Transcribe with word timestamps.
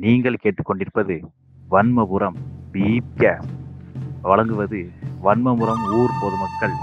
நீங்கள் 0.00 0.36
கேட்டுக்கொண்டிருப்பது 0.42 1.22
வன்மபுரம் 1.70 2.36
பீப் 2.72 3.40
வழங்குவது 4.22 4.90
வன்மபுரம் 5.24 5.82
ஊர் 5.94 6.10
பொதுமக்கள். 6.20 6.74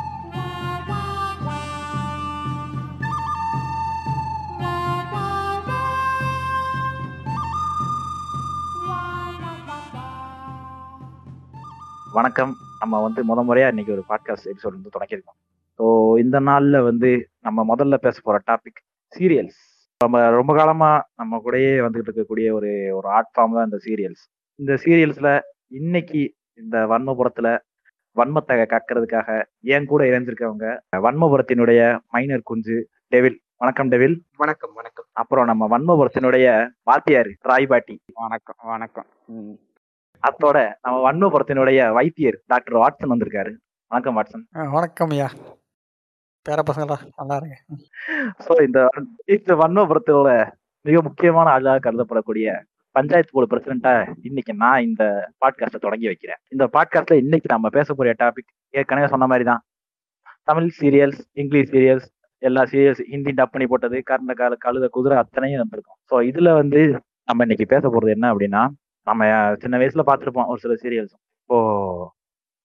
வணக்கம். 12.13 12.55
நம்ம 12.79 13.01
வந்து 13.01 13.23
முத 13.23 13.55
முறையா 13.55 13.67
இன்னைக்கு 13.67 13.91
ஒரு 13.91 14.03
பாட்காஸ்ட் 14.09 14.45
எபிசோட் 14.45 14.81
வந்து 14.81 14.89
தொடங்கியிருக்கோம். 14.99 15.39
ஸோ 15.77 16.17
இந்த 16.19 16.39
நாள்ல 16.39 16.83
வந்து 16.83 17.29
நம்ம 17.39 17.75
முதல்ல 17.75 17.95
பேச 17.95 18.19
போற 18.23 18.41
டாபிக் 18.47 18.83
சீரியல்ஸ் 19.19 19.74
நம்ம 20.03 20.29
ரொம்ப 20.29 20.55
காலமா 20.55 21.07
நம்ம 21.15 21.41
கூடயே 21.45 21.75
வந்துகிட்டு 21.85 22.09
இருக்கக்கூடிய 22.09 22.51
ஒரு 22.51 22.89
ஒரு 22.95 23.07
ஆர்ட் 23.07 23.27
ஃபார்ம் 23.27 23.53
தான் 23.53 23.63
இந்த 23.63 23.77
சீரியல்ஸ் 23.77 24.23
இந்த 24.55 24.73
சீரியல்ஸ்ல 24.73 25.39
இன்னைக்கு 25.67 26.33
இந்த 26.53 26.85
வன்மபுரத்துல 26.85 27.59
வன்மத்தை 28.15 28.77
கக்கிறதுக்காக 28.77 29.43
என் 29.59 29.85
கூட 29.85 30.03
இணைஞ்சிருக்கவங்க 30.03 30.79
வன்மபுரத்தினுடைய 30.97 31.99
மைனர் 32.07 32.41
குஞ்சு 32.43 32.87
டெவில். 33.07 33.37
வணக்கம் 33.57 33.89
டெவில். 33.89 34.21
வணக்கம் 34.37 34.73
வணக்கம். 34.73 35.05
அப்புறம் 35.11 35.45
நம்ம 35.45 35.67
வன்மபுரத்தினுடைய 35.67 36.69
வாத்தியார் 36.83 37.27
ராய்பாட்டி 37.27 37.97
வணக்கம் 38.13 38.55
வணக்கம். 38.63 39.05
ம். 39.25 39.51
அத்தோட 40.23 40.73
நம்ம 40.81 41.11
வன்மபுரத்தினுடைய 41.11 41.93
வைத்தியர் 41.93 42.41
டாக்டர் 42.45 42.79
வாட்சன் 42.79 43.11
வந்திருக்காரு. 43.11 43.55
வணக்கம் 43.87 44.17
வாட்சன். 44.17 44.71
வணக்கம் 44.71 45.09
ஐயா. 45.09 45.29
பேர 46.45 46.59
பசங்களா? 46.61 46.97
நல்லா 47.19 47.35
இருங்க 47.35 47.55
ஸோ 48.39 48.53
இந்த 48.63 48.79
இந்த 49.27 49.51
வன்மபுரத்தோட 49.55 50.29
மிக 50.85 50.97
முக்கியமான 51.01 51.47
ஆளாக 51.49 51.79
கருதப்படக்கூடிய 51.85 52.47
பஞ்சாயத்து 52.95 53.31
போர்டு 53.31 53.49
பிரசிடண்டா 53.51 53.93
இன்னைக்கு 54.21 54.53
நான் 54.53 54.83
இந்த 54.83 55.03
பாட்காஸ்ட்டை 55.41 55.79
தொடங்கி 55.79 56.07
வைக்கிறேன். 56.07 56.39
இந்த 56.51 56.65
பாட்காஸ்ட்ல 56.73 57.15
இன்னைக்கு 57.15 57.47
நம்ம 57.51 57.69
பேச 57.69 57.93
போற 57.93 58.13
டாபிக் 58.19 58.51
ஏற்கனவே 58.73 59.07
சொன்ன 59.07 59.27
மாதிரி 59.27 59.43
தான் 59.43 59.61
தமிழ் 60.43 60.69
சீரியல்ஸ் 60.79 61.21
இங்கிலீஷ் 61.33 61.71
சீரியல்ஸ் 61.71 62.07
எல்லா 62.43 62.63
சீரியல்ஸ் 62.65 63.03
ஹிந்தி 63.11 63.31
டப் 63.31 63.53
பண்ணி 63.53 63.67
போட்டது 63.67 63.97
கர்ண 64.03 64.33
கால 64.33 64.55
கழுத 64.65 64.87
குதிரை 64.87 65.17
அத்தனையும் 65.17 65.61
வந்திருக்கும் 65.63 65.99
ஸோ 66.11 66.15
இதுல 66.29 66.53
வந்து 66.53 66.81
நம்ம 67.27 67.43
இன்னைக்கு 67.43 67.65
பேச 67.65 67.83
போறது 67.89 68.09
என்ன 68.09 68.31
அப்படின்னா 68.33 68.63
நம்ம 69.07 69.23
சின்ன 69.55 69.77
வயசுல 69.77 70.03
பார்த்துருப்போம் 70.05 70.47
ஒரு 70.47 70.59
சில 70.59 70.75
சீரியல்ஸ் 70.83 71.15
இப்போ 71.41 71.57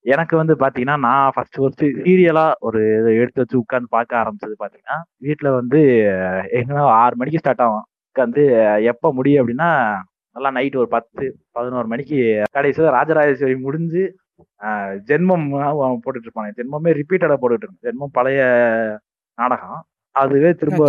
எனக்கு 0.05 0.35
வந்து 0.41 0.55
பாத்தீங்கன்னா 0.63 0.97
நான் 1.07 1.33
ஃபர்ஸ்ட் 1.35 1.59
ஃபர்ஸ்ட் 1.61 1.85
சீரியலா 2.05 2.45
ஒரு 2.67 2.81
இதை 3.01 3.11
எடுத்து 3.23 3.43
வச்சு 3.43 3.57
உட்காந்து 3.63 3.89
பார்க்க 3.97 4.21
ஆரம்பிச்சது 4.23 4.55
பாத்தீங்கன்னா 4.63 4.99
வீட்டுல 5.27 5.49
வந்து 5.59 5.81
எங்கன்னா 6.59 6.85
ஆறு 7.03 7.19
மணிக்கு 7.21 7.43
ஸ்டார்ட் 7.43 7.65
ஆகும். 7.67 7.85
உட்காந்து 8.11 8.43
எப்ப 8.93 9.13
முடியும் 9.19 9.41
அப்படின்னா 9.43 9.69
நல்லா 10.37 10.51
நைட் 10.57 10.81
ஒரு 10.83 10.89
பத்து 10.97 11.25
பதினோரு 11.57 11.87
மணிக்கு 11.93 12.19
கடைசியில் 12.57 12.95
ராஜராஜேஸ்வரி 12.99 13.57
முடிஞ்சு 13.67 14.03
ஜென்மம் 15.11 15.47
போட்டுட்டு 16.05 16.27
இருப்பாங்க 16.29 16.51
ஜென்மமே 16.59 16.91
ரிப்பீட்டடா 17.01 17.37
போட்டுட்டு 17.43 17.67
இருக்கும் 17.67 17.87
ஜென்மம் 17.89 18.17
பழைய 18.19 18.41
நாடகம். 19.39 19.81
அதுவே 20.17 20.51
திரும்ப 20.61 20.89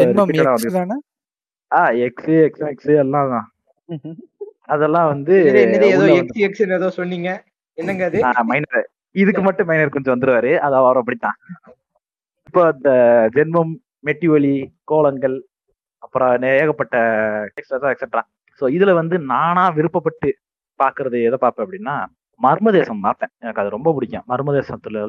ஆ 1.71 1.81
எக்ஸ் 2.05 2.31
எக்ஸ் 2.45 2.65
எக்ஸ் 2.71 2.91
எல்லாம் 3.03 3.29
தான். 3.33 3.47
அதெல்லாம் 4.73 5.09
வந்து 5.13 5.35
ஏதோ 5.91 6.07
எக்ஸ் 6.21 6.41
எக்ஸ் 6.47 6.63
ஏதோ 6.79 6.89
சொன்னீங்க. 6.99 7.29
என்னங்க 7.77 8.03
அது? 8.09 8.19
மைனர் 8.51 8.87
இதுக்கு 9.15 9.41
மட்டும் 9.47 9.67
மைனர் 9.69 9.95
கொஞ்சம் 9.95 10.13
வந்துருவாரு. 10.13 10.51
அது 10.65 10.75
அவர் 10.81 10.99
அப்படித்தான். 11.01 11.37
இப்போ 12.49 12.61
இந்த 12.75 12.91
ஜென்மம் 13.37 13.73
மெட்டிவலி 14.07 14.55
கோலங்கள் 14.91 15.37
அப்புறம் 16.05 16.45
ஏகப்பட்ட 16.61 16.95
எக்ஸட்ரா 17.59 17.91
எக்ஸட்ரா 17.93 18.23
ஸோ 18.61 18.65
இதுல 18.77 18.91
வந்து 19.01 19.15
நானா 19.33 19.63
விருப்பப்பட்டு 19.77 20.29
பாக்குறது 20.79 21.17
எதை 21.27 21.37
பார்ப்பேன் 21.43 21.65
அப்படின்னா 21.65 21.95
மர்மதேசம் 22.41 23.03
பார்ப்பேன். 23.05 23.31
எனக்கு 23.43 23.61
அது 23.61 23.75
ரொம்ப 23.75 23.89
பிடிக்கும். 23.95 24.25
மர்மதேசத்துல 24.31 25.01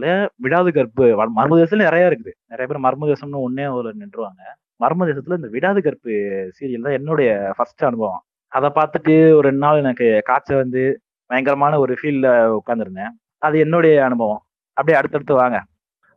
விடாது 0.44 0.70
கற்பு. 0.78 1.06
மர்மதேசத்துல 1.38 1.86
நிறைய 1.88 2.10
இருக்குது. 2.10 2.32
நிறைய 2.52 2.66
பேர் 2.70 2.84
மர்மதேசம்னு 2.86 3.44
ஒன்னே 3.46 3.66
ஒரு 3.78 3.90
நின்றுவாங்க. 4.00 4.42
மர்மதேசத்துல 4.84 5.38
இந்த 5.40 5.48
விடாது 5.54 5.80
கற்பு 5.86 6.12
சீரியல் 6.56 6.86
தான் 6.86 6.98
என்னுடைய 6.98 7.30
ஃபர்ஸ்ட் 7.56 7.84
அனுபவம். 7.90 8.22
அதை 8.52 8.68
பார்த்துட்டு 8.78 9.14
ஒரு 9.36 9.44
ரெண்டு 9.48 9.64
நாள் 9.66 9.82
எனக்கு 9.84 10.06
காய்ச்சல் 10.28 10.62
வந்து 10.64 10.82
பயங்கரமான 11.30 11.78
ஒரு 11.84 11.92
ஃபீல்ட்ல 12.00 12.30
உட்காந்துருந்தேன் 12.60 13.12
அது 13.42 13.56
என்னுடைய 13.58 13.94
அனுபவம். 14.08 14.42
அப்படியே 14.76 14.98
அடுத்தடுத்து 14.98 15.34
வாங்க. 15.34 15.58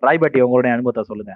ராய்பாட்டி 0.04 0.40
உங்களுடைய 0.46 0.72
அனுபவத்தை 0.76 1.04
சொல்லுங்க. 1.10 1.34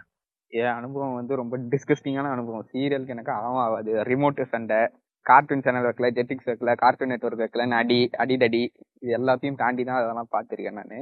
என் 0.53 0.75
அனுபவம் 0.79 1.17
வந்து 1.19 1.33
ரொம்ப 1.41 1.55
டிஸ்கஸ்டிங்கான 1.72 2.31
அனுபவம். 2.35 2.66
சீரியலுக்கு 2.72 3.16
எனக்கு 3.16 3.33
அவன் 3.38 3.61
ஆகாது. 3.66 3.91
ரிமோட் 4.09 4.41
சண்டை 4.53 4.79
கார்ட்டூன் 5.25 5.63
சேனல் 5.66 5.85
வைக்கல 5.88 6.07
ஜெட்டிக்ஸ் 6.17 6.50
வைக்கல 6.50 6.73
கார்ட்டூன் 6.83 7.11
நெட்ஒர்க் 7.13 7.44
வைக்கல 7.44 7.66
அடி 7.81 8.00
அடிடடி 8.23 8.61
இது 9.03 9.11
எல்லாத்தையும் 9.19 9.59
தாண்டி 9.63 9.83
தான் 9.83 10.00
அதெல்லாம் 10.01 10.31
பார்த்துருக்கேன் 10.35 10.79
நான். 10.81 10.95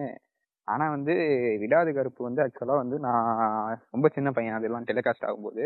ஆனால் 0.68 0.94
வந்து 0.96 1.14
விடாது 1.62 1.92
கருப்பு 1.98 2.22
வந்து 2.28 2.42
ஆக்சுவலாக 2.46 2.82
வந்து 2.84 2.98
நான் 3.00 3.78
ரொம்ப 3.96 4.08
சின்ன 4.16 4.32
பையன். 4.38 4.58
அதெல்லாம் 4.60 4.88
டெலிகாஸ்ட் 4.92 5.28
ஆகும்போது. 5.30 5.66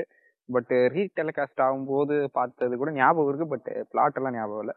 பட் 0.50 0.74
ரீ 0.96 1.04
டெலிகாஸ்ட் 1.20 1.64
ஆகும்போது 1.68 2.16
பார்த்தது 2.38 2.78
கூட 2.82 2.92
ஞாபகம் 2.92 3.30
இருக்குது 3.32 3.54
பட் 3.54 3.70
பிளாட் 3.92 4.18
எல்லாம் 4.20 4.38
ஞாபகம் 4.40 4.64
இல்லை. 4.66 4.76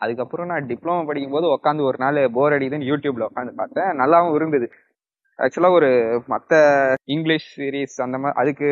அதுக்கப்புறம் 0.00 0.46
நான் 0.46 0.66
டிப்ளமோ 0.70 1.04
படிக்கும்போது 1.06 1.46
உட்காந்து 1.56 1.82
ஒரு 1.88 1.98
நாள் 1.98 2.18
போர் 2.30 2.54
அடிக்குதுன்னு 2.56 2.90
யூடியூப்ல 2.92 3.26
உட்காந்து 3.28 3.52
பார்த்தேன். 3.60 3.90
நல்லாவும் 4.00 4.34
இருந்தது. 4.34 4.66
ஆக்சுவலாக 5.38 5.78
ஒரு 5.78 5.88
மற்ற 6.26 6.52
இங்கிலீஷ் 7.14 7.48
சீரீஸ் 7.56 7.96
அந்த 8.04 8.16
மாதிரி 8.18 8.38
அதுக்கு 8.42 8.68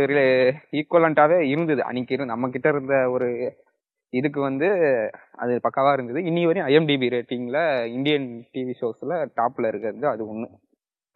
ஈக்குவலண்ட்டாகவே 0.81 1.39
இருந்தது. 1.53 1.83
அன்னைக்கு 1.85 2.15
இருந்து 2.15 2.33
நம்ம 2.33 2.49
கிட்ட 2.49 2.69
இருந்த 2.69 2.97
ஒரு 3.11 3.29
இதுக்கு 4.13 4.41
வந்து 4.41 4.69
அது 5.43 5.53
பக்காவா 5.67 5.93
இருந்தது. 5.93 6.21
இன்னி 6.31 6.43
வரையும் 6.47 6.69
ஐஎம்டிபி 6.71 7.09
ரேட்டிங்ல 7.17 7.59
இந்தியன் 7.97 8.29
டிவி 8.55 8.75
ஷோஸ்ல 8.81 9.15
டாப்ல 9.41 9.69
இருக்கிறது 9.73 10.07
அது 10.15 10.23
ஒன்று 10.29 10.49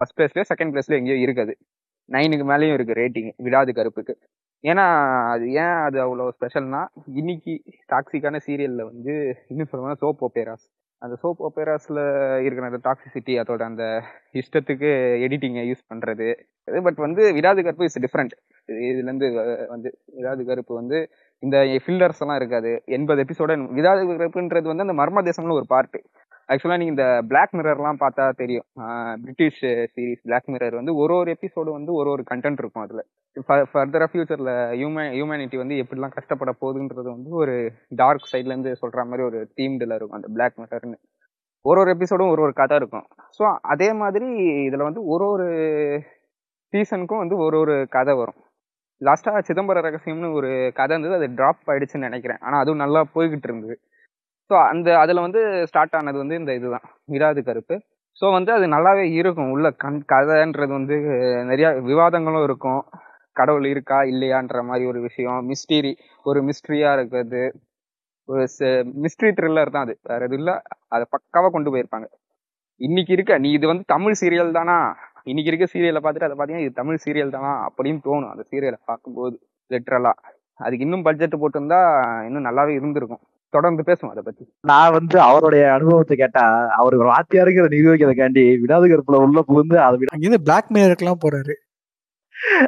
ஃபர்ஸ்ட் 0.00 0.18
பிளேஸ்ல 0.18 0.44
செகண்ட் 0.52 0.72
பிளேஸ்ல 0.74 0.98
எங்கேயோ 1.00 1.18
இருக்குது. 1.26 1.54
நைனுக்கு 2.08 2.44
மேலேயும் 2.52 2.76
இருக்கு 2.78 2.98
ரேட்டிங் 3.02 3.30
விடாது 3.36 3.72
கருப்புக்கு. 3.72 4.14
ஏன்னா 4.64 4.84
அது 5.32 5.44
ஏன் 5.52 5.76
அது 5.86 5.98
அவ்வளோ 6.04 6.24
ஸ்பெஷல்னா 6.36 6.80
இன்னைக்கு 7.14 7.52
டாக்ஸிக்கான 7.92 8.38
சீரியல்ல 8.46 8.82
வந்து 8.82 9.14
இன்னும் 9.48 9.70
சொல்லணும்னா 9.70 9.98
சோப் 10.00 10.24
ஒப்பேராஸ் 10.28 10.66
அந்த 11.02 11.14
சோப் 11.22 11.42
ஒப்பேராஸில் 11.48 12.00
இருக்கிற 12.44 12.64
அந்த 12.66 12.80
டாக்ஸிசிட்டி 12.86 13.34
அதோட 13.40 13.62
அந்த 13.62 13.84
இஷ்டத்துக்கு 14.34 14.88
எடிட்டிங்கை 15.26 15.62
யூஸ் 15.70 15.84
பண்றது. 15.92 16.28
பட் 16.86 16.98
வந்து 17.04 17.22
விடாது 17.32 17.60
கருப்பு 17.62 17.84
இஸ் 17.84 18.00
டிஃப்ரெண்ட் 18.04 18.34
இதுலேருந்து 18.68 19.28
வந்து 19.68 19.90
விடாது 20.16 20.42
கருப்பு 20.44 20.72
வந்து 20.74 20.98
இந்த 21.42 21.56
ஃபில்லர்ஸ் 21.84 22.22
எல்லாம் 22.24 22.36
இருக்காது. 22.36 22.72
எண்பது 22.96 23.22
எபிசோட 23.24 23.56
விடாது 23.78 24.02
கருப்புன்றது 24.12 24.66
வந்து 24.72 24.86
அந்த 24.86 24.96
மர்ம 25.02 25.24
தேசம்னு 25.28 25.58
ஒரு 25.60 25.68
பார்ட்டு 25.74 26.00
ஆக்சுவலாக 26.48 26.78
நீங்கள் 26.80 26.94
இந்த 26.94 27.06
பிளாக் 27.30 27.54
மிரர்லாம் 27.58 28.00
பார்த்தா 28.02 28.24
தெரியும். 28.40 28.66
பிரிட்டிஷ் 29.22 29.60
சீரீஸ் 29.94 30.22
பிளாக் 30.26 30.48
மிரர் 30.52 30.78
வந்து 30.80 30.92
ஒரு 31.02 31.14
ஒரு 31.20 31.30
எபிசோடு 31.36 31.70
வந்து 31.78 31.92
ஒரு 32.00 32.08
ஒரு 32.14 32.22
கண்டென்ட் 32.30 32.60
இருக்கும் 32.62 32.84
அதில். 32.84 33.02
ஃபர்தராக 33.72 34.08
ஃபியூச்சரில் 34.12 34.52
ஹியூமன் 34.78 35.10
ஹியூமனிட்டி 35.16 35.56
வந்து 35.62 35.76
எப்படிலாம் 35.82 36.14
கஷ்டப்பட 36.16 36.52
போகுதுன்றது 36.62 37.08
வந்து 37.16 37.32
ஒரு 37.42 37.54
டார்க் 38.00 38.30
சைட்லேருந்து 38.32 38.72
சொல்கிற 38.82 39.04
மாதிரி 39.10 39.24
ஒரு 39.30 39.40
தீம்டில் 39.58 39.96
இருக்கும் 39.98 40.18
அந்த 40.20 40.30
பிளாக் 40.36 40.58
மிரர்னு 40.62 40.98
ஒரு 41.64 41.78
ஒரு 41.82 41.90
எபிசோடும் 41.96 42.32
ஒரு 42.34 42.42
ஒரு 42.46 42.54
கதை 42.60 42.74
இருக்கும். 42.80 43.06
ஸோ 43.38 43.42
அதே 43.72 43.88
மாதிரி 44.02 44.28
இதில் 44.68 44.88
வந்து 44.88 45.00
ஒரு 45.14 45.24
ஒரு 45.34 45.46
சீசனுக்கும் 46.72 47.22
வந்து 47.22 47.36
ஒரு 47.46 47.56
ஒரு 47.62 47.74
கதை 47.96 48.14
வரும். 48.20 48.38
லாஸ்ட்டாக 49.00 49.40
சிதம்பர 49.48 49.82
ரகசியம்னு 49.86 50.30
ஒரு 50.38 50.48
கதை 50.78 50.92
இருந்தது 50.94 51.18
அது 51.18 51.28
ட்ராப் 51.38 51.68
ஆகிடுச்சுன்னு 51.72 52.08
நினைக்கிறேன். 52.08 52.40
ஆனால் 52.46 52.62
அதுவும் 52.62 52.82
நல்லா 52.84 53.00
போய்கிட்டு 53.16 53.48
இருந்தது. 53.50 53.74
ஸோ 54.50 54.54
அந்த 54.70 54.88
அதில் 55.00 55.24
வந்து 55.26 55.40
ஸ்டார்ட் 55.70 55.96
ஆனது 55.98 56.18
வந்து 56.22 56.38
இந்த 56.40 56.52
இதுதான். 56.54 56.84
விராது 57.12 57.40
கருப்பு. 57.48 57.76
ஸோ 58.20 58.26
வந்து 58.36 58.50
அது 58.52 58.66
நல்லாவே 58.74 59.04
இருக்கும். 59.20 59.50
உள்ள 59.54 59.66
கண் 59.82 59.98
கதைன்றது 60.12 60.72
வந்து 60.78 60.96
நிறைய 61.50 61.68
விவாதங்களும் 61.90 62.46
இருக்கும். 62.48 62.80
கடவுள் 63.36 63.66
இருக்கா 63.72 63.98
இல்லையான்ற 64.12 64.60
மாதிரி 64.68 64.84
ஒரு 64.92 65.00
விஷயம். 65.00 65.40
மிஸ்டீரி 65.50 65.92
ஒரு 66.26 66.40
மிஸ்ட்ரியாக 66.48 66.96
இருக்கிறது. 66.98 67.42
ஒரு 68.28 68.42
மிஸ்ட்ரி 69.04 69.28
த்ரில்லர் 69.38 69.74
தான் 69.74 69.86
அது. 69.86 69.94
வேற 70.10 70.20
எதுவும் 70.26 70.40
இல்லை. 70.40 70.54
அதை 70.88 71.04
பக்காவாக 71.14 71.52
கொண்டு 71.52 71.72
போயிருப்பாங்க. 71.74 72.08
இன்னைக்கு 72.80 73.12
இருக்க 73.16 73.38
நீ 73.44 73.48
இது 73.52 73.66
வந்து 73.66 73.84
தமிழ் 73.94 74.18
சீரியல் 74.22 74.56
தானா? 74.58 74.76
இன்னைக்கு 75.30 75.50
இருக்க 75.52 75.66
சீரியலை 75.72 76.00
பார்த்துட்டு 76.02 76.28
அதை 76.28 76.36
பார்த்தீங்கன்னா 76.36 76.66
இது 76.66 76.80
தமிழ் 76.80 77.02
சீரியல் 77.04 77.34
தானா? 77.36 77.52
அப்படின்னு 77.68 78.00
தோணும். 78.08 78.32
அந்த 78.34 78.44
சீரியலை 78.50 78.78
பார்க்கும்போது 78.90 79.36
லிட்ரலாக 79.70 80.16
அதுக்கு 80.60 80.86
இன்னும் 80.86 81.06
பட்ஜெட் 81.08 81.40
போட்டிருந்தா 81.42 81.80
இன்னும் 82.28 82.46
நல்லாவே 82.48 82.72
இருந்திருக்கும். 82.78 83.22
தொடர்ந்து 83.48 83.82
பேசுவோம் 83.86 84.10
அதை 84.10 84.22
பத்தி. 84.22 84.52
நான் 84.60 84.92
வந்து 84.92 85.20
அவருடைய 85.20 85.72
அனுபவத்தை 85.72 86.16
கேட்டா 86.16 86.66
அவர் 86.76 86.96
வாத்தியாருங்கிற 86.98 87.66
நிரூபிக்கிறதுக்காண்டி 87.74 88.60
விடாது 88.60 88.86
கருப்புல 88.86 89.16
உள்ள 89.16 89.42
புகுந்து 89.42 89.80
அதை 89.80 89.98
விட 89.98 90.10
அங்கிருந்து 90.12 90.42
பிளாக் 90.42 90.70
மேயருக்குலாம் 90.72 91.22
போறாரு. 91.24 91.54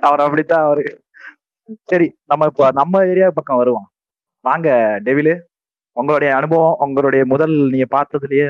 அவர் 0.00 0.20
அப்படித்தான் 0.20 0.64
அவரு. 0.64 1.02
சரி 1.82 2.18
நம்ம 2.24 2.46
இப்போ 2.46 2.70
நம்ம 2.72 3.06
ஏரியா 3.06 3.30
பக்கம் 3.34 3.56
வருவோம். 3.56 3.88
வாங்க 4.40 5.00
டெவிலு. 5.04 5.38
உங்களுடைய 5.92 6.36
அனுபவம் 6.36 6.76
உங்களுடைய 6.78 7.24
முதல் 7.24 7.70
நீங்க 7.70 7.86
பார்த்ததுலயே 7.96 8.44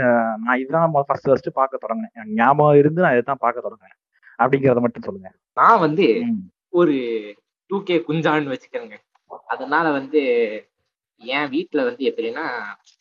நான் 0.45 0.59
இதுதான் 0.59 0.91
ஃபர்ஸ்ட் 0.93 1.27
ஃபர்ஸ்ட் 1.27 1.53
பார்க்க 1.53 1.79
தொடங்கினேன். 1.83 2.29
ஞாபகம் 2.35 2.77
இருந்து 2.77 3.01
நான் 3.01 3.11
இதைத்தான் 3.11 3.41
பார்க்க 3.41 3.69
தொடங்கினேன். 3.69 3.99
அப்படிங்கறத 4.39 4.81
மட்டும் 4.81 5.03
சொல்லுங்க. 5.03 5.33
நான் 5.55 5.81
வந்து. 5.81 6.23
ஒரு 6.69 6.97
டூ 7.67 7.83
கே 7.83 8.05
குஞ்சான்னு 8.09 8.55
வச்சுக்கிறேங்க 8.55 8.93
அதனால 9.47 9.91
வந்து 9.91 10.21
என் 11.21 11.51
வீட்டுல 11.55 11.81
வந்து 11.89 12.03
எப்படின்னா 12.11 12.45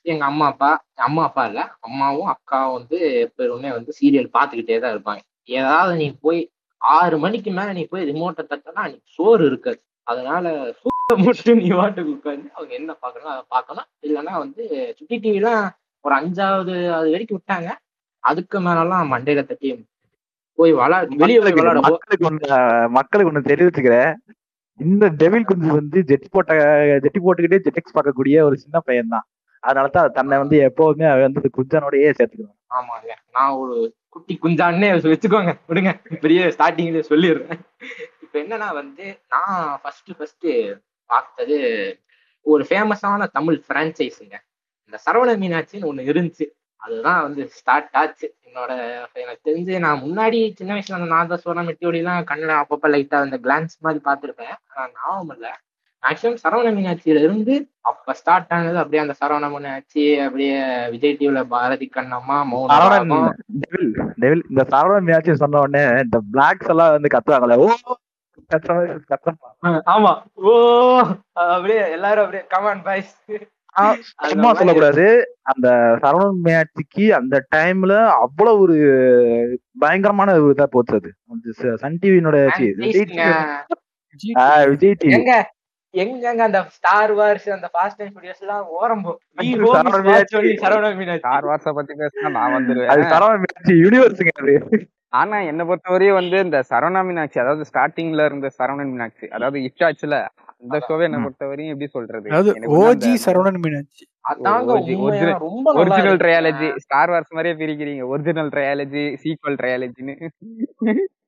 எங்க 0.05 0.23
அம்மா 0.25 0.45
அப்பா 0.51 0.69
அம்மா 1.07 1.23
அப்பா 1.27 1.43
இல்ல 1.49 1.61
அம்மாவும் 1.87 2.31
அக்காவும் 2.33 2.75
வந்து 2.77 2.97
எப்பவுமே 3.25 3.69
வந்து 3.77 3.91
சீரியல் 3.99 4.33
பார்த்துக்கிட்டே 4.37 4.79
தான் 4.79 4.93
இருப்பாங்க. 4.95 5.21
ஏதாவது 5.59 5.93
நீ 6.01 6.07
போய் 6.25 6.41
ஆறு 6.81 7.15
மணிக்கு 7.17 7.51
மேல 7.51 7.73
நீ 7.73 7.83
போய் 7.91 8.07
ரிமோட்டை 8.09 8.43
தட்டினா 8.43 8.83
அன்னைக்கு 8.85 9.15
சோறு 9.17 9.43
இருக்காது. 9.45 9.79
அதனால 10.07 10.45
சூப்பை 10.81 11.15
மட்டும் 11.25 11.59
நீ 11.61 11.69
வாட்டுக்கு 11.79 12.15
உட்காந்து 12.17 12.49
அவங்க 12.55 12.73
என்ன 12.79 12.91
பார்க்கணும் 13.03 13.33
அதை 13.33 13.43
பார்க்கணும் 13.55 13.87
இல்லைன்னா 14.05 14.33
வந்து 14.43 14.63
சுட்டி 14.99 15.17
டிவிலாம் 15.25 15.65
ஒரு 16.05 16.13
அஞ்சாவது 16.19 16.75
அது 16.97 17.07
வரைக்கும் 17.13 17.39
விட்டாங்க. 17.39 17.69
அதுக்கு 18.23 18.57
மேலலாம் 18.59 19.11
மண்டையில 19.13 19.43
தட்டி 19.49 19.69
போய் 20.59 20.73
விளா 20.79 20.97
வெளியே 21.21 21.39
மக்களுக்கு 21.89 22.27
ஒண்ணு 22.29 22.47
மக்களுக்கு 22.97 23.29
ஒண்ணு 23.31 23.49
தெரிவிச்சுக்கிறேன். 23.49 24.11
இந்த 24.79 25.09
டெவில் 25.09 25.43
குஞ்சு 25.43 25.71
வந்து 25.71 26.03
ஜெட் 26.03 26.29
போட்ட 26.29 26.53
ஜெட்டி 27.03 27.19
போட்டுக்கிட்டே 27.25 27.59
ஜெட்டிக்ஸ் 27.65 27.97
பார்க்கக்கூடிய 27.97 28.41
ஒரு 28.41 28.57
சின்ன 28.57 28.79
பையன் 28.79 29.07
தான் 29.07 29.27
அதனாலதான் 29.63 30.09
தன்னை 30.09 30.37
வந்து 30.37 30.57
எப்போதுமே 30.57 31.21
வந்து 31.21 31.41
இந்த 31.43 31.49
சேர்த்துக்கணும் 31.53 32.17
சேர்த்துக்குவான். 32.19 32.59
ஆமாங்க. 32.69 33.09
நான் 33.31 33.51
ஒரு 33.51 33.95
குட்டி 34.09 34.39
குஞ்சான்னே 34.43 34.89
வச்சுக்கோங்க. 35.09 35.53
விடுங்க. 35.67 36.17
பெரிய 36.21 36.47
ஸ்டார்டிங்ல 36.47 37.03
சொல்லிடுறேன். 37.09 37.59
இப்ப 38.21 38.39
என்னன்னா 38.39 38.73
வந்து 38.73 39.19
நான் 39.29 39.79
ஃபர்ஸ்ட் 39.81 40.17
ஃபர்ஸ்ட் 40.17 40.47
பார்த்தது 41.05 41.57
ஒரு 42.41 42.65
ஃபேமஸான 42.69 43.27
தமிழ் 43.31 43.61
பிரான்ச்சைஸுங்க 43.69 44.35
இந்த 44.85 44.99
சரவண 45.05 45.31
மீனாட்சின்னு 45.41 45.89
ஒண்ணு 45.91 46.09
இருந்துச்சு. 46.11 46.45
அதுதான் 46.81 47.21
வந்து 47.23 47.41
ஸ்டார்ட் 47.55 47.95
ஆச்சு. 47.95 48.27
என்னோட 48.47 48.71
எனக்கு 49.15 49.41
தெரிஞ்சு 49.45 49.73
நான் 49.79 50.03
முன்னாடி 50.03 50.39
சின்ன 50.57 50.73
வயசுல 50.73 50.97
அந்த 50.97 51.09
நாதஸ்வரம் 51.13 51.67
மெட்டியோடிலாம் 51.67 52.29
கண்ணுல 52.29 52.53
அப்பப்ப 52.61 52.91
லைட்டா 52.93 53.17
அந்த 53.25 53.39
கிளான்ஸ் 53.43 53.75
மாதிரி 53.81 54.01
பார்த்திருப்பேன். 54.05 54.55
ஆனா 54.71 54.85
ஞாபகம் 54.95 55.33
இல்ல. 55.35 55.49
மேக்ஸிமம் 56.03 56.41
சரவண 56.41 56.67
மீனாட்சியில 56.75 57.21
இருந்து 57.23 57.53
அப்ப 57.85 58.13
ஸ்டார்ட் 58.19 58.53
ஆனது 58.55 58.77
அப்படியே 58.81 59.01
அந்த 59.01 59.15
சரவண 59.19 59.45
மீனாட்சி 59.53 60.03
அப்படியே 60.21 60.53
விஜய் 60.93 61.17
டிவில 61.17 61.41
பாரதி 61.49 61.87
கண்ணம்மா 61.91 62.37
மௌன 62.49 62.69
டெவில் 63.63 63.89
டெவில் 64.21 64.43
இந்த 64.49 64.63
சரவணன் 64.71 65.07
மீனாட்சி 65.07 65.35
சொன்ன 65.41 65.63
உடனே 65.65 65.83
இந்த 66.03 66.19
பிளாக்ஸ் 66.31 66.71
எல்லாம் 66.73 66.93
வந்து 66.95 67.11
கத்துவாங்களே 67.15 67.57
ஓ. 67.61 67.67
ஆமா. 69.89 70.11
ஓ 70.43 70.51
அப்படியே 71.45 71.81
எல்லாரும் 71.95 72.23
அப்படியே 72.23 72.43
கமான் 72.51 72.83
பாய்ஸ் 72.85 73.13
சும்மா 74.31 74.49
சொல்லக்கூடாது. 74.59 75.05
அந்த 75.51 75.67
சரவணன் 76.03 76.41
மீனாட்சிக்கு 76.45 77.05
அந்த 77.19 77.35
டைம்ல 77.55 77.93
அவ்வளவு 78.23 78.61
ஒரு 78.65 78.77
பயங்கரமான 79.83 80.35
ஒரு 80.39 80.53
இதா 80.55 80.67
போச்சு 80.75 80.99
அது. 80.99 81.11
சன் 81.83 82.01
டிவியினோட 82.03 82.37
விஜய் 84.73 84.97
டிவி 85.03 85.15
எங்க 85.93 86.43
அந்த 86.47 86.59
ஸ்டார் 86.75 87.11
வார்ஸ் 87.19 87.47
அந்த 87.55 87.67
ஃபாஸ்ட் 87.73 88.01
அண்ட் 88.03 88.11
ஃபியூரியஸ் 88.13 88.41
எல்லாம் 88.43 88.65
ஓரம்போ 88.79 89.11
சரவண. 89.75 90.17
சரவண 90.63 91.15
ஸ்டார் 91.21 91.47
வார்ஸ 91.49 91.73
பத்தி 91.77 91.93
பேசினா 92.01 92.29
நான் 92.35 92.45
அது 92.45 92.57
வந்துருவேன் 92.57 93.11
சரவணன் 93.13 93.41
மீனாட்சி 93.43 93.75
யூனிவர்ஸுங்க 93.85 94.33
அது. 94.43 94.55
ஆனா 95.19 95.37
என்ன 95.51 95.61
பொறுத்தவரையும் 95.69 96.19
வந்து 96.19 96.37
இந்த 96.45 96.57
சரவணா 96.71 97.01
மீனாட்சி 97.07 97.39
அதாவது 97.43 97.63
ஸ்டார்டிங்ல 97.69 98.27
இருந்த 98.29 98.47
சரவணன் 98.59 98.91
மீனாட்சி 98.93 99.27
அதாவது 99.37 99.59
இட்டாச்சுல 99.67 100.17
அந்த 100.61 100.85
ஷோவை 100.87 101.03
என்ன 101.03 101.17
ம். 101.17 101.25
பொறுத்தவரையும் 101.25 101.67
எப்படி 101.67 101.87
சொல்றது? 101.87 102.29
வந்து 102.29 102.51
OG 102.53 103.13
Saravanan 103.25 103.59
Meenakshi. 103.59 104.05
Original. 105.73 106.17
Trilogy 106.17 106.77
star 106.77 107.09
wars 107.09 107.33
மாதிரியே 107.33 107.55
பிரிக்கிறீங்க. 107.55 108.05
Original 108.07 108.49
trilogy 108.49 109.03
sequel 109.23 109.57
ட்ரையாலஜின்னு 109.61 110.27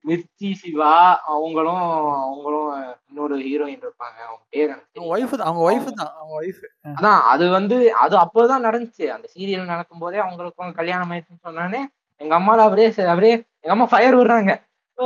Mirchi 0.08 0.54
Shiva 0.54 1.22
அவங்களும் 1.26 1.82
அவங்களும் 2.22 2.70
இன்னொரு 3.10 3.36
ஹீரோயின் 3.38 3.84
இருப்பாங்க. 3.84 4.18
அவங்க 4.26 4.44
பேர் 4.50 4.70
ஒய்ஃப். 4.70 5.30
தான். 5.30 5.48
அவங்க 5.48 5.64
ஒய்ஃப் 5.72 5.94
தான். 5.96 6.12
அவங்க 6.16 6.42
ஒய்ஃப் 6.42 6.62
அதான் 6.88 7.22
அது 7.24 7.50
வந்து 7.50 7.94
அது 7.94 8.18
அப்போதான் 8.18 8.66
நடந்துச்சு. 8.66 9.08
அந்த 9.08 9.28
சீரியல் 9.36 9.66
நடக்கும் 9.66 10.00
போதே 10.00 10.18
அவங்களுக்கும் 10.18 10.74
கல்யாணம் 10.74 11.12
ஆயிடுச்சுன்னு 11.12 11.48
சொன்னானே 11.48 11.80
எங்க 12.22 12.40
அம்மால 12.40 12.60
அப்படியே 12.60 12.88
அப்படியே 13.06 13.32
எங்க 13.32 13.70
அம்மா 13.70 13.86
ஃபயர் 13.86 14.18
விடுறாங்க. 14.18 14.52
"ஓ, 14.98 15.06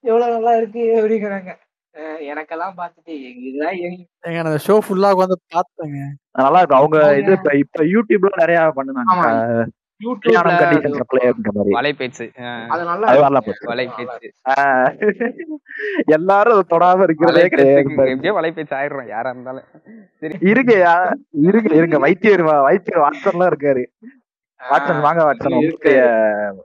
எவ்வளவு 0.00 0.32
நல்லா 0.32 0.54
இருக்கு 0.56 0.80
அப்படிங்கிறாங்க. 1.00 1.50
எனக்கெல்லாம் 1.98 2.74
ஏங்க 4.26 4.34
நான் 4.34 4.44
அந்த 4.44 4.58
ஷோ 4.66 4.78
ஃபுல்லா 4.88 5.08
உட்காந்து 5.18 5.36
பார்த்தேங்க 5.54 5.98
நல்லா 6.32 6.58
இருக்கும் 6.58 6.78
அவங்க 6.78 7.18
இது 7.18 7.32
இப்ப 7.32 7.56
இப்ப 7.56 7.84
யூடியூப்ல 7.84 8.36
நிறைய 8.36 8.72
பண்ணுனாங்க. 8.76 9.64
இருக்கு. 10.70 11.04
எல்லாரும் 16.06 16.64
தொடாம 16.70 17.02
இருக்கிறதே 17.02 17.48
கிடையாது. 17.48 17.82
வலைபேச்சு 18.40 18.74
ஆயிடுறோம் 18.74 19.08
யாரா 19.08 19.30
இருந்தாலும். 19.30 19.62
சரி. 20.20 20.36
இருங்க 20.40 20.74
யா- 20.74 21.14
இருங்க 21.74 21.98
வைத்தியர் 21.98 22.44
வா- 22.44 22.62
வைத்தியர் 22.62 23.02
வாட்சன்லாம் 23.02 23.52
இருக்காரு. 23.52 23.84
வாட்சன் 24.70 25.00
வாங்க 25.00 25.34
வாட்சன் 25.34 25.62
இருக்கு. 25.62 26.64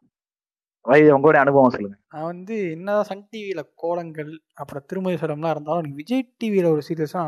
உங்களுடைய 1.15 1.41
அனுபவம் 1.43 1.73
சொல்லுங்க. 1.75 1.97
நான் 2.13 2.29
வந்து 2.31 2.55
என்னதான் 2.71 3.07
சன் 3.09 3.27
டிவியில 3.31 3.61
கோலங்கள் 3.83 4.31
அப்புறம் 4.53 4.83
திருமதி 4.89 5.17
சொல்லம்லாம் 5.21 5.53
இருந்தாலும் 5.55 5.81
எனக்கு 5.81 6.01
விஜய் 6.01 6.27
டிவியில 6.43 6.71
ஒரு 6.75 6.81
சீரியஸா 6.89 7.21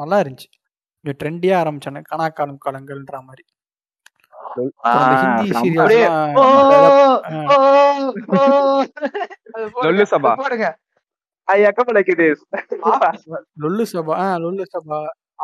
நல்லா 0.00 0.18
இருந்துச்சு. 0.22 0.48
இங்க 1.04 1.12
ட்ரெண்டியா 1.20 1.54
ஆரம்பிச்சானு 1.62 2.00
கணக்காலம் 2.12 2.62
காலங்கள்ன்ற 2.66 3.18
மாதிரி. 3.28 3.44
லொல்லு 9.84 10.04
சபா. 10.12 10.30
லொல்லு 13.62 13.84
சபா 13.92 14.14
ஆ 14.22 14.26
லொல்லு 14.44 14.64
சபா. 14.74 14.98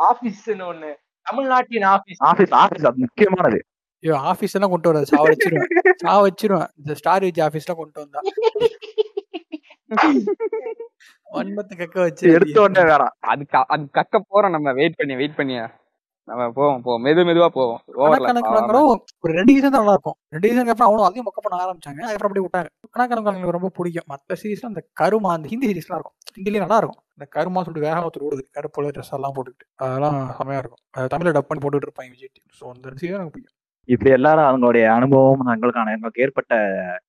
ஆபீஸ்னு 0.09 0.65
ஒண்ணு. 0.71 0.91
தமிழ்நாட்டின் 1.29 1.87
ஆபீஸ் 1.95 2.21
ஆபீஸ் 2.31 2.53
ஆபீஸ் 2.63 2.87
அது 2.89 3.03
முக்கியமானது. 3.05 3.59
ஐயோ 4.03 4.15
ஆபீஸ் 4.31 4.55
எல்லாம் 4.57 4.73
கொண்டு 4.73 4.89
வராது. 4.89 5.09
சா 5.13 5.19
வச்சிருவேன். 5.27 5.69
சா 6.03 6.13
வச்சிருவேன். 6.25 6.69
இந்த 6.81 6.93
ஸ்டார் 6.99 7.25
விஜய் 7.27 7.45
ஆபீஸ்லாம் 7.47 7.81
கொண்டு 7.81 8.03
வந்தா. 8.03 8.21
வன்மத்தை 11.35 11.75
கக்க 11.79 11.97
வச்சு 12.05 12.25
எடுத்த 12.35 12.57
உடனே 12.65 12.83
வேணாம். 12.91 13.15
அது 13.31 13.43
அது 13.73 13.83
கக்க 13.99 14.23
போறோம் 14.31 14.55
நம்ம. 14.55 14.73
வெயிட் 14.79 14.97
பண்ணி 14.99 15.15
வெயிட் 15.21 15.37
பண்ணி. 15.39 15.57
நம்ம 16.27 16.45
போவோம் 16.55 16.81
போவோம். 16.85 17.03
மெது 17.05 17.21
மெதுவா 17.27 17.47
போவோம். 17.57 17.81
ஒரு 19.23 19.31
ரெண்டு 19.37 19.51
சீசன் 19.55 19.73
தான் 19.75 19.81
நல்லா 19.83 19.93
இருக்கும் 19.95 20.17
ரெண்டு 20.33 20.47
சீசனுக்கு 20.47 20.73
அப்புறம் 20.73 20.89
அவனும் 20.89 21.05
அதையும் 21.07 21.27
மொக்க 21.27 21.41
பண்ண 21.43 21.59
ஆரம்பிச்சாங்க. 21.65 22.01
அதுக்கப்புறம் 22.05 22.31
அப்படியே 22.31 22.45
விட்டாங்க 22.45 23.37
எனக்கு 23.37 23.57
ரொம்ப 23.57 23.69
பிடிக்கும். 23.77 24.07
மற்ற 24.13 24.37
சீரீஸ்ல 24.41 24.71
அந்த 24.71 24.83
கருமா 25.01 25.29
அந்த 25.35 25.47
ஹிந்தி 25.53 25.69
சீரீஸ்லாம் 25.69 25.99
இருக்கும். 25.99 26.17
ஹிந்திலயும் 26.37 26.65
நல்லா 26.65 26.79
இருக்கும் 26.81 27.01
இந்த 27.17 27.27
கருமா 27.37 27.61
சொல்லிட்டு 27.65 27.87
வேக 27.87 28.01
ஒருத்தர் 28.07 28.27
ஓடுது. 28.29 28.43
கருப்புல 28.57 28.91
ட்ரெஸ் 28.97 29.13
எல்லாம் 29.19 29.35
போட்டுக்கிட்டு. 29.37 29.67
அதெல்லாம் 29.85 30.17
செமையா 30.39 30.59
இருக்கும். 30.63 30.83
தமிழ்ல 31.13 31.33
டப் 31.37 31.49
பண்ணி 31.51 31.63
போட்டுட்டு 31.65 31.89
இருப்பாங்க 31.89 32.11
விஜய் 32.15 32.33
ஸோ 32.59 32.65
அந்த 32.75 32.95
சீசன் 33.01 33.19
எனக்கு 33.19 33.35
பிடிக்கும். 33.37 33.56
இப்படி 33.89 34.09
எல்லாரும் 34.17 34.47
அவங்களுடைய 34.47 34.85
அனுபவம் 34.97 35.47
தங்களுக்கான 35.49 35.91
எங்களுக்கு 35.95 36.23
ஏற்பட்ட 36.25 36.53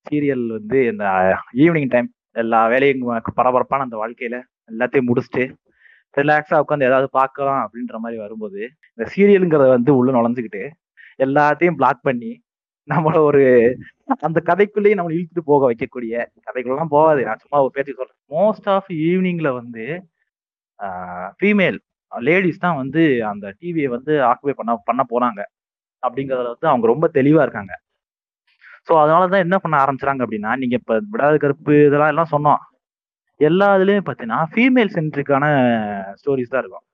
சீரியல் 0.07 0.45
வந்து 0.57 0.79
இந்த 0.91 1.05
ஈவினிங் 1.65 1.93
டைம் 1.95 2.09
எல்லா 2.43 2.61
வேலையும் 2.73 3.03
பரபரப்பான 3.39 3.87
அந்த 3.87 3.97
வாழ்க்கையில 4.03 4.37
எல்லாத்தையும் 4.73 5.09
முடிச்சுட்டு 5.11 5.45
ரிலாக்ஸா 6.15 6.59
உட்காந்து 6.63 6.89
ஏதாவது 6.91 7.09
பார்க்கலாம் 7.19 7.63
அப்படின்ற 7.65 7.97
மாதிரி 8.05 8.19
வரும்போது 8.25 8.61
இந்த 8.93 9.05
சீரியலுங்கிறத 9.15 9.69
வந்து 9.77 9.93
உள்ள 9.99 10.13
நுழைஞ்சுக்கிட்டு 10.17 10.63
எல்லாத்தையும் 11.27 11.79
பிளாக் 11.81 12.07
பண்ணி 12.09 12.31
நம்மள 12.89 13.17
ஒரு 13.29 13.43
அந்த 14.27 14.39
கதைக்குள்ளேயே 14.49 14.97
நம்மளை 14.99 15.15
இழுத்துட்டு 15.17 15.45
போக 15.51 15.63
வைக்கக்கூடிய 15.71 16.15
கதைக்குள்ளலாம் 16.47 16.95
போகாது. 16.97 17.21
நான் 17.29 17.43
சும்மா 17.43 17.59
ஒரு 17.65 17.73
பேச்சு 17.77 17.99
சொல்றேன். 17.99 18.19
மோஸ்ட் 18.37 18.69
ஆஃப் 18.75 18.89
ஈவினிங்ல 19.09 19.51
வந்து 19.61 19.85
ஃபீமேல் 21.41 21.79
லேடிஸ் 22.13 22.63
தான் 22.65 22.79
வந்து 22.83 23.03
அந்த 23.33 23.47
டிவியை 23.61 23.89
வந்து 23.97 24.13
ஆக்குபை 24.31 24.55
பண்ண 24.61 24.73
பண்ண 24.89 25.03
போறாங்க. 25.13 25.41
அப்படிங்கறதுல 26.03 26.53
வந்து 26.55 26.71
அவங்க 26.73 26.87
ரொம்ப 26.93 27.07
தெளிவா 27.19 27.43
இருக்காங்க. 27.47 27.75
ஸோ 28.89 28.95
அதனாலதான் 29.03 29.45
என்ன 29.47 29.57
பண்ண 29.63 29.77
ஆரம்பிச்சாங்க 29.83 30.23
அப்படின்னா 30.27 30.53
நீங்க 30.63 30.77
இப்ப 30.81 30.95
விடாத 31.13 31.35
கருப்பு 31.45 31.75
இதெல்லாம் 31.89 32.13
எல்லாம் 32.15 32.33
சொன்னோம். 32.35 32.61
எல்லா 33.41 33.69
இதுலயும் 33.79 34.07
பார்த்தீங்கன்னா 34.07 34.41
ஃபீமேல் 34.53 34.95
சென்ட்ரிக்கான 34.97 35.47
ஸ்டோரிஸ் 36.21 36.53
தான் 36.55 36.63
இருக்கும். 36.65 36.85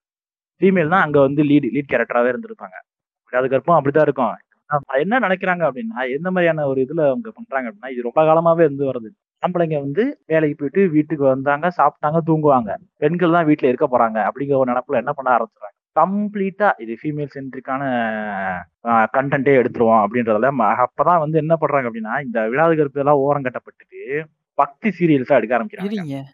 ஃபீமேல் 0.60 0.92
தான் 0.94 1.04
அங்க 1.06 1.18
வந்து 1.26 1.42
லீட் 1.50 1.68
லீட் 1.74 1.92
கேரக்டராகவே 1.92 2.32
இருந்திருப்பாங்க. 2.34 2.76
விடாத 3.32 3.46
கருப்பும் 3.54 3.78
அப்படிதான் 3.78 4.08
இருக்கும். 4.08 4.34
என்ன 5.02 5.18
நினைக்கிறாங்க 5.26 5.64
அப்படின்னா 5.68 6.00
எந்த 6.16 6.28
மாதிரியான 6.34 6.66
ஒரு 6.70 6.80
இதுல 6.86 7.02
அவங்க 7.10 7.30
பண்றாங்க 7.38 7.68
அப்படின்னா 7.70 7.92
இது 7.94 8.08
ரொம்ப 8.08 8.22
காலமாவே 8.30 8.64
இருந்து 8.68 8.90
வருது. 8.90 9.10
ஆம்பளைங்க 9.42 9.78
வந்து 9.86 10.02
வேலைக்கு 10.32 10.56
போயிட்டு 10.60 10.82
வீட்டுக்கு 10.96 11.24
வந்தாங்க 11.28 11.68
சாப்பிட்டாங்க 11.78 12.20
தூங்குவாங்க. 12.28 12.70
பெண்கள் 13.02 13.36
தான் 13.36 13.48
வீட்டுல 13.50 13.70
இருக்க 13.72 13.88
போறாங்க 13.94 14.18
அப்படிங்கிற 14.28 14.58
ஒரு 14.62 14.72
நினப்புல 14.72 15.02
என்ன 15.02 15.14
பண்ண 15.18 15.30
ஆரம்பிச்சுறாங்க 15.36 15.76
கம்ப்ளீட்டா 16.00 16.72
இது 16.78 16.96
ஃபீமேல் 17.02 17.28
சென்ட்ரிக்கான 17.34 17.82
கண்டென்ட்டே 19.12 19.52
எடுத்துருவோம் 19.60 20.04
அப்படின்றதுல 20.04 20.50
ம- 20.58 20.84
அப்பதான் 20.84 21.18
வந்து 21.18 21.38
என்ன 21.38 21.56
பண்றாங்க 21.56 21.88
அப்படின்னா 21.88 22.24
இந்த 22.24 22.48
விழாத 22.48 22.74
கருப்பு 22.74 23.00
எல்லாம் 23.00 23.16
ஓரம் 23.16 23.44
கட்டப்பட்டுட்டு 23.44 24.24
பக்தி 24.54 24.88
சீரியல்ஸா 24.98 25.34
எடுக்க 25.34 25.58
ஆரம்பிக்கிறாங்க. 25.58 26.24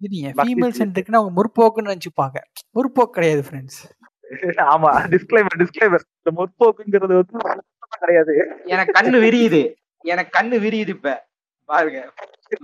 இருங்க 0.00 0.34
ஃபீமேல் 0.42 0.70
serial. 0.70 0.78
சென்டருக்குன்னு 0.78 1.14
அவங்க 1.14 1.32
முற்போக்குன்னு 1.36 1.92
நினைச்சுப்பாங்க. 1.92 2.38
முற்போக்கு 2.74 3.10
கிடையாது 3.10 3.42
ஃப்ரெண்ட்ஸ் 3.50 3.80
ஆமா 4.74 4.90
டிஸ்க்ளைமர் 5.10 5.58
டிஸ்க்ளைமர் 5.58 6.04
இந்த 6.16 6.30
முற்போக்குங்கிறது 6.36 7.14
வந்து 7.14 7.58
கிடையாது. 7.98 8.32
எனக்கு 8.64 9.00
கண்ணு 9.00 9.20
விரியுது. 9.22 9.60
எனக்கு 10.00 10.38
கண்ணு 10.38 10.58
விரியுது 10.62 10.88
இப்ப. 10.88 11.26
பாருங்க. 11.64 12.12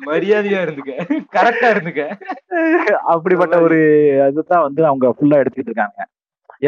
மரியாதையா 0.06 0.58
இருந்துக்க. 0.64 0.92
கரெக்டா 1.32 1.68
இருந்துக்க. 1.74 2.02
அப்படிப்பட்ட 3.06 3.60
ஒரு 3.60 3.78
இதுதான் 4.28 4.62
வந்து 4.62 4.86
அவங்க 4.86 5.08
ஃபுல்லா 5.08 5.34
எடுத்துட்டு 5.34 5.70
இருக்காங்க. 5.70 5.98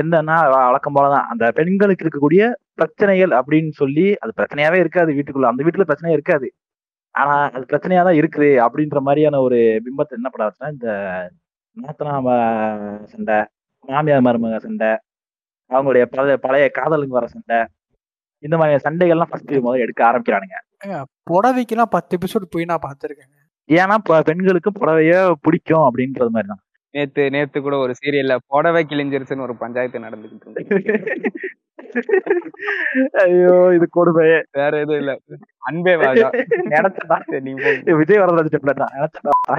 என்னன்னா 0.00 0.36
வழக்கம் 0.52 0.96
போலதான். 0.96 1.26
அந்த 1.32 1.44
பெண்களுக்கு 1.58 2.04
இருக்கக்கூடிய 2.04 2.44
பிரச்சனைகள் 2.80 3.32
அப்படின்னு 3.38 3.72
சொல்லி 3.80 4.06
அது 4.22 4.32
பிரச்சனையாவே 4.40 4.78
இருக்காது 4.84 5.10
வீட்டுக்குள்ள. 5.16 5.50
அந்த 5.52 5.64
வீட்டுல 5.66 5.86
பிரச்சனையே 5.90 6.16
இருக்காது. 6.18 6.48
ஆனா 7.14 7.34
அது 7.56 7.64
பிரச்சனையா 7.72 8.02
தான் 8.08 8.18
இருக்குது 8.20 8.50
அப்படின்ற 8.66 9.00
மாதிரியான 9.08 9.40
ஒரு 9.46 9.58
பிம்பத்தை 9.84 10.16
என்ன 10.18 10.28
பண்ண 10.30 10.46
வச்சுன்னா 10.48 10.70
இந்த 10.76 10.88
நாத்தனா 11.76 12.14
சண்டை 13.12 13.38
மாமியார் 13.88 14.26
மருமக 14.26 14.58
சண்டை 14.66 14.90
அவங்களுடைய 15.70 16.04
பழைய 16.14 16.36
பழைய 16.46 16.66
காதலுக்கு 16.78 17.18
வர 17.18 17.26
சண்டை 17.34 17.58
இந்த 18.46 18.54
மாதிரி 18.60 18.84
சண்டைகள்லாம் 18.86 19.30
ஃபர்ஸ்ட் 19.30 19.52
முதல்ல 19.64 19.84
எடுக்க 19.84 20.00
ஆரம்பிக்கிறானுங்க. 20.08 20.56
புடவைக்கெல்லாம் 21.30 21.92
பத்து 21.94 22.16
எபிசோடு 22.18 22.46
போய் 22.54 22.70
நான் 22.70 22.84
பார்த்துருக்கேங்க. 22.86 23.36
ஏன்னா 23.68 23.96
பெண்களுக்கு 24.30 24.70
புடவைய 24.80 25.12
பிடிக்கும் 25.46 25.86
அப்படின்றது 25.88 26.32
மாதிரி 26.34 26.48
தான் 26.52 26.62
நேத்து 26.94 27.22
நேத்து 27.30 27.58
கூட 27.60 27.76
ஒரு 27.78 27.92
சீரியல்ல 28.00 28.34
புடவை 28.46 28.82
கிழிஞ்சிருச்சுன்னு 28.84 29.46
ஒரு 29.48 29.56
பஞ்சாயத்து 29.56 30.04
நடந்துகிட்டு 30.06 30.46
இருந்தது 30.46 31.40
ஐயோ 33.22 33.54
இது 33.76 33.86
கொடுமை. 33.90 34.24
வேற 34.52 34.72
எதுவும் 34.78 35.00
இல்ல. 35.02 35.12
அன்பே 35.62 35.94
வாஜா 36.00 36.28
நீங்க 37.42 37.60
போங்க. 37.64 37.96
விஜய் 38.00 38.22
வரது 38.22 38.54
டெம்ப்ளேட் 38.54 38.82
தான் 38.84 38.94
நினைச்சா 38.96 39.56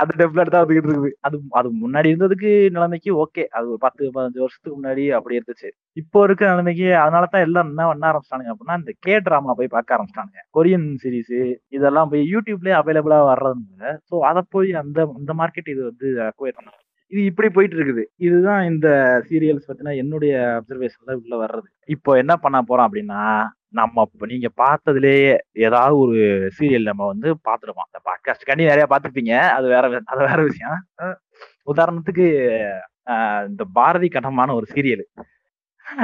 அந்த 0.00 0.12
டெம்ப்ளேட் 0.20 0.52
தான் 0.54 0.62
வந்துகிட்டு 0.62 0.88
இருக்குது. 0.88 1.10
அது 1.26 1.36
அது 1.58 1.68
முன்னாடி 1.82 2.10
இருந்ததுக்கு 2.12 2.50
நிலைமைக்கு 2.76 3.10
ஓகே 3.24 3.44
அது 3.56 3.66
ஒரு 3.72 3.80
பத்து 3.86 4.02
பதினஞ்சு 4.16 4.42
வருஷத்துக்கு 4.44 4.76
முன்னாடி 4.78 5.04
அப்படி 5.18 5.38
இருந்துச்சு. 5.38 5.68
இப்போ 6.02 6.18
இருக்க 6.28 6.52
நிலைமைக்கு 6.52 6.88
அதனால 7.02 7.28
தான் 7.34 7.44
எல்லாம் 7.46 7.68
என்ன 7.72 7.88
பண்ண 7.90 8.10
ஆரம்பிச்சிட்டானுங்க 8.10 8.52
அப்படின்னா 8.54 8.78
இந்த 8.82 8.94
கே 9.06 9.16
ட்ராமா 9.26 9.56
போய் 9.60 9.74
பார்க்க 9.76 9.96
ஆரம்பிச்சிட்டானுங்க. 9.96 10.42
கொரியன் 10.58 10.88
சீரிஸ் 11.02 11.36
இதெல்லாம் 11.78 12.10
போய் 12.12 12.24
யூடியூப்லயே 12.34 12.76
அவைலபிளா 12.80 13.20
வர்றதுனால 13.32 13.92
ஸோ 14.10 14.24
அதை 14.30 14.42
போய் 14.56 14.70
அந்த 14.84 15.00
அந்த 15.18 15.34
மார்க்கெட் 15.42 15.72
இது 15.74 15.82
வந்து 15.90 16.08
அக்வயர் 16.30 16.58
பண்ணாங்க. 16.58 16.80
இது 17.12 17.22
இப்படி 17.30 17.48
போயிட்டு 17.56 17.76
இருக்குது. 17.78 18.02
இதுதான் 18.26 18.62
இந்த 18.70 18.88
சீரியல்ஸ் 19.28 19.68
பத்தினா 19.68 19.92
என்னுடைய 20.02 20.34
அப்சர்வேஷன்ல 20.58 21.18
உள்ள 21.22 21.34
வர்றது. 21.42 21.68
இப்போ 21.94 22.10
என்ன 22.22 22.34
பண்ண 22.44 22.58
போறோம் 22.70 22.86
அப்படின்னா 22.88 23.20
நம்ம 23.78 24.04
நீங்க 24.32 24.48
பார்த்ததுலேயே 24.62 25.30
ஏதாவது 25.66 25.94
ஒரு 25.98 26.16
சீரியல் 26.56 26.90
நம்ம 26.90 27.06
வந்து 27.12 27.28
பார்த்துருப்போம். 27.46 27.88
அந்த 27.88 28.00
பாட்காஸ்ட் 28.08 28.48
கண்டி 28.48 28.70
நிறைய 28.70 28.86
பார்த்துருப்பீங்க. 28.90 29.34
அது 29.56 29.66
வேற 29.74 29.84
அது 30.12 30.20
வேற 30.28 30.38
விஷயம். 30.42 30.78
உதாரணத்துக்கு 31.72 32.26
இந்த 33.48 33.62
பாரதி 33.78 34.08
கட்டமான 34.08 34.54
ஒரு 34.54 34.66
சீரியல் 34.74 35.04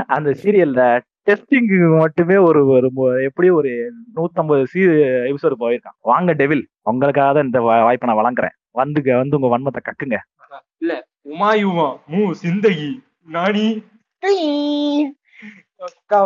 அந்த 0.07 0.31
சீரியல்ல 0.43 0.83
டெஸ்டிங் 1.29 1.71
மட்டுமே 2.01 2.37
ஒரு 2.49 2.61
ஒரு 2.75 2.89
எப்படியும் 3.29 3.59
ஒரு 3.61 3.71
நூத்தம்பது 4.17 4.63
சீ 4.73 4.81
எபிசோடு 5.31 5.57
போயிருக்கான். 5.63 5.99
வாங்க 6.11 6.33
டெவில் 6.33 6.65
உங்களுக்காக 6.91 7.33
தான் 7.37 7.49
இந்த 7.49 7.61
வாய்ப்பை 7.61 8.09
நான் 8.09 8.21
வழங்குறேன். 8.23 8.57
வந்துங்க 8.81 9.17
வந்து 9.23 9.39
உங்க 9.39 9.51
வன்மத்தை 9.55 9.83
கக்குங்க. 9.85 10.19
இல்ல 10.83 10.93
உமாயுமா 11.31 11.89
மூ 12.13 12.23
சிந்தகி 12.43 12.91
நானி. 13.37 13.67
அக்கா 15.81 16.19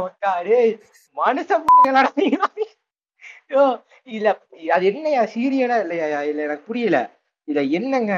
இல்ல 4.09 4.29
அது 4.73 4.85
என்னையா 4.91 5.23
சீரியலா 5.35 5.77
இல்லையா 5.85 6.21
இல்ல 6.23 6.41
எனக்கு 6.43 6.65
புரியல. 6.69 6.99
இத 7.49 7.59
என்னங்க 7.79 8.13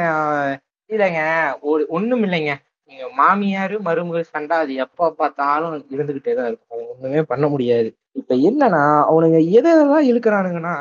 இல்லைங்க 0.91 1.21
ஒரு 1.63 1.83
ஒண்ணும் 1.89 2.23
இல்லைங்க. 2.23 2.53
நீங்க 2.91 3.05
மாமியாரு 3.19 3.77
மருமகள் 3.81 4.33
சண்டை 4.33 4.57
அது 4.57 4.73
எப்ப 4.77 5.11
பார்த்தாலும் 5.13 5.73
இருந்துகிட்டே 5.95 6.35
தான் 6.35 6.49
இருக்கும். 6.49 6.85
ஒண்ணுமே 6.93 7.23
பண்ண 7.23 7.45
முடியாது. 7.49 7.89
இப்ப 8.13 8.35
என்னன்னா 8.49 8.83
அவனுங்க 9.11 9.39
எதை 9.51 9.71
எதெல்லாம் 9.73 10.09
இழுக்கிறானுங்கன்னா 10.11 10.75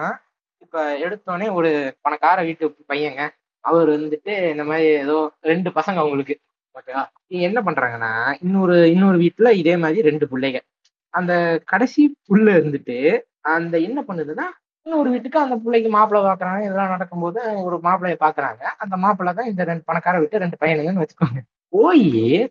இப்ப 0.62 0.84
எடுத்தோடனே 1.06 1.48
ஒரு 1.52 1.70
பணக்கார 2.02 2.38
வீட்டு 2.44 2.66
பையங்க. 2.92 3.22
அவர் 3.66 3.90
வந்துட்டு 3.96 4.34
இந்த 4.54 4.64
மாதிரி 4.64 4.88
ஏதோ 5.04 5.18
ரெண்டு 5.44 5.70
பசங்க 5.72 5.98
அவங்களுக்கு. 5.98 6.36
ஓகேவா 6.76 7.02
uh, 7.02 7.42
என்ன 7.48 7.60
பண்றாங்கன்னா 7.68 8.12
இன்னொரு 8.46 8.76
இன்னொரு 8.94 9.18
வீட்டுல 9.24 9.50
இதே 9.62 9.76
மாதிரி 9.84 10.00
ரெண்டு 10.10 10.26
பிள்ளைங்க 10.32 10.60
அந்த 11.14 11.34
கடைசி 11.66 12.02
புள்ள 12.28 12.48
இருந்துட்டு 12.60 12.98
அந்த 13.56 13.76
என்ன 13.88 14.00
பண்ணுதுன்னா 14.08 14.48
இன்னொரு 14.86 15.10
வீட்டுக்கு 15.14 15.38
அந்த 15.44 15.56
பிள்ளைக்கு 15.62 15.90
மாப்பிள்ளை 15.96 16.22
பாக்குறாங்க 16.26 16.60
இதெல்லாம் 16.66 16.94
நடக்கும்போது 16.96 17.40
ஒரு 17.68 17.78
மாப்பிள்ளைய 17.86 18.18
பாக்குறாங்க 18.26 18.64
அந்த 18.84 18.96
மாப்பிள்ளை 19.04 19.32
தான் 19.40 19.50
இந்த 19.52 19.64
ரெண்டு 19.70 19.88
பணக்கார 19.90 20.20
விட்டு 20.24 20.42
ரெண்டு 20.44 20.60
பையனுங்கன்னு 20.62 21.04
வச்சுக்கோங்க. 21.04 21.42
போய் 21.74 22.04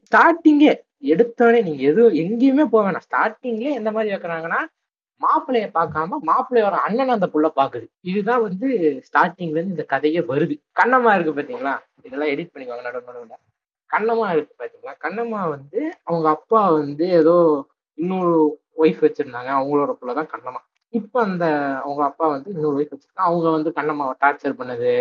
ஸ்டார்டிங்கே 0.07 0.73
எடுத்தோடனே 1.13 1.61
நீங்க 1.69 1.83
எதுவும் 1.91 2.17
எங்கேயுமே 2.23 2.65
போக 2.73 2.83
வேணாம். 2.87 3.07
ஸ்டார்டிங்லேயே 3.09 3.75
எந்த 3.81 3.91
மாதிரி 3.97 4.13
வைக்கிறாங்கன்னா 4.15 4.61
மாப்பிள்ளைய 5.21 5.67
பார்க்காம 5.79 6.19
மாப்பிள்ளையோட 6.31 6.77
அண்ணன் 6.87 7.17
அந்த 7.17 7.27
புள்ள 7.35 7.49
பாக்குது 7.61 7.87
இதுதான் 8.11 8.45
வந்து 8.47 8.69
ஸ்டார்டிங்ல 9.09 9.59
இருந்து 9.59 9.77
இந்த 9.77 9.87
கதையே 9.95 10.23
வருது. 10.33 10.57
கண்ணமா 10.81 11.13
இருக்கு 11.17 11.35
பாத்தீங்களா? 11.39 11.75
இதெல்லாம் 12.07 12.33
எடிட் 12.35 12.53
பண்ணிக்கோங்க 12.55 12.87
நடுவு 12.89 13.09
நடுவில். 13.11 13.41
கண்ணம்மா 13.95 14.29
இருக்கு 14.33 14.55
பாத்தீங்களா? 14.61 14.95
கண்ணம்மா 15.05 15.49
வந்து 15.49 15.81
அவங்க 16.03 16.29
அப்பா 16.29 16.71
வந்து 16.71 17.09
ஏதோ 17.21 17.37
இன்னொரு 17.99 18.37
ஒய்ஃப் 18.79 19.03
வச்சிருந்தாங்க. 19.07 19.51
அவங்களோட 19.59 19.93
புள்ளதான் 20.01 20.33
கண்ணம்மா. 20.35 20.61
இப்ப 20.95 21.21
அந்த 21.21 21.45
அவங்க 21.85 22.03
அப்பா 22.05 22.27
வந்து 22.29 22.49
இன்னொரு 22.53 22.77
ஒய்ஃப் 22.79 22.93
வச்சிருக்காங்க. 22.95 23.29
அவங்க 23.31 23.49
வந்து 23.51 23.71
கண்ணம்மாவை 23.77 24.15
டார்ச்சர் 24.25 24.59
பண்ணது. 24.61 24.93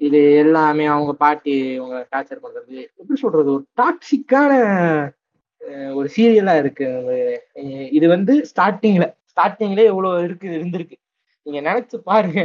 இது 0.00 0.20
எல்லாமே 0.34 0.84
அவங்க 0.86 1.12
பாட்டி 1.14 1.76
அவங்க 1.76 1.98
டார்ச்சர் 2.12 2.44
பண்றது. 2.44 2.76
எப்படி 2.98 3.18
சொல்றது? 3.20 3.50
ஒரு 3.52 3.64
டாக்ஸிக்கான 3.80 4.52
ஒரு 5.94 6.08
சீரியலா 6.16 6.54
இருக்கு. 6.58 6.86
இது 7.90 8.06
வந்து 8.08 8.34
ஸ்டார்டிங்ல 8.50 9.06
ஸ்டார்டிங்ல 9.32 9.84
இவ்வளவு 9.84 10.24
இருக்கு 10.24 10.48
இருந்திருக்கு. 10.58 10.96
நீங்க 11.46 11.60
நினைச்சு 11.70 11.96
பாருங்க. 12.10 12.40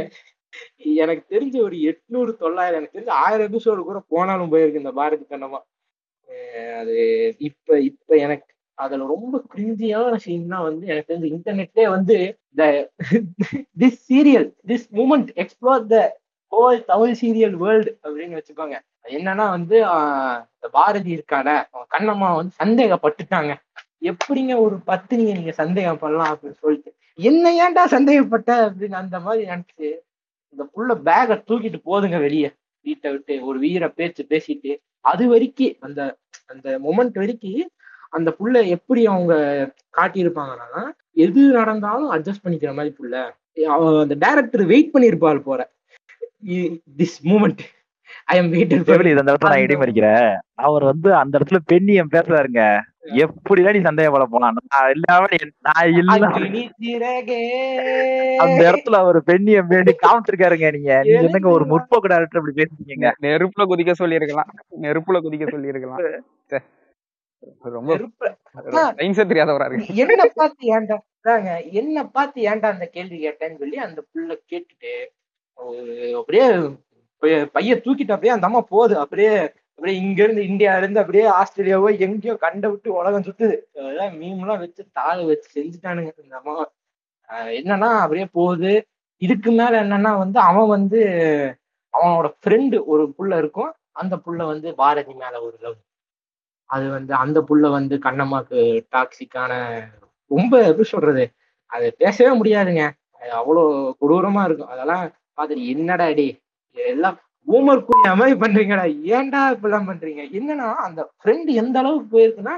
எனக்கு 1.02 1.24
தெரிஞ்ச 1.34 1.56
ஒரு 1.62 1.76
எட்நூறு 1.88 2.30
தொள்ளாயிரம் 2.36 2.78
எனக்கு 2.78 2.96
தெரிஞ்ச 2.98 3.12
ஆயிரம் 3.24 3.46
எபிசோடு 3.48 3.80
கூட 3.80 3.98
போனாலும் 4.08 4.52
போயிருக்கு 4.52 4.82
இந்த 4.82 4.92
பாரதி 4.92 5.24
கண்ணமா 5.30 5.60
அது 6.78 6.96
இப்ப 7.38 7.80
இப்ப 7.80 8.16
எனக்கு 8.16 8.48
அதுல 8.78 9.06
ரொம்ப 9.06 9.44
கிரிஞ்சியான 9.54 10.18
சீன்னா 10.24 10.62
வந்து 10.62 10.86
எனக்கு 10.86 11.14
தெரிஞ்ச 11.14 11.26
இன்டர்நெட்லயே 11.36 11.88
வந்து 11.88 12.16
the 12.56 12.64
this 13.78 13.98
serial 14.08 14.48
this 14.66 14.86
moment 14.92 15.30
explore 15.34 15.86
the 15.86 15.96
whole 16.52 16.84
Tamil 16.84 17.16
serial 17.20 17.52
world 17.54 17.98
அப்படின்னு 18.02 18.38
வச்சுக்கோங்க. 18.38 18.76
என்னன்னா 19.08 19.50
வந்து 19.50 19.84
ஆஹ் 19.86 20.40
பாரதி 20.70 21.10
இருக்காட 21.10 21.48
அவன் 21.70 21.90
கண்ணம்மா 21.94 22.34
வந்து 22.34 22.54
சந்தேகப்பட்டுட்டாங்க. 22.58 23.52
எப்படிங்க 24.02 24.60
ஒரு 24.60 24.76
பத்தினியை 24.86 25.34
நீங்க 25.34 25.52
சந்தேகம் 25.52 25.98
பண்ணலாம் 25.98 26.32
அப்படின்னு 26.34 26.60
சொல்லிட்டு. 26.60 26.90
என்ன 27.18 27.52
ஏன்டா 27.62 27.84
சந்தேகப்பட்ட 27.86 28.50
அப்படின்னு 28.66 28.94
அந்த 28.94 29.20
மாதிரி 29.20 29.50
நினைச்சு 29.50 29.86
இந்த 30.54 30.62
புள்ள 30.74 30.90
பேகை 31.04 31.36
தூக்கிட்டு 31.48 31.80
போதுங்க 31.84 32.18
வெளியே. 32.18 32.50
வீட்டை 32.82 33.10
விட்டு 33.10 33.34
ஒரு 33.44 33.58
வீர 33.58 33.88
பேச்சு 33.88 34.22
பேசிட்டு 34.28 34.72
அது 35.04 35.24
வரைக்கும் 35.28 35.76
அந்த 35.80 36.00
அந்த 36.46 36.68
மொமெண்ட் 36.86 37.18
வரைக்கும் 37.22 37.70
அந்த 38.16 38.28
புள்ள 38.38 38.56
எப்படி 38.76 39.02
அவங்க 39.06 39.34
காட்டியிருப்பாங்கன்னா 39.98 40.82
எது 41.24 41.42
நடந்தாலும் 41.50 42.12
அட்ஜஸ்ட் 42.12 42.44
பண்ணிக்கிற 42.44 42.72
மாதிரி 42.74 42.94
புள்ள. 42.98 43.14
அந்த 44.00 44.16
டைரக்டர் 44.18 44.64
வெயிட் 44.72 44.94
பண்ணியிருப்பாள் 44.94 45.46
போற 45.48 45.60
திஸ் 47.00 47.18
மூமெண்ட் 47.24 47.62
ஐ 48.24 48.36
எம் 48.38 48.52
எப்படி 48.52 49.10
இந்த 49.10 49.30
இடத்துல 49.32 49.50
நான் 49.52 49.64
இடிமறிக்கிறேன்? 49.64 50.30
அவர் 50.66 50.84
வந்து 50.84 51.08
அந்த 51.14 51.34
இடத்துல 51.38 51.58
பெண்ணியம் 51.72 52.12
பேசுறாருங்க. 52.14 52.62
எப்படிலாம் 53.04 53.72
நீ 53.72 53.78
சந்தேகப்பட 53.78 54.24
போலாம்? 54.24 54.56
நான் 54.68 54.90
இல்லாம 54.90 55.26
நான் 55.58 55.92
இல்ல. 55.92 56.12
அந்த 58.38 58.72
இடத்துல 58.72 58.94
அவர் 58.94 59.22
பெண்ணியம் 59.22 59.66
வேண்டி 59.66 59.96
காமிச்சிருக்காருங்க 60.06 60.72
நீங்க. 60.72 61.00
நீங்க 61.02 61.20
என்னங்க 61.20 61.48
ஒரு 61.48 61.64
முற்போக்கு 61.64 62.04
டேரக்டர் 62.04 62.48
இப்படி 62.48 62.62
பேசுறீங்க 62.62 63.10
நெ- 63.10 63.12
நெருப்புல 63.22 63.62
குதிக்க 63.62 63.92
சொல்லியிருக்கலாம். 63.92 64.50
நெருப்புல 64.80 65.20
குதிக்க 65.20 65.50
சொல்லியிருக்கலாம். 65.50 65.98
ச்சே. 66.50 66.58
ரொம்ப 67.62 67.96
சயின்ஸே 68.96 69.24
தெரியாதவரா 69.24 69.72
இருக்கு. 69.72 69.94
என்ன 69.94 70.24
பார்த்து 70.34 70.80
ஏன்டா 70.80 71.70
என்ன 71.70 72.04
பார்த்து 72.04 72.42
ஏன்டா 72.42 72.62
அந்த 72.62 72.86
கேள்வி 72.86 73.28
கேட்டேன்னு 73.28 73.58
சொல்லி 73.58 73.76
அந்த 73.76 74.04
புள்ள 74.14 74.36
கேட்டுட்டு 74.50 75.06
ஒரு 75.54 76.16
அப்படியே 76.16 76.70
பைய- 77.18 77.46
பைய 77.52 77.74
தூக்கிட்டு 77.74 78.12
அப்படியே 78.12 78.32
அந்த 78.32 78.46
அம்மா 78.46 78.60
போகுது. 78.60 78.98
அப்படியே 78.98 79.52
அப்படியே 79.80 79.98
இங்க 79.98 80.20
இருந்து 80.24 80.42
இந்தியா 80.48 80.72
இருந்து 80.76 80.98
அப்படியே 81.02 81.26
ஆஸ்திரேலியாவோ 81.36 81.90
எங்கேயோ 82.06 82.32
கண்ட 82.42 82.64
விட்டு 82.68 82.88
உலகம் 82.98 83.24
சுத்துது. 83.28 83.54
அதெல்லாம் 83.78 84.12
மீம்லாம் 84.20 84.60
வச்சு 84.64 84.82
தாள் 84.92 85.22
வச்சு 85.28 85.48
செஞ்சுட்டானுங்க 85.56 86.10
இந்த 86.24 86.34
அம்மா. 86.40 86.54
என்னன்னா 87.60 87.88
அப்படியே 88.02 88.26
போகுது. 88.38 88.72
இதுக்கு 89.22 89.50
மேல 89.50 89.72
என்னன்னா 89.84 90.12
வந்து 90.18 90.38
அவன் 90.40 90.68
வந்து 90.68 91.00
அவனோட 91.94 92.28
ஃப்ரெண்டு 92.38 92.78
ஒரு 92.92 93.04
புள்ள 93.16 93.32
இருக்கும். 93.36 93.70
அந்த 93.92 94.16
புள்ள 94.24 94.40
வந்து 94.46 94.68
பாரதி 94.74 95.14
மேல 95.14 95.34
ஒரு 95.46 95.56
லவ் 95.62 95.78
அது 96.70 96.86
வந்து 96.90 97.12
அந்த 97.14 97.38
புள்ள 97.48 97.70
வந்து 97.70 97.94
கண்ணம்மாக்கு 98.06 98.58
டாக்ஸிக்கான 98.94 99.52
ரொம்ப 100.30 100.54
எப்படி 100.68 100.88
சொல்றது? 100.88 101.24
அது 101.72 101.86
பேசவே 101.98 102.32
முடியாதுங்க. 102.40 102.84
அது 103.14 103.32
அவ்வளோ 103.40 103.64
கொடூரமா 104.02 104.44
இருக்கும். 104.44 104.72
அதெல்லாம் 104.74 105.04
பார்த்துட்டு 105.38 105.66
என்னடா 105.74 106.08
அடி 106.12 106.28
எல்லாம் 106.76 107.18
ஊமர் 107.46 107.86
கூறிய 107.86 108.10
மாதிரி 108.20 108.36
பண்றீங்கடா. 108.42 108.84
ஏன்டா 109.16 109.40
இப்படிலாம் 109.54 109.88
பண்றீங்க? 109.90 110.22
என்னன்னா 110.38 110.66
அந்த 110.86 111.00
ஃப்ரெண்டு 111.18 111.50
எந்த 111.62 111.76
அளவுக்கு 111.82 112.08
போயிருக்குன்னா 112.14 112.56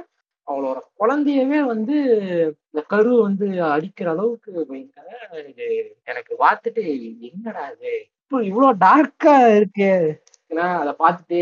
அவளோட 0.48 0.78
குழந்தையவே 1.00 1.58
வந்து 1.72 1.96
இந்த 2.70 2.80
கரு 2.92 3.12
வந்து 3.26 3.46
அடிக்கிற 3.74 4.08
அளவுக்கு 4.14 4.50
பயங்கர 4.70 5.08
இது 5.50 5.66
எனக்கு 6.10 6.32
பார்த்துட்டு 6.44 6.82
என்னடா 7.30 7.64
இது? 7.74 7.92
இப்போ 8.22 8.38
இவ்வளோ 8.50 8.68
டார்க்கா 8.84 9.34
இருக்கு. 9.56 9.90
நான் 10.50 10.80
அதை 10.80 10.92
பார்த்துட்டு 11.02 11.38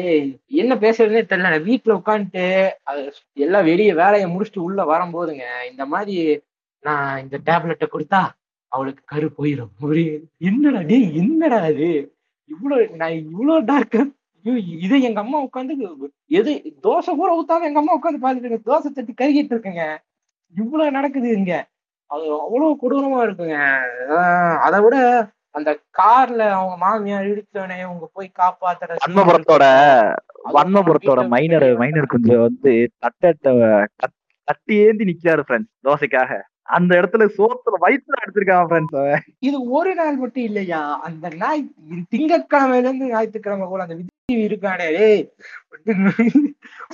என்ன 0.62 0.72
பேசுறதுனே 0.84 1.22
தெரியல. 1.30 1.58
வீட்டுல 1.68 1.96
உட்காந்துட்டு 2.00 2.44
அது 2.90 3.00
எல்லாம் 3.46 3.68
வெளியே 3.70 3.94
வேலையை 4.02 4.26
முடிச்சுட்டு 4.34 4.66
உள்ள 4.66 4.80
வரும்போதுங்க 4.92 5.46
இந்த 5.70 5.84
மாதிரி 5.94 6.16
நான் 6.84 7.20
இந்த 7.24 7.36
டேப்லெட்டை 7.48 7.88
கொடுத்தா 7.88 8.22
அவளுக்கு 8.72 9.02
கரு 9.12 9.28
போயிடும் 9.38 9.72
ஒரு 9.86 10.02
என்னடா 10.50 10.80
டேய் 10.90 11.08
என்னடா 11.22 11.58
அது 11.70 11.88
இவ்வளவு 12.50 12.96
நான் 12.96 13.12
இவ்வளவு 13.12 13.64
டார்க் 13.64 13.98
இதை 14.84 15.02
எங்க 15.02 15.20
அம்மா 15.20 15.38
உட்காந்து 15.42 15.74
எது 16.30 16.52
தோசை 16.82 17.10
கூட 17.14 17.30
ஊத்தாம 17.40 17.62
எங்க 17.62 17.78
அம்மா 17.78 17.94
உட்காந்து 17.96 18.22
பாத்துட்டு 18.24 18.60
தோசை 18.66 18.90
தட்டி 18.90 19.12
கருகிட்டு 19.16 19.52
இருக்குங்க. 19.54 19.82
இவ்வளவு 20.54 20.90
நடக்குது 20.90 21.28
இங்க. 21.28 21.52
அது 22.10 22.24
அவ்வளவு 22.40 22.70
கொடூரமா 22.82 23.20
இருக்குங்க. 23.26 23.56
அதை 24.58 24.80
விட 24.80 24.96
அந்த 25.50 25.70
கார்ல 25.98 26.42
அவங்க 26.50 26.76
மாமியார் 26.76 27.26
இடிச்சவனே 27.26 27.80
அவங்க 27.80 28.10
போய் 28.12 28.30
காப்பாத்துற 28.38 28.96
வன்மபுரத்தோட 29.06 29.64
வன்மபுரத்தோட 30.52 31.28
மைனர் 31.28 31.76
மைனர் 31.76 32.06
கொஞ்சம் 32.06 32.40
வந்து 32.40 32.72
கட்- 33.02 34.18
தட்டி 34.48 34.74
ஏந்தி 34.76 35.04
நிக்காரு 35.04 35.42
ஃப்ரெண்ட்ஸ் 35.48 35.74
தோசைக்காக. 35.84 36.32
அந்த 36.70 36.92
இடத்துல 37.00 37.24
சோத்துல 37.36 37.78
வயிற்றுல 37.84 38.20
அடிச்சிருக்கான் 38.20 38.88
இது 39.48 39.56
ஒரு 39.70 39.92
நாள் 39.94 40.16
மட்டும் 40.16 40.46
இல்லையா? 40.48 40.80
அந்த 41.06 41.28
நாய் 41.42 41.62
திங்கக்கிழமையில 42.12 42.86
இருந்து 42.86 43.10
ஞாயிற்றுக்கிழமை 43.10 43.66
கூட 43.66 43.82
அந்த 43.86 43.96
விதி 43.98 44.08
இருக்கானே. 44.48 44.88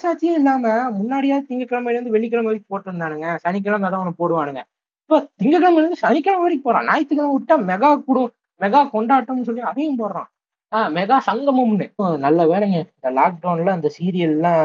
சாட்சியும் 0.02 0.38
இல்லாம 0.40 0.64
முன்னாடியா 0.98 1.36
திங்கக்கிழமையில 1.48 1.96
இருந்து 1.96 2.14
வெள்ளிக்கிழமை 2.16 2.48
வரைக்கும் 2.50 2.72
போட்டிருந்தானுங்க. 2.72 3.28
சனிக்கிழமை 3.44 3.90
தான் 3.90 4.02
ஒண்ணு 4.04 4.20
போடுவானுங்க. 4.22 4.62
இப்ப 5.04 5.18
திங்கட்கிழமையில 5.40 5.84
இருந்து 5.84 6.02
சனிக்கிழமை 6.04 6.44
வரைக்கும் 6.44 6.68
போறான். 6.68 6.88
ஞாயிற்றுக்கிழமை 6.90 7.34
விட்டா 7.36 7.56
மெகா 7.70 7.90
குடும் 8.08 8.30
மெகா 8.60 8.80
கொண்டாட்டம்னு 8.94 9.46
சொல்லி 9.48 9.62
அதையும் 9.70 10.00
போடுறான். 10.00 10.28
ஆஹ் 10.72 10.90
மெகா 10.96 11.16
சங்கமம்னு. 11.28 11.86
நல்ல 12.24 12.40
வேலைங்க. 12.52 12.78
இந்த 12.94 13.10
லாக்டவுன்ல 13.18 13.76
அந்த 13.76 13.88
சீரியல்லாம் 13.98 14.64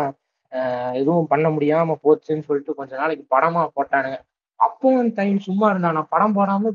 எதுவும் 0.93 1.27
பண்ண 1.27 1.47
முடியாம 1.49 1.95
போச்சுன்னு 2.05 2.45
சொல்லிட்டு 2.47 2.73
கொஞ்ச 2.75 2.91
நாளைக்கு 2.95 3.25
படமா 3.35 3.61
போட்டானுங்க. 3.75 4.17
அப்பவும் 4.65 5.11
டைம் 5.19 5.37
சும்மா 5.47 5.67
இருந்தானா 5.73 6.01
படம் 6.13 6.35
போடாம 6.37 6.73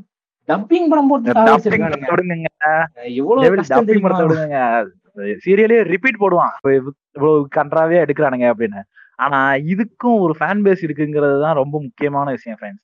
டப்பிங் 0.49 0.89
படம் 0.91 1.09
போட்டு 1.11 1.31
சீரியலே 5.43 5.77
ரிப்பீட் 5.93 6.21
போடுவான். 6.23 6.53
இவ்வளவு 6.79 7.31
கன்றாவே 7.55 7.95
எடுக்கிறானுங்க 8.03 8.47
அப்படின்னு. 8.51 8.81
ஆனா 9.25 9.39
இதுக்கும் 9.73 10.19
ஒரு 10.25 10.33
ஃபேன் 10.39 10.61
பேஸ் 10.65 10.83
இருக்குங்கிறது 10.87 11.37
தான் 11.45 11.59
ரொம்ப 11.61 11.75
முக்கியமான 11.85 12.27
விஷயம் 12.35 12.57
ஃப்ரெண்ட்ஸ் 12.59 12.83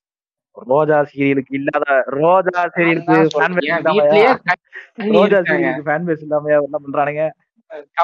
ரோஜா 0.72 0.98
சீரியலுக்கு 1.12 1.54
இல்லாத 1.60 1.86
ரோஜா 2.22 2.62
சீரியலுக்கு 2.76 3.16
ஃபேன் 3.36 3.56
பேஸ் 3.58 3.70
இல்லாம 3.78 4.08
ரோஜா. 5.18 5.40
சீரியலுக்கு 5.50 5.88
ஃபேன் 5.88 6.08
பேஸ் 6.08 6.24
இல்லாம 6.26 6.52
என்ன 6.58 6.80
பண்றானுங்க? 6.86 7.24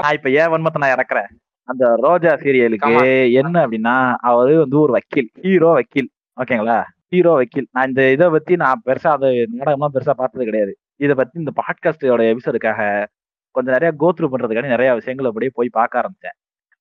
நான் 0.03 0.15
இப்ப 0.18 0.29
ஏன் 0.41 0.51
வன்மத்தை 0.53 0.82
நான் 0.84 0.96
இறக்குறேன். 0.96 1.29
அந்த 1.70 1.84
ரோஜா 2.06 2.32
சீரியலுக்கு. 2.44 2.94
என்ன 3.41 3.56
அப்படின்னா 3.65 3.96
அவரு 4.29 4.53
வந்து 4.63 4.79
ஒரு 4.86 4.94
வக்கீல் 4.98 5.29
ஹீரோ 5.44 5.72
வக்கீல். 5.79 6.10
ஓகேங்களா? 6.39 6.75
ஹீரோ 7.12 7.31
வக்கீல். 7.34 7.67
நான் 7.72 7.88
இந்த 7.88 8.12
இதை 8.12 8.27
பத்தி 8.29 8.55
நான் 8.55 8.81
பெருசா 8.86 9.10
அது 9.17 9.29
நாடகம்லாம் 9.58 9.93
பெருசா 9.93 10.13
பார்த்தது 10.22 10.43
கிடையாது. 10.46 10.74
இதை 10.96 11.15
பத்தி 11.15 11.36
இந்த 11.39 11.51
பாட்காஸ்டோட 11.60 12.22
எபிசோடுக்காக 12.34 13.05
கொஞ்சம் 13.55 13.75
நிறைய 13.77 13.91
கோத்ரூ 14.00 14.27
பண்றதுக்காக 14.34 14.67
நிறைய 14.67 14.93
விஷயங்கள் 14.93 15.25
அப்படியே 15.25 15.51
போய் 15.53 15.69
பார்க்க 15.72 16.01
ஆரம்பிச்சேன். 16.01 16.36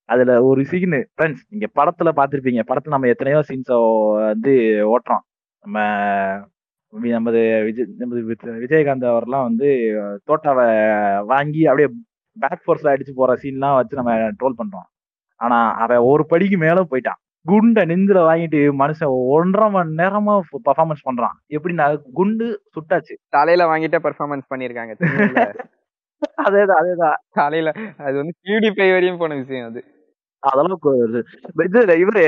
அதுல 0.09 0.45
ஒரு 0.45 0.65
சீனு 0.65 1.01
ஃப்ரெண்ட்ஸ் 1.15 1.43
நீங்க 1.49 1.67
படத்துல 1.75 2.11
பார்த்துருப்பீங்க. 2.19 2.63
படத்துல 2.71 2.95
நம்ம 2.97 3.09
எத்தனையோ 3.09 3.41
சீன்ஸோ 3.49 3.79
வந்து 4.27 4.55
ஓட்டுறோம். 4.95 5.25
நம்ம 5.65 5.79
நமது 6.93 7.41
விஜய் 7.65 7.89
நமது 7.99 8.21
விஜயகாந்த் 8.65 9.07
அவர்லாம் 9.13 9.47
வந்து 9.51 9.69
தோட்டாவை 10.29 10.67
வாங்கி 11.25 11.67
அப்படியே 11.67 11.89
பேக் 12.37 12.63
ஃபோர்ஸ்ல 12.65 12.93
அடிச்சு 12.95 13.13
போற 13.15 13.33
சீன்லாம் 13.43 13.79
வச்சு 13.79 14.01
நம்ம 14.01 14.13
ட்ரோல் 14.39 14.59
பண்றோம். 14.61 14.89
ஆனா 15.41 15.59
அவன் 15.75 16.07
ஒரு 16.13 16.27
படிக்கு 16.27 16.59
மேல 16.59 16.85
போயிட்டான். 16.91 17.21
குண்டை 17.47 17.83
நெஞ்சில 17.85 18.19
வாங்கிட்டு 18.29 18.61
மனுஷன் 18.79 19.13
ஒன்றரை 19.35 19.69
மணி 19.71 19.95
நேரமா 19.95 20.35
பர்ஃபார்மன்ஸ் 20.67 21.05
பண்றான். 21.05 21.37
எப்படின்னா 21.49 21.87
குண்டு 22.13 22.47
சுட்டாச்சு. 22.75 23.15
தலையில 23.29 23.67
வாங்கிட்டே 23.67 23.99
பெர்ஃபார்மன்ஸ் 23.99 24.51
பண்ணிருக்காங்க? 24.53 24.93
அதேதான் 26.45 26.81
அதேதான். 26.81 27.19
தலையில 27.33 27.71
அது 27.99 28.15
வந்து 28.17 28.35
பியூடிஃபை 28.45 28.89
வரையும் 28.93 29.19
போன 29.19 29.35
விஷயம் 29.35 29.69
அது. 29.71 29.81
அதெல்லாம் 30.43 30.81
இது 31.67 31.81
இவரு 32.03 32.25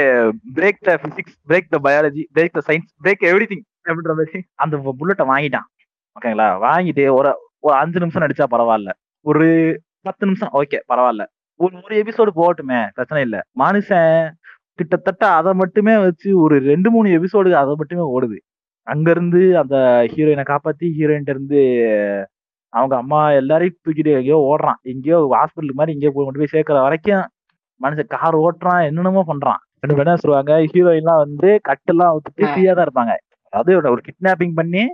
break 0.55 0.81
the 0.81 0.94
physics 1.05 1.37
break 1.49 1.68
the 1.68 1.79
biology 1.85 2.23
break 2.35 2.57
the 2.59 2.62
science 2.68 2.90
break 3.05 3.25
everything 3.53 3.64
அப்படின்ற 3.85 4.14
மாதிரி 4.14 4.40
அந்த 4.64 4.77
புல்லட்டை 5.01 5.27
வாங்கிட்டான். 5.33 5.68
ஓகேங்களா 6.16 6.49
வாங்கிட்டு 6.66 7.05
ஒரு 7.12 7.31
ஒரு 7.61 7.77
அஞ்சு 7.77 8.01
நிமிஷம் 8.01 8.25
நடிச்சா 8.25 8.46
பரவாயில்ல. 8.51 8.90
ஒரு 9.27 9.46
பத்து 10.03 10.27
நிமிஷம் 10.27 10.53
ஓகே 10.55 10.81
பரவாயில்ல. 10.90 11.25
ஒரு 11.61 11.75
ஒரு 11.85 11.94
எபிசோடு 12.03 12.33
போகட்டுமே 12.37 12.81
பிரச்சனை 12.94 13.23
இல்ல. 13.23 13.38
மனுஷன் 13.59 14.14
கிட்டத்தட்ட 14.81 15.27
அதை 15.27 15.53
மட்டுமே 15.53 15.99
வச்சு 15.99 16.40
ஒரு 16.40 16.59
ரெண்டு 16.59 16.90
மூணு 16.90 17.09
எபிசோடு 17.09 17.51
அதை 17.53 17.75
மட்டுமே 17.77 18.19
ஓடுது. 18.19 18.38
அங்க 18.83 19.11
இருந்து 19.11 19.59
அந்த 19.59 19.77
ஹீரோயினை 20.14 20.45
காப்பாத்தி 20.49 20.88
ஹீரோயின் 20.99 21.29
இருந்து 21.29 21.61
அவங்க 22.69 22.97
அம்மா 22.97 23.31
எல்லாரையும் 23.33 23.77
தூக்கிட்டு 23.85 24.12
எங்கேயோ 24.12 24.57
ஓடுறான். 24.57 24.81
எங்கேயோ 24.83 25.19
ஹாஸ்பிட்டலுக்கு 25.19 25.75
மாதிரி 25.75 25.99
எங்கேயோ 25.99 26.12
போய் 26.14 26.25
கொண்டு 26.25 26.38
போய் 26.38 26.47
சேர்க்கிற 26.47 26.81
வரைக்கும் 26.81 27.27
மனுஷன் 27.83 28.07
கார் 28.09 28.37
ஓட்டுறான் 28.37 28.87
என்னென்னமோ 28.87 29.25
பண்றான். 29.27 29.61
ரெண்டு 29.81 29.97
பேரும் 29.97 30.07
என்ன 30.07 30.16
சொல்லுவாங்க 30.16 30.59
ஹீரோயின்லாம் 30.59 31.16
வந்து 31.16 31.61
கட்டெல்லாம் 31.69 32.12
விட்டுட்டு 32.12 32.47
ஆ. 32.47 32.55
ஃப்ரீயா 32.55 32.73
தான் 32.73 32.87
இருப்பாங்க. 32.87 33.12
அதாவது 33.49 33.73
ஒரு- 33.81 33.90
ஒரு 33.90 34.01
கிட்னாப்பிங் 34.07 34.55
பண்ணி 34.55 34.85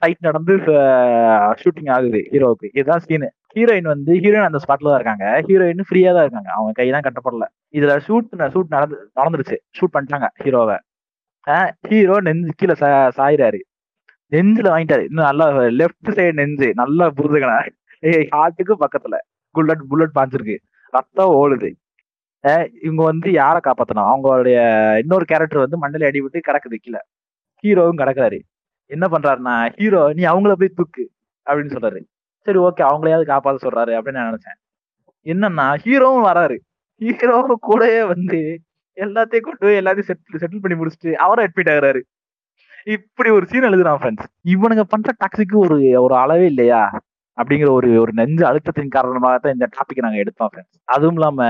ஃபைட் 0.00 0.14
நடந்து 0.18 0.56
ஷூட்டிங் 0.56 1.90
ஆகுது 1.90 2.28
ஹீரோவுக்கு 2.30 2.68
இதுதான் 2.72 2.98
சீனு 2.98 3.32
ஹீரோயின் 3.56 3.88
வந்து 3.92 4.12
ஹீரோயின் 4.24 4.48
அந்த 4.48 4.58
ஸ்பாட்ல 4.64 4.88
தான் 4.90 4.98
இருக்காங்க. 5.00 5.24
ஹீரோயின் 5.48 5.82
ஃப்ரீயா 5.88 6.12
தான் 6.16 6.24
இருக்காங்க. 6.26 6.50
அவங்க 6.56 6.72
கையெல்லாம் 6.78 7.04
கட்டப்படல. 7.06 7.46
இதுல 7.78 7.92
ஷூட் 8.06 8.28
ஷூட் 8.54 8.72
நடந்து 8.76 8.96
நடந்துருச்சு. 9.20 9.56
ஷூட் 9.78 9.94
பண்ணிட்டாங்க 9.96 10.28
ஹீரோவை 10.44 10.76
ஹீரோ 11.88 12.16
நெஞ்சு 12.26 12.52
கீழே 12.60 12.74
சாயிறாரு. 13.18 13.58
நெஞ்சுல 14.32 14.68
வாங்கிட்டாரு. 14.74 15.02
இன்னும் 15.08 15.28
நல்லா 15.30 15.46
லெஃப்ட் 15.80 16.10
சைடு 16.18 16.32
நெஞ்சு. 16.40 16.68
நல்லா 16.80 17.06
புரிதுக்கணா 17.18 17.56
ஹார்ட்டுக்கு 18.34 18.74
பக்கத்துல. 18.84 19.16
புல்லட் 19.54 19.84
புல்லட் 19.90 20.16
பாஞ்சிருக்கு. 20.18 20.56
ரத்தம் 20.96 21.34
ஓடுது. 21.40 21.70
இவங்க 22.84 23.02
வந்து 23.10 23.28
யாரை 23.40 23.60
காப்பாத்தணும்? 23.66 24.08
அவங்களுடைய 24.12 24.56
இன்னொரு 25.02 25.24
கேரக்டர் 25.32 25.64
வந்து 25.64 25.78
மண்டலி 25.84 26.06
அடி 26.10 26.20
விட்டு 26.24 26.40
கிடக்குது 26.48 26.76
கீழே. 26.84 27.00
ஹீரோவும் 27.64 28.00
கிடக்குறாரு. 28.02 28.40
என்ன 28.90 29.06
பண்றாருன்னா 29.14 29.54
ஹீரோ 29.78 30.02
நீ 30.18 30.24
அவங்கள 30.32 30.52
போய் 30.62 30.76
தூக்கு. 30.78 31.04
அப்படின்னு 31.50 31.72
சொல்றாரு. 31.76 32.00
சரி 32.46 32.58
ஓகே 32.66 32.82
அவங்களையாவது 32.90 33.26
காப்பாத்த 33.32 33.64
சொல்றாரு 33.66 33.92
அப்படின்னு 33.98 34.20
நான் 34.20 34.30
நினைச்சேன். 34.30 34.58
என்னன்னா 35.26 35.66
ஹீரோவும் 35.84 36.26
வராரு. 36.30 36.56
ஹீரோ 37.00 37.36
கூடயே 37.68 38.02
வந்து 38.12 38.40
எல்லாத்தையும் 38.96 39.46
கொண்டு 39.46 39.64
போய் 39.64 39.80
எல்லாத்தையும் 39.80 40.08
செட்டில் 40.10 40.40
செட்டில் 40.42 40.62
பண்ணி 40.64 40.76
முடிச்சுட்டு 40.80 41.12
அவரும் 41.24 41.44
அட்மிட் 41.46 41.70
ஆகுறாரு. 41.72 42.00
இப்படி 42.86 43.30
ஒரு 43.30 43.44
சீன் 43.50 43.66
எழுதுறான் 43.68 44.00
ஃப்ரெண்ட்ஸ் 44.00 44.28
இவனுங்க 44.54 44.84
பண்ற 44.92 45.10
டாக்ஸிக்கு 45.22 45.56
ஒரு 45.64 45.76
ஒரு 46.04 46.14
அளவே 46.22 46.46
இல்லையா? 46.46 46.82
அப்படிங்கிற 47.38 47.70
ஒரு 47.70 47.88
ஒரு 48.00 48.12
நெஞ்சு 48.12 48.44
அழுத்தத்தின் 48.50 48.94
காரணமாக 48.96 49.38
தான் 49.38 49.54
இந்த 49.56 49.66
டாபிக் 49.76 50.04
நாங்க 50.04 50.18
எடுத்தோம் 50.24 50.50
ஃப்ரெண்ட்ஸ் 50.52 50.78
அதுவும் 50.94 51.16
இல்லாம 51.18 51.46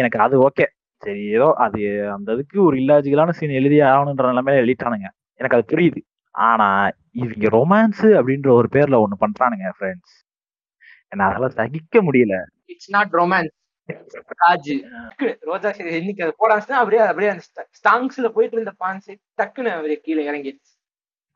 எனக்கு 0.00 0.18
அது 0.26 0.36
ஓகே 0.48 0.66
சரி 1.02 1.22
ஏதோ 1.36 1.48
அது 1.64 1.80
அந்த 2.16 2.28
இதுக்கு 2.32 2.58
ஒரு 2.64 2.76
இல்லாஜிக்கலான 2.76 3.34
சீன் 3.38 3.58
எழுதி 3.60 3.78
ஆகணுன்ற 3.90 4.30
நிலைமையில 4.32 4.62
எழுதிட்டானுங்க. 4.64 5.08
எனக்கு 5.40 5.56
அது 5.58 5.66
புரியுது. 5.72 6.00
ஆனா 6.34 6.68
இவங்க 7.22 7.48
ரொமான்ஸ் 7.58 8.04
அப்படின்ற 8.18 8.48
ஒரு 8.60 8.68
பேர்ல 8.74 8.96
ஒண்ணு 9.04 9.16
பண்றானுங்க 9.24 9.68
ஃப்ரெண்ட்ஸ் 9.76 10.14
என்ன 11.12 11.26
அதெல்லாம் 11.28 11.56
சகிக்க 11.60 12.02
முடியல. 12.06 12.36
It's 12.72 12.92
not 12.96 13.12
romance 13.20 13.54
Raj 14.42 14.70
Roja 15.50 15.70
இன்னைக்கு 15.98 16.24
அதை 16.24 16.32
போடாச்சுன்னா 16.42 16.78
அப்படியே 16.82 17.02
அப்படியே 17.10 17.30
அந்த 17.34 17.66
ஸ்டாங்ஸ்ல 17.78 18.28
போயிட்டு 18.36 18.56
இருந்த 18.58 18.72
பான்ஸ் 18.84 19.10
டக்குன்னு 19.40 19.74
அப்படியே 19.76 19.98
கீழே 20.06 20.22
இறங்கிடுச்சு. 20.30 20.72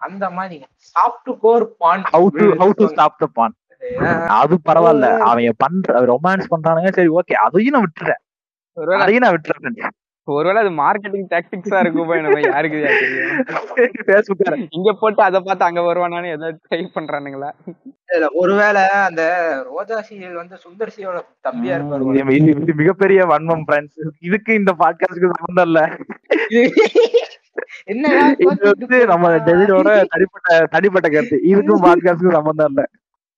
அந்த 0.01 0.25
மாதிரிங்க 0.37 0.67
soft 0.95 1.31
core 1.45 1.67
porn 1.83 2.05
how 2.15 2.29
to 2.39 2.47
how 2.63 2.75
to 2.81 2.87
stop 2.95 3.21
the 3.23 3.29
porn 3.39 3.55
அது 4.41 4.55
பரவாயில்ல. 4.69 5.07
அவன் 5.29 5.61
பண்ற 5.65 6.01
ரொமான்ஸ் 6.13 6.51
பண்றானுங்க. 6.55 6.91
சரி 6.99 7.11
ஓகே 7.19 7.37
அதையும் 7.45 7.75
நான் 7.77 7.87
விட்டுறேன். 7.87 8.21
அதையும் 9.05 9.25
நான் 9.25 9.35
விட்டுறேன். 9.37 9.95
ஒருவேளை 10.29 10.61
அது 10.63 10.71
மார்க்கெட்டிங் 10.81 11.29
டாக்டிக்ஸா 11.31 11.79
இருக்கும் 11.81 12.11
நம்ம 12.23 12.41
யாருக்கு 12.47 12.81
தெரியும். 12.85 13.39
பேஸ்புக் 14.09 14.43
இங்க 14.71 14.93
போட்டு 14.93 15.23
அதை 15.23 15.41
பார்த்து 15.41 15.65
அங்க 15.65 15.81
வருவானான்னு 15.81 16.33
ஏதோ 16.33 16.49
ட்ரை 16.67 16.81
பண்றானுங்களா? 16.97 17.51
இல்ல, 18.09 18.27
ஒருவேளை 18.33 18.83
அந்த 19.01 19.23
ரோஜா 19.69 19.99
சீரியல் 20.09 20.41
வந்து 20.41 20.57
சுந்தர் 20.65 20.95
சியோட 20.97 21.19
தம்பியா 21.49 21.75
இருப்பாரு. 21.79 22.05
மிகப்பெரிய 22.83 23.27
வன்மம் 23.27 23.65
ஃப்ரெண்ட்ஸ் 23.67 23.99
இதுக்கு 24.21 24.55
இந்த 24.55 24.75
பாட்காஸ்டுக்கு 24.79 25.35
சம்பந்தம் 25.35 25.69
இல்ல. 25.71 25.81
என்னடா 27.87 28.25
இது 28.43 28.65
வந்து 28.73 28.99
நம்ம 29.07 29.29
டெவிடோட 29.47 29.89
தனிப்பட்ட 30.13 30.67
தனிப்பட்ட 30.75 31.09
கருத்து. 31.09 31.39
இதுக்கும் 31.45 31.85
பாட்காஸ்டுக்கும் 31.87 32.39
சம்பந்தம் 32.39 32.71
இல்ல. 32.73 32.83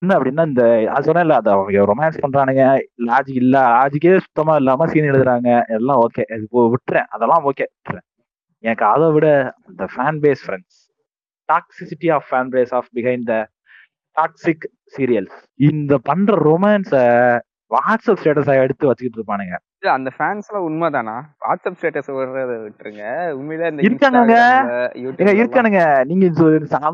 என்ன 0.03 0.15
அப்படின்னா 0.19 0.47
இந்த 0.47 0.63
சொன்னேன்ல 1.07 1.35
அது 1.41 1.51
அவங்க 1.51 1.83
ரொமான்ஸ் 1.91 2.23
பண்றானுங்க. 2.25 2.63
லாஜிக் 3.07 3.39
இல்ல 3.43 3.57
லாஜிக்கே 3.75 4.13
சுத்தமா 4.19 4.57
இல்லாம 4.57 4.87
சீன் 4.87 5.11
எழுதுறாங்க. 5.11 5.51
எல்லாம் 5.67 6.01
ஓகே 6.07 6.23
விட்டுறேன். 6.75 7.07
அதெல்லாம் 7.09 7.45
ஓகே 7.51 7.65
விட்டுறேன். 7.73 8.07
எனக்கு 8.65 8.85
அதை 8.85 9.11
விட 9.13 9.55
இந்த 9.69 9.85
fan 9.95 10.19
base 10.25 10.43
friends 10.47 10.81
toxicity 11.49 12.09
of 12.13 12.27
fan 12.31 12.51
base 12.55 12.75
of 12.75 12.89
behind 12.95 13.29
the 13.31 13.37
toxic 14.17 14.67
serials 14.97 15.39
இந்த 15.69 15.99
பண்ற 16.03 16.37
ரொமான்ஸ 16.49 16.93
வாட்ஸ்அப் 17.71 18.21
ஸ்டேட்டஸை 18.23 18.55
எடுத்து 18.63 18.87
வச்சுக்கிட்டு 18.87 19.19
இருப்பானுங்க. 19.19 19.55
இல்ல 19.79 19.93
அந்த 19.93 20.11
ஃபேன்ஸ் 20.19 20.49
எல்லாம் 20.49 20.67
உண்மைதானா? 20.69 21.15
வாட்ஸ்அப் 21.45 21.79
ஸ்டேட்டஸ் 21.81 22.11
விடுறத 22.17 22.53
விட்டுருங்க. 22.65 23.05
உண்மையிலே 23.33 23.69
இந்த 23.69 23.83
இருக்கானுங்க. 23.83 24.37
இருக்கானுங்க. 25.43 26.05
நீங்க 26.05 26.27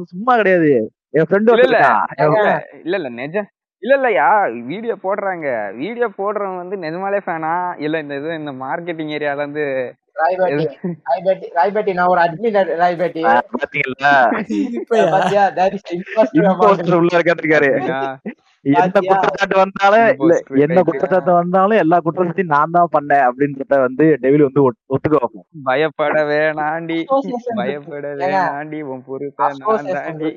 சும்மா 0.04 0.36
கிடையாது. 0.36 0.70
என் 1.14 1.28
ஃப்ரெண்டு 1.28 1.52
இல்ல, 1.58 1.76
இல்ல. 2.24 2.48
இல்ல 2.96 3.08
நிஜம் 3.20 3.46
இல்ல 3.82 3.94
இல்லையா 3.98 4.24
வீடியோ 4.70 4.94
போடுறாங்க. 5.02 5.46
வீடியோ 5.76 6.06
போடுறவங்க 6.16 6.58
வந்து 6.62 6.76
நிஜமாலே 6.84 7.18
ஃபேனா 7.26 7.52
இல்ல 7.84 8.00
இந்த 8.04 8.14
இது 8.20 8.30
இந்த 8.40 8.52
மார்க்கெட்டிங் 8.62 9.12
ஏரியால 9.16 9.44
இருந்து 9.44 9.64
ராய்பேட்டி. 10.20 10.64
ராய்பேட்டி 11.08 11.46
ராய்பேட்டி 11.58 11.92
நான் 11.98 12.10
ஒரு 12.14 12.20
அட்மின் 12.24 12.58
ராய்பேட்டி. 12.82 13.22
among 13.24 13.36
இம்போஸ்டர் 16.40 16.98
உள்ள 17.00 17.12
இருக்காரு. 17.18 17.70
பாத்தியா? 18.64 19.14
குற்றச்சாட்டு 19.14 19.56
வந்தாலும் 19.56 20.06
இல்ல 20.18 20.32
என்ன. 20.62 20.82
குற்றச்சாட்டு 20.82 21.32
வந்தாலும் 21.32 21.78
எல்லா 21.78 21.98
குற்றச்சாட்டையும் 21.98 22.46
நான் 22.46 22.70
தான் 22.70 22.88
பண்ணேன் 22.92 23.24
அப்படின்றத 23.28 23.78
வந்து 23.80 24.16
டெவில் 24.20 24.42
வந்து 24.42 24.70
ஒத்- 24.70 24.84
ஒத்துக்க 24.88 25.16
வைப்போம். 25.18 25.46
பயப்பட 25.64 26.24
வேணாண்டி 26.24 26.98
பயப்பட 27.54 28.14
வேணாண்டி 28.14 28.80
உன் 28.82 29.04
பொறுப்ப 29.04 29.48
நான் 29.58 29.92
தாண்டி. 29.92 30.30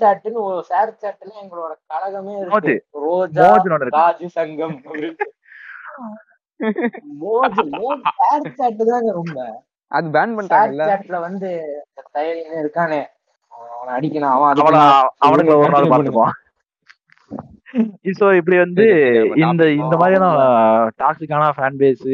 சாட்னு 0.00 0.32
ஒரு 0.40 0.64
ஷேர் 0.68 0.92
சாட்ல 1.00 1.32
எங்களோட 1.42 1.72
கழகமே 1.88 2.34
இருக்கு. 2.38 2.74
ரோஜா. 3.00 3.48
ராஜு 3.90 4.28
சங்கம். 4.28 4.76
மோஜ் 7.20 7.60
மோஜ் 7.74 8.06
ஷேர் 8.20 8.54
சாட் 8.54 8.82
தாங்க 8.84 9.12
ரொம்ப. 9.12 9.36
அது 9.92 10.08
பேன் 10.08 10.34
பண்ணிட்டாங்கல்ல? 10.36 10.84
சாட்ல 10.90 11.20
வந்து 11.20 11.48
தைரியமே 12.14 12.58
இருக்கானே. 12.60 13.00
அவன் 13.76 13.94
அடிக்கணும். 13.96 14.34
அவன் 14.36 14.62
அவன 14.64 14.82
அவனுங்களை 15.26 15.56
ஒரு 15.62 15.72
நாள் 15.74 15.92
பாத்துக்குவான் 15.92 16.36
சோ 18.20 18.26
இப்படி 18.38 18.56
வந்து 18.64 18.84
இந்த 19.46 19.64
இந்த 19.80 19.94
மாதிரியான 20.00 20.28
டாக்ஸிக்கான 21.02 21.50
ஃபேன் 21.56 21.80
பேஸ் 21.82 22.08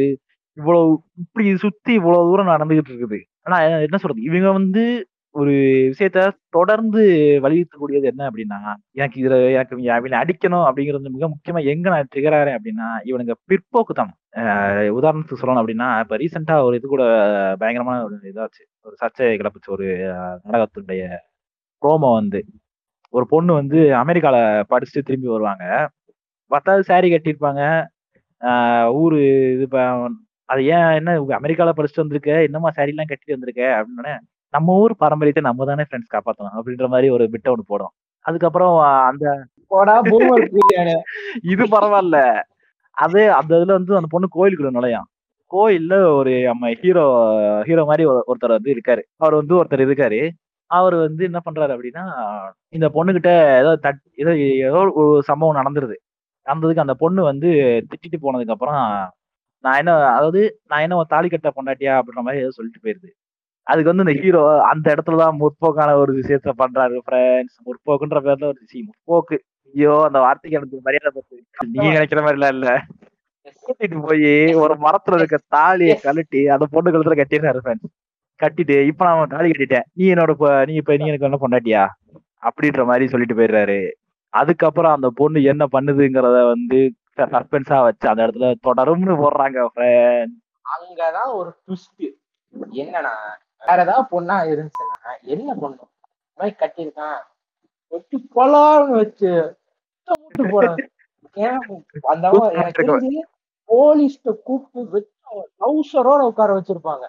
இவ்வளவு 0.57 0.89
இப்படி 1.23 1.45
சுத்தி 1.65 1.93
இவ்வளவு 1.99 2.29
தூரம் 2.31 2.55
நடந்துகிட்டு 2.55 2.91
இருக்குது. 2.93 3.19
ஆனா 3.47 3.57
என்ன 3.87 3.99
சொல்றது? 4.01 4.27
இவங்க 4.29 4.49
வந்து 4.59 4.83
ஒரு 5.35 5.55
விஷயத்த 5.93 6.21
தொடர்ந்து 6.57 7.03
வலியுறுத்தக்கூடியது 7.45 8.07
என்ன 8.11 8.23
அப்படின்னா 8.29 8.59
எனக்கு 8.99 9.17
இதுல 9.23 9.39
எனக்கு 9.57 9.75
அவனை 9.97 10.19
அடிக்கணும் 10.21 10.67
அப்படிங்கிறது 10.69 11.15
மிக 11.17 11.29
முக்கியமா 11.33 11.61
எங்க 11.73 11.87
நான் 11.95 12.11
ட்ரிகராறேன் 12.13 12.57
அப்படின்னா 12.59 12.89
இவனுங்க 13.11 13.35
பிற்போக்குத்தனம். 13.51 14.17
உதாரணத்துக்கு 14.99 15.43
சொல்லணும் 15.43 15.63
அப்படின்னா 15.63 15.89
இப்ப 16.05 16.19
ரீசெண்டா 16.23 16.57
ஒரு 16.69 16.79
இது 16.81 16.89
கூட 16.95 17.05
பயங்கரமான 17.63 18.03
ஒரு 18.09 18.17
இதாச்சு. 18.33 18.63
ஒரு 18.87 18.97
சர்ச்சை 19.03 19.29
கிளப்புச்சு 19.43 19.75
ஒரு 19.77 19.89
நாடகத்துடைய 20.47 21.05
ப்ரோமோ 21.87 22.12
வந்து 22.12 22.44
ஒரு 23.11 23.27
பொண்ணு 23.27 23.55
வந்து 23.55 23.79
அமெரிக்கால 23.79 24.62
படிச்சுட்டு 24.70 25.03
திரும்பி 25.05 25.29
வருவாங்க. 25.29 25.90
பத்தாவது 26.46 26.94
saree 26.94 27.11
கட்டியிருப்பாங்க. 27.11 27.87
ஊரு 28.92 29.18
இது 29.61 29.79
அது 30.44 30.64
ஏன் 30.64 30.90
என்ன 30.90 31.20
அமெரிக்கால 31.20 31.72
படிச்சுட்டு 31.77 31.96
வந்திருக்க? 31.96 32.42
என்னமா 32.42 32.68
எல்லாம் 32.75 33.05
கட்டிட்டு 33.09 33.31
வந்திருக்க? 33.31 33.62
அப்படின்னு 33.62 34.18
நம்ம 34.51 34.79
ஊர் 34.79 34.96
பாரம்பரியத்தை 34.96 35.53
நம்ம 35.53 35.64
தானே 35.64 35.83
ஃப்ரெண்ட்ஸ் 35.83 36.16
காப்பாத்தணும் 36.16 36.59
அப்படின்ற 36.64 36.88
மாதிரி 36.88 37.09
ஒரு 37.09 37.25
பிட்ட 37.25 37.49
ஒன்று 37.49 37.64
போடும். 37.66 37.90
அதுக்கப்புறம் 38.18 38.81
அந்த 38.81 39.46
இது 41.42 41.64
பரவாயில்ல. 41.64 42.42
அது 42.90 43.33
அந்த 43.33 43.57
இதுல 43.57 43.66
வந்து 43.66 43.96
அந்த 43.96 44.07
பொண்ணு 44.09 44.29
கோயிலுக்குள்ள 44.35 44.75
நுழையாம். 44.75 45.35
கோயில்ல 45.53 46.16
ஒரு 46.16 46.42
நம்ம 46.42 46.72
ஹீரோ 46.72 47.62
ஹீரோ 47.64 47.85
மாதிரி 47.85 48.09
ஒரு- 48.09 48.20
ஒருத்தர் 48.27 48.49
வந்து 48.49 48.75
இருக்காரு. 48.75 49.03
அவர் 49.16 49.35
வந்து 49.35 49.64
ஒருத்தர் 49.64 49.88
இருக்காரு. 49.88 50.31
அவர் 50.71 50.95
வந்து 50.99 51.23
என்ன 51.25 51.39
பண்றாரு 51.47 51.73
அப்படின்னா 51.75 52.05
இந்த 52.73 52.87
பொண்ணுகிட்ட 52.95 53.31
ஏதோ 53.61 53.73
தட் 53.85 54.01
ஏதோ 54.23 54.33
ஏதோ 54.69 54.81
ஒரு 55.03 55.23
சம்பவம் 55.29 55.59
நடந்துருது. 55.61 55.97
நடந்ததுக்கு 56.47 56.85
அந்த 56.85 56.95
பொண்ணு 56.95 57.21
வந்து 57.23 57.49
திட்டிட்டு 57.91 58.19
போனதுக்கு 58.19 58.55
அப்புறம் 58.57 58.81
நான் 59.65 59.79
என்ன 59.79 59.93
அதாவது 60.17 60.41
நான் 60.71 60.85
என்ன 60.85 61.05
தாலி 61.15 61.29
கட்ட 61.29 61.51
பொண்டாட்டியா 61.57 61.95
அப்படின்ற 61.99 62.23
மாதிரி 62.27 62.43
ஏதோ 62.43 62.53
சொல்லிட்டு 62.59 62.83
போயிருது. 62.85 63.11
அதுக்கு 63.67 63.91
வந்து 63.91 64.05
இந்த 64.07 64.15
ஹீரோ 64.21 64.43
அந்த 64.71 64.87
இடத்துலதான் 64.95 65.39
முற்போக்கான 65.41 65.95
ஒரு 66.03 66.13
விஷயத்த 66.21 66.53
பண்றாரு 66.61 66.97
ஃப்ரெண்ட்ஸ் 67.07 67.59
முற்போக்குன்ற 67.67 68.19
பேர்ல 68.27 68.51
ஒரு 68.53 68.61
சி 68.71 68.79
முற்போக்கு. 68.89 69.37
ஐயோ 69.75 69.95
அந்த 70.09 70.19
வார்த்தைக்கு 70.19 70.59
எனக்கு 70.59 70.87
மரியாதை 70.87 71.11
பத்து 71.11 71.37
நீங்க 71.75 71.93
நினைக்கிற 71.97 72.21
மாதிரி 72.23 72.39
எல்லாம் 72.39 72.55
இல்ல 72.57 72.71
கூட்டிட்டு 73.65 73.99
போய் 74.07 74.31
ஒரு 74.63 74.75
மரத்துல 74.85 75.19
இருக்க 75.19 75.37
தாலியை 75.55 75.97
கழட்டி 75.99 76.41
அந்த 76.55 76.67
பொண்ணு 76.75 76.93
கழுத்துல 76.93 77.17
கட்டிடுறாரு 77.19 77.61
ஃப்ரெண்ட்ஸ் 77.65 77.93
கட்டிட்டு 78.42 78.87
இப்ப 78.87 79.05
நான் 79.05 79.20
உன் 79.20 79.33
தாலி 79.35 79.51
கட்டிட்டேன். 79.51 79.87
நீ 79.92 80.05
என்னோட 80.12 80.33
நீ 80.66 80.75
இப்ப 80.75 80.96
நீ 80.96 81.07
எனக்கு 81.07 81.29
என்ன 81.29 81.38
பொண்டாட்டியா? 81.40 81.85
அப்படின்ற 82.46 82.85
மாதிரி 82.85 83.09
சொல்லிட்டு 83.09 83.37
போயிடுறாரு. 83.38 83.90
அதுக்கப்புறம் 84.33 84.94
அந்த 84.94 85.09
பொண்ணு 85.14 85.42
என்ன 85.42 85.64
பண்ணுதுங்கிறத 85.72 86.38
வந்து 86.53 86.79
சஸ்பென்ஸா 87.16 87.79
வச்சு 87.83 88.07
அந்த 88.09 88.20
இடத்துல 88.27 88.49
தொடரும்னு 88.66 89.14
போடுறாங்க. 89.22 89.59
அங்கதான் 90.72 91.33
ஒரு 91.33 91.51
ட்விஸ்ட் 91.64 92.05
என்னன்னா 92.83 93.14
வேற 93.66 93.79
ஏதாவது 93.85 94.07
பொண்ணா 94.12 94.37
இருந்துச்சுன்னா 94.53 95.12
என்ன 95.35 95.55
இந்த 95.55 95.88
மாதிரி 96.38 96.55
கட்டியிருக்கான். 96.61 97.20
வெட்டி 97.92 98.18
கொலான்னு 98.37 98.96
வச்சு 99.01 99.31
போலீஸ்ட 103.68 104.29
கூப்பிட்டு 104.46 104.90
வச்சு 104.94 105.14
அவன் 105.31 105.51
டவுசரோட 105.61 106.20
உட்கார 106.31 106.51
வச்சிருப்பாங்க. 106.59 107.07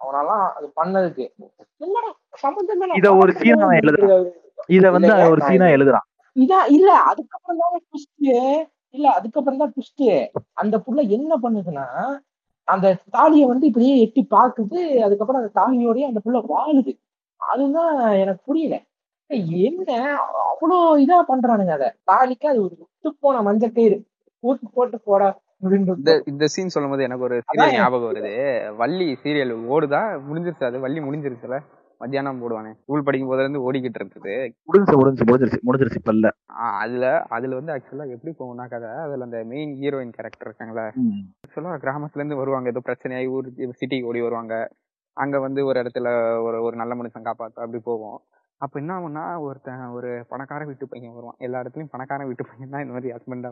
அவனெல்லாம் 0.00 0.44
அது 0.56 0.66
பண்ணதுக்கு. 0.76 1.24
இத 3.00 3.08
ஒரு 3.20 3.32
எழுதுறான். 3.80 4.20
இத 4.68 4.86
வந்து 4.90 5.08
இல்லைங்க, 5.08 5.28
ஒரு 5.32 5.40
நான் 5.40 5.50
சீனா 5.50 5.68
எழுதுறான். 5.76 6.06
இதான் 6.36 6.68
இல்ல 6.68 6.88
அதுக்கப்புறம் 7.10 7.60
தான் 7.62 7.76
ட்விஸ்ட் 7.84 8.28
இல்ல 8.94 9.06
அதுக்கப்புறம் 9.10 9.60
தான் 9.62 9.72
ட்விஸ்ட் 9.74 10.04
அந்த 10.54 10.76
புள்ள 10.78 11.00
என்ன 11.16 11.32
பண்ணுதுன்னா 11.42 11.86
அந்த 12.68 12.86
தாலியை 13.10 13.46
வந்து 13.46 13.66
இப்படியே 13.66 13.94
எட்டி 13.98 14.22
பாக்குது 14.30 14.78
அதுக்கப்புறம் 15.04 15.40
அந்த 15.42 15.52
தாலியோடய 15.58 16.08
அந்த 16.10 16.20
புள்ள 16.24 16.38
வாழுது. 16.46 16.92
அதுதான் 17.40 17.92
எனக்கு 18.22 18.42
புரியல. 18.46 18.76
என்ன? 19.62 19.90
அவ்வளோ 20.44 20.76
இதா 20.98 21.18
பண்றானுங்க 21.30 21.72
அத. 21.72 21.86
தாலிக்கு 22.04 22.46
அது 22.48 22.60
ஒரு 22.64 22.74
விட்டு 22.80 23.08
போன 23.20 23.42
மஞ்சக்கயிறு 23.42 23.96
கூட்டு 24.44 24.66
போட்டு 24.74 24.98
போட. 25.00 25.22
இந்த 25.62 26.12
இந்த 26.26 26.44
சீன் 26.46 26.72
சொல்லும் 26.74 26.92
போது 26.92 27.02
எனக்கு 27.02 27.24
ஒரு 27.24 27.36
சீரியல் 27.46 27.76
ஞாபகம் 27.76 28.08
வருது. 28.10 28.32
வள்ளி 28.76 29.06
சீரியல் 29.22 29.52
ஓடுதா? 29.68 30.00
முடிஞ்சிருச்சு? 30.28 30.64
அது 30.64 30.78
வள்ளி 30.80 31.00
முடிஞ்சிருச்சுல? 31.00 31.56
மத்தியானம் 32.00 32.40
போடுவானே. 32.42 32.70
ஸ்கூல் 32.80 33.04
படிக்கும் 33.04 33.30
போதுல 33.30 33.44
இருந்து 33.44 33.62
ஓடிக்கிட்டு 33.62 33.98
இருக்குது 34.00 34.34
முடிஞ்சிருச்சு 34.68 34.98
முடிஞ்சிருச்சு 35.00 35.28
முடிஞ்சிருச்சு 35.30 35.60
முடிஞ்சிருச்சு 35.66 36.00
இப்ப 36.00 36.12
அதுல 36.80 37.04
அதுல 37.28 37.56
வந்து 37.56 37.74
ஆக்சுவலா 37.74 38.06
எப்படி 38.14 38.32
போகும்னா 38.38 38.66
கதை? 38.68 38.90
அதுல 39.04 39.26
அந்த 39.28 39.40
மெயின் 39.44 39.72
ஹீரோயின் 39.80 40.14
கேரக்டர் 40.16 40.48
இருக்காங்களா. 40.48 40.84
ஆக்சுவலா 41.42 41.74
கிராமத்துல 41.84 42.22
இருந்து 42.22 42.40
வருவாங்க. 42.42 42.68
ஏதோ 42.68 42.82
பிரச்சனையாகி 42.86 43.30
ஊர் 43.36 43.48
சிட்டிக்கு 43.80 44.08
ஓடி 44.10 44.20
வருவாங்க. 44.20 44.54
அங்க 45.16 45.36
வந்து 45.40 45.60
ஒரு 45.66 45.78
இடத்துல 45.82 46.08
ஒரு 46.42 46.58
ஒரு 46.62 46.76
நல்ல 46.76 46.94
மனுஷன் 46.94 47.28
காப்பாத்த 47.28 47.64
அப்படி 47.64 47.80
போவோம் 47.84 48.18
அப்ப 48.64 48.74
என்ன 48.80 48.92
ஆகும்னா 48.98 49.24
ஒருத்தன் 49.46 49.82
ஒரு 49.96 50.08
பணக்கார 50.30 50.62
வீட்டு 50.68 50.86
பையன் 50.92 51.16
வருவான். 51.16 51.38
எல்லா 51.46 51.60
இடத்துலயும் 51.62 51.92
பணக்கார 51.94 52.24
வீட்டு 52.28 52.46
பையன் 52.48 52.72
தான் 52.74 52.84
இந்த 52.84 52.94
மாதிரி 52.96 53.12
ஹஸ்பண்டா 53.14 53.50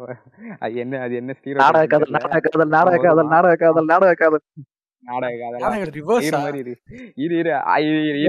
அது 0.65 0.81
என்ன 0.85 1.01
அது 1.07 1.15
என்ன 1.21 1.35
ஸ்டீரோ 1.39 1.61
நாடக 1.65 1.87
காதல் 1.93 2.15
நாடக 2.17 2.41
காதல் 2.47 2.75
நாடக 2.77 2.97
காதல் 3.05 3.31
நாடக 3.35 4.15
காதல் 4.23 4.43
நாடக 5.05 5.35
காதல். 5.43 5.61
நாடக 5.63 5.85
ரிவர்ஸ் 5.97 6.25
இரு 6.29 6.39
மாதிரி 6.45 6.61
இரு. 6.63 6.73
இரு 7.25 7.53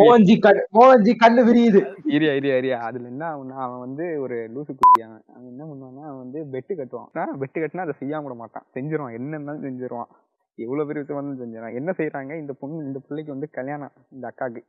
மோகன்ஜி 0.02 0.36
கண் 0.46 0.60
மோகன்ஜி 0.78 1.13
கண்ணு 1.24 1.44
விரியுது. 1.48 1.82
இரியா 2.16 2.34
இரியா 2.40 2.56
இரியா 2.62 2.78
அதுல 2.88 3.10
என்ன 3.13 3.24
ஆகும்னா 3.32 3.58
அவன் 3.66 3.82
வந்து 3.86 4.06
ஒரு 4.24 4.38
லூசு 4.56 4.72
குட்டி 4.82 5.02
அவன் 5.08 5.24
அவன் 5.34 5.50
என்ன 5.54 5.63
பண்ணுவான்னா 5.70 6.04
அவன் 6.10 6.22
வந்து 6.24 6.40
பெட்டு 6.54 6.74
கட்டுவான். 6.80 7.10
பெட்டு 7.44 7.58
கட்டினா 7.63 7.86
அதை 7.88 7.96
செய்யாம 8.02 8.24
விட 8.28 8.36
மாட்டான். 8.44 8.66
செஞ்சிருவான். 8.78 9.16
என்ன 9.20 9.34
இருந்தாலும் 9.38 9.66
செஞ்சிருவான். 9.68 10.12
எவ்வளவு 10.58 10.88
பெரிய 10.90 11.02
விஷயம் 11.04 11.22
வந்து 11.22 11.42
செஞ்சிருவான். 11.44 11.78
என்ன 11.80 11.92
செய்யறாங்க 11.98 12.36
இந்த 12.44 12.54
பொண்ணு 12.62 12.86
இந்த 12.90 13.00
பிள்ளைக்கு 13.08 13.36
வந்து 13.36 13.50
கல்யாணம் 13.58 13.96
இந்த 14.16 14.26
அக்காக்கு. 14.32 14.63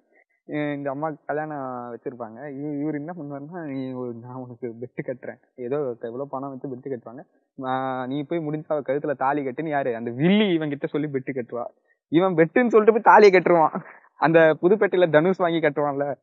இந்த 0.48 0.90
அம்மா 0.90 1.12
கல்யாணம் 1.26 1.96
வச்சிருப்பாங்க. 1.96 2.58
இவ- 2.58 2.80
இவர் 2.80 2.94
என்ன 2.94 3.12
பண்ணுவாருன்னா 3.16 3.64
நீ 3.64 3.92
ஒரு- 3.92 4.20
நான் 4.20 4.34
உனக்கு 4.34 4.74
பெட்டு 4.80 5.06
கட்டுறேன். 5.06 5.40
ஏதோ 5.54 5.76
எவ்வளவு 5.76 6.28
பணம் 6.28 6.60
வச்சு 6.60 6.68
பெட்டு 6.68 6.96
கட்டுவாங்க. 6.96 8.06
நீ 8.06 8.22
போய் 8.22 8.38
முடிஞ்சா 8.38 8.70
கழுத்துல 8.70 9.16
தாலி 9.16 9.46
கட்டுன்னு 9.46 9.68
யாரு? 9.68 9.96
அந்த 9.96 10.10
வில்லி 10.10 10.52
இவன் 10.52 10.68
கிட்ட 10.68 10.86
சொல்லி 10.86 11.08
பெட்டு 11.12 11.30
கட்டுவா. 11.34 11.64
இவன் 12.08 12.34
பெட்டுன்னு 12.34 12.66
சொல்லிட்டு 12.66 12.92
போய் 12.92 13.00
தாலியை 13.02 13.40
கட்டுருவான். 13.40 13.80
அந்த 14.18 14.56
புதுப்பேட்டையில 14.62 15.10
தனுஷ் 15.10 15.36
வாங்கி 15.36 15.58
கட்டுவான்ல. 15.58 16.14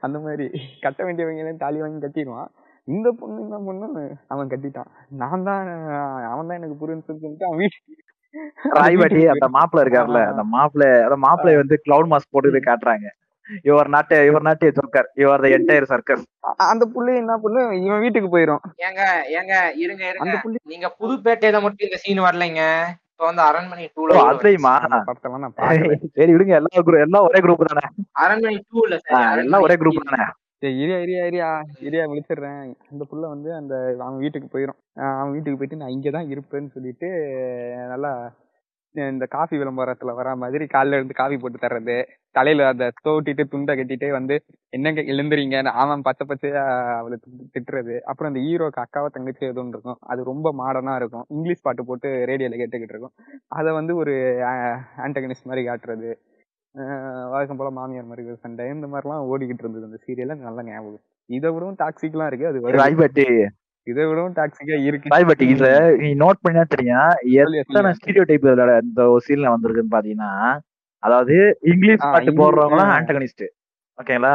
அந்த 0.00 0.18
மாதிரி 0.18 0.50
கட்ட 0.80 1.04
வேண்டியவங்க 1.04 1.56
தாலி 1.56 1.80
வாங்கி 1.80 2.06
கட்டிடுவான். 2.06 2.46
இந்த 2.84 3.16
பொண்ணு 3.18 3.40
என்ன 3.40 3.58
பொண்ணு? 3.64 4.16
அவன் 4.28 4.48
கட்டிட்டான். 4.48 4.86
நான் 5.08 5.42
தான் 5.42 5.68
அவன் 6.22 6.46
தான் 6.46 6.62
எனக்கு 6.62 6.74
புரியுன்னு 6.74 7.02
சொல்லிட்டு 7.02 7.46
அவன் 7.46 7.58
வீட்டுக்கு 7.58 8.10
ராய்பாட்டி 8.70 9.26
அந்த 9.26 9.48
மாப்பிள்ள 9.58 9.84
இருக்காருல்ல 9.84 10.26
அந்த 10.26 10.42
மாப்பிள்ள 10.42 11.02
அந்த 11.02 11.16
மாப்பிள்ளை 11.16 11.56
வந்து 11.56 11.80
கிளவுட் 11.84 12.10
மாஸ்க் 12.10 12.30
போட்டு 12.30 12.50
காட்டுறாங்க. 12.50 13.04
யுவர் 13.68 13.90
நாட்டு 13.94 14.16
யுவர் 14.28 14.46
நாட்டு 14.48 14.66
சர்க்கர் 14.78 15.08
யுவர் 15.22 15.44
த 15.44 15.48
என்டையர் 15.56 15.90
சர்க்கஸ் 15.92 16.24
அந்த 16.66 16.84
புள்ளை 16.94 17.14
என்ன 17.22 17.34
பண்ணு 17.44 17.60
இவன் 17.86 18.02
வீட்டுக்கு 18.04 18.28
போயிரும். 18.34 18.62
ஏங்க 18.86 19.02
ஏங்க 19.38 19.54
இருங்க 19.84 20.02
அந்த 20.04 20.12
இருங்க 20.24 20.42
புள்ளை 20.44 20.58
நீங்க 20.72 20.88
புதுப்பேட்டையில 21.00 21.60
மட்டும் 21.64 21.88
இந்த 21.88 21.98
சீன் 22.04 22.26
வரலைங்க. 22.26 22.62
இப்ப 23.12 23.24
வந்து 23.28 23.42
அரண்மனை 23.48 23.86
டூல 23.96 24.18
அதுலயுமா? 24.22 24.74
சரி 26.18 26.30
விடுங்க. 26.34 26.54
எல்லா 26.60 26.82
குரூப் 26.86 27.04
எல்லாம் 27.06 27.26
ஒரே 27.28 27.40
குரூப் 27.44 27.66
தானே? 27.70 27.84
அரண்மனை 28.24 28.56
டூல 28.70 28.98
எல்லாம் 29.42 29.64
ஒரே 29.66 29.76
குரூப் 29.82 30.00
தானே? 30.02 30.28
இரியா 30.80 30.98
இரியா 31.04 31.22
இரியா. 31.28 31.46
இரியா 31.86 32.02
முடிச்சிடுறேன் 32.10 32.58
அந்த 32.90 33.02
புள்ள 33.10 33.24
வந்து 33.34 33.50
அந்த 33.60 33.74
அவன் 34.02 34.20
வீட்டுக்கு 34.24 34.48
போயிடும் 34.52 34.78
அவன் 35.14 35.32
வீட்டுக்கு 35.34 35.58
போயிட்டு 35.60 35.80
நான் 35.80 35.94
இங்கே 35.96 36.10
தான் 36.16 36.30
இருப்பேன்னு 36.32 36.74
சொல்லிட்டு 36.76 37.08
நல்லா 37.92 38.12
இந்த 38.94 39.26
காஃபி 39.34 39.56
விளம்பரத்துல 39.60 40.14
வர 40.18 40.30
மாதிரி 40.42 40.64
காலைல 40.72 40.98
இருந்து 40.98 41.14
காஃபி 41.20 41.36
போட்டு 41.42 41.58
தர்றது 41.62 41.96
தலையில 42.36 42.66
அதை 42.72 42.86
தோட்டிட்டு 43.06 43.44
துண்டை 43.52 43.72
கட்டிட்டு 43.78 44.08
வந்து 44.16 44.34
என்னங்க 44.76 45.00
எழுந்துறீங்க? 45.12 45.56
ஆமாம் 45.82 46.04
பச்சை 46.08 46.24
பச்சையா 46.30 46.62
அவளை 46.98 47.16
திட்டுறது. 47.54 47.94
அப்புறம் 48.10 48.30
அந்த 48.30 48.42
ஹீரோக்கு 48.46 48.82
அக்காவை 48.84 49.08
தங்கச்சி 49.16 49.44
எதுவும் 49.46 49.72
இருக்கும். 49.74 49.98
அது 50.12 50.20
ரொம்ப 50.30 50.52
மாடர்னா 50.60 50.94
இருக்கும். 51.00 51.24
இங்கிலீஷ் 51.36 51.64
பாட்டு 51.66 51.84
போட்டு 51.90 52.10
ரேடியோல 52.30 52.60
கேட்டுக்கிட்டு 52.62 52.96
இருக்கும். 52.96 53.14
அதை 53.58 53.72
வந்து 53.78 53.94
ஒரு 54.02 54.14
ஆண்டகனிஸ்ட் 55.06 55.48
மாதிரி 55.50 55.64
காட்டுறது. 55.68 56.10
வழக்கம் 57.32 57.58
போல 57.60 57.70
மாமியார் 57.78 58.10
மாதிரி 58.10 58.36
சண்டை. 58.44 58.66
இந்த 58.76 58.86
மாதிரிலாம் 58.92 59.26
ஓடிக்கிட்டு 59.32 59.64
இருந்தது 59.64 59.88
அந்த 59.88 59.98
சீரியல்ல 60.06 60.36
நல்லா 60.46 60.62
ஞாபகம் 60.70 61.02
இதை 61.30 61.48
விடவும் 61.54 61.80
டாக்ஸிக்லாம் 61.82 62.30
இருக்கு. 62.30 62.50
அது 62.52 62.60
வருது 62.64 63.26
இதை 63.86 64.02
விடவும் 64.08 64.34
டாக்ஸிக்கா 64.36 64.76
இருக்கு. 64.88 65.10
ராய்பட்டி 65.12 65.44
இதுல 65.52 65.68
நீ 66.02 66.08
நோட் 66.20 66.42
பண்ணா 66.44 66.62
தெரியும் 66.74 67.08
எத்தனை. 67.60 67.90
ஸ்டீரியோ 67.98 68.24
டைப் 68.28 68.46
இந்த 68.84 69.02
ஒரு 69.12 69.22
சீன்ல 69.26 69.52
வந்திருக்குன்னு 69.54 69.94
பாத்தீங்கன்னா 69.96 70.30
அதாவது 71.02 71.36
இங்கிலீஷ் 71.70 72.02
பாட்டு 72.04 72.20
இங்கிலீஷ், 72.22 72.40
போடுறவங்க 72.42 72.82
ஆ. 72.84 72.92
ஆண்டகனிஸ்ட் 72.96 73.44
ஓகேங்களா? 73.98 74.34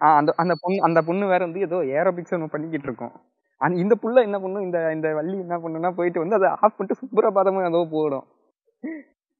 அந்த 0.00 0.30
அந்த 0.42 0.54
பொண்ணு 0.60 0.84
அந்த 0.86 1.00
பொண்ணு 1.06 1.32
வேற 1.32 1.42
வந்து 1.46 1.64
ஏதோ 1.66 1.78
ஏரோபிக்ஸ் 1.94 2.34
ஒன்று 2.36 2.52
பண்ணிக்கிட்டு 2.52 2.88
இருக்கும். 2.88 3.14
இந்த 3.78 3.94
புள்ள 4.02 4.18
என்ன 4.26 4.36
பண்ணும்? 4.38 4.64
இந்த 4.66 4.78
இந்த 4.96 5.08
வள்ளி 5.18 5.36
என்ன 5.44 5.56
பண்ணுன்னா 5.62 5.90
போயிட்டு 5.96 6.22
வந்து 6.22 6.36
அதை 6.38 6.48
ஆஃப் 6.56 6.76
பண்ணிட்டு 6.76 7.00
சுப்ரபாதமும் 7.00 7.68
ஏதோ 7.70 7.80
போடும். 7.94 8.26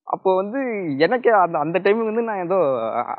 அப்போ 0.07 0.31
வந்து 0.41 0.61
எனக்கு 1.05 1.31
அந்த 1.43 1.57
அந்த 1.65 1.79
டைமுக்கு 1.85 2.11
வந்து 2.11 2.29
நான் 2.29 2.45
ஏதோ 2.47 2.59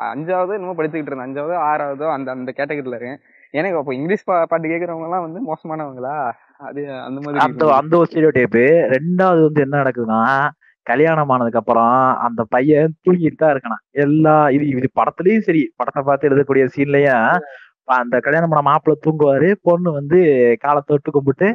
அஞ்சாவது 0.10 0.56
என்னமோ 0.58 0.76
படிச்சுக்கிட்டு 0.78 1.12
இருந்தேன். 1.12 1.28
அஞ்சாவது 1.28 1.56
ஆறாவதோ 1.68 2.08
அந்த 2.16 2.30
அந்த 2.36 2.52
கேட்டகரியில 2.58 2.98
இருக்கேன். 2.98 3.22
எனக்கு 3.54 3.78
அப்போ 3.80 3.94
இங்கிலீஷ் 3.98 4.28
பா 4.28 4.36
பாட்டு 4.46 4.72
கேட்கறவங்க 4.72 5.08
எல்லாம் 5.10 5.26
வந்து 5.26 5.40
மோசமானவங்களா? 5.48 6.16
அது 6.68 6.82
அந்த 7.06 7.18
மாதிரி 7.22 7.42
அந்த. 7.46 7.68
அந்த 7.80 7.94
ஒரு 8.00 8.08
ஸ்டீரியோ 8.10 8.32
டைப் 8.38 8.58
ரெண்டாவது 8.96 9.42
வந்து 9.48 9.64
என்ன 9.66 9.80
நடக்குதுன்னா 9.82 10.22
கல்யாணம் 10.88 11.32
ஆனதுக்கு 11.34 11.62
அப்புறம் 11.62 11.96
அந்த 12.26 12.42
பையன் 12.54 12.94
தூங்கிட்டு 13.06 13.40
தான் 13.42 13.54
இருக்கணும் 13.54 13.82
எல்லா 14.04 14.36
இது 14.56 14.64
இது 14.72 14.90
படத்துலயும் 15.00 15.46
சரி. 15.48 15.64
படத்தை 15.80 16.02
பார்த்து 16.04 16.30
எழுதக்கூடிய 16.30 16.64
சீன்லயும் 16.76 17.28
அந்த 17.98 18.16
கல்யாணம் 18.26 18.52
பண்ண 18.52 18.64
மாப்பிள்ளை 18.70 18.96
தூங்குவாரு. 19.06 19.50
பொண்ணு 19.68 19.90
வந்து 20.00 20.18
காலை 20.66 20.82
தொட்டு 20.84 21.10
கும்பிட்டு 21.16 21.48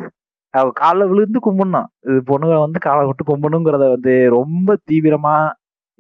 அவ 0.55 0.67
காலை 0.83 1.05
விழுந்து 1.11 1.39
கும்பிடணும். 1.47 1.89
இது 2.09 2.19
பொண்ணுங்க 2.31 2.57
வந்து 2.65 2.79
காலை 2.87 3.03
விட்டு 3.09 3.25
கும்பிடணுங்கிறத 3.31 3.87
வந்து 3.95 4.15
ரொம்ப 4.39 4.77
தீவிரமா 4.91 5.37